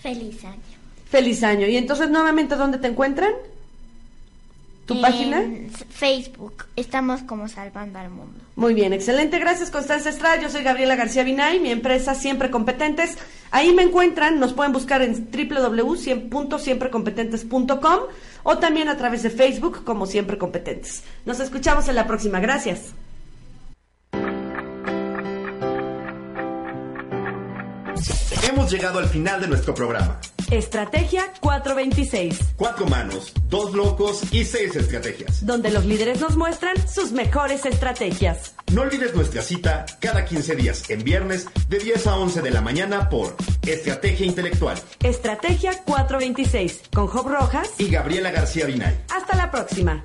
Feliz 0.00 0.44
año. 0.44 0.62
Feliz 1.10 1.42
año. 1.42 1.66
Y 1.66 1.76
entonces, 1.76 2.08
nuevamente, 2.08 2.54
¿dónde 2.54 2.78
te 2.78 2.86
encuentran? 2.86 3.32
¿Tu 4.86 5.00
página? 5.00 5.42
Facebook. 5.88 6.66
Estamos 6.76 7.22
como 7.22 7.48
Salvando 7.48 7.98
al 7.98 8.10
Mundo. 8.10 8.38
Muy 8.56 8.74
bien, 8.74 8.92
excelente. 8.92 9.38
Gracias, 9.38 9.70
Constanza 9.70 10.10
Estrada. 10.10 10.38
Yo 10.40 10.50
soy 10.50 10.62
Gabriela 10.62 10.94
García 10.94 11.24
Binay, 11.24 11.58
mi 11.60 11.70
empresa 11.70 12.14
Siempre 12.14 12.50
Competentes. 12.50 13.16
Ahí 13.50 13.72
me 13.72 13.82
encuentran, 13.82 14.38
nos 14.38 14.52
pueden 14.52 14.72
buscar 14.72 15.00
en 15.00 15.30
www.siemprecompetentes.com 15.30 17.98
o 18.42 18.58
también 18.58 18.88
a 18.88 18.96
través 18.96 19.22
de 19.22 19.30
Facebook 19.30 19.84
como 19.84 20.06
Siempre 20.06 20.36
Competentes. 20.36 21.02
Nos 21.24 21.40
escuchamos 21.40 21.88
en 21.88 21.94
la 21.94 22.06
próxima. 22.06 22.40
Gracias. 22.40 22.92
Hemos 28.48 28.70
llegado 28.70 28.98
al 28.98 29.08
final 29.08 29.40
de 29.40 29.48
nuestro 29.48 29.74
programa. 29.74 30.20
Estrategia 30.50 31.32
426. 31.40 32.54
Cuatro 32.56 32.86
manos, 32.86 33.32
dos 33.48 33.72
locos 33.72 34.22
y 34.32 34.44
seis 34.44 34.76
estrategias. 34.76 35.44
Donde 35.46 35.70
los 35.70 35.86
líderes 35.86 36.20
nos 36.20 36.36
muestran 36.36 36.76
sus 36.86 37.12
mejores 37.12 37.64
estrategias. 37.64 38.54
No 38.72 38.82
olvides 38.82 39.14
nuestra 39.14 39.40
cita 39.40 39.86
cada 40.00 40.26
15 40.26 40.56
días 40.56 40.90
en 40.90 41.02
viernes 41.02 41.46
de 41.68 41.78
10 41.78 42.06
a 42.06 42.16
11 42.16 42.42
de 42.42 42.50
la 42.50 42.60
mañana 42.60 43.08
por 43.08 43.34
Estrategia 43.62 44.26
Intelectual. 44.26 44.78
Estrategia 45.02 45.82
426 45.84 46.82
con 46.92 47.06
Job 47.06 47.28
Rojas 47.28 47.70
y 47.78 47.88
Gabriela 47.88 48.30
García 48.30 48.66
Binay. 48.66 49.04
Hasta 49.08 49.36
la 49.36 49.50
próxima. 49.50 50.02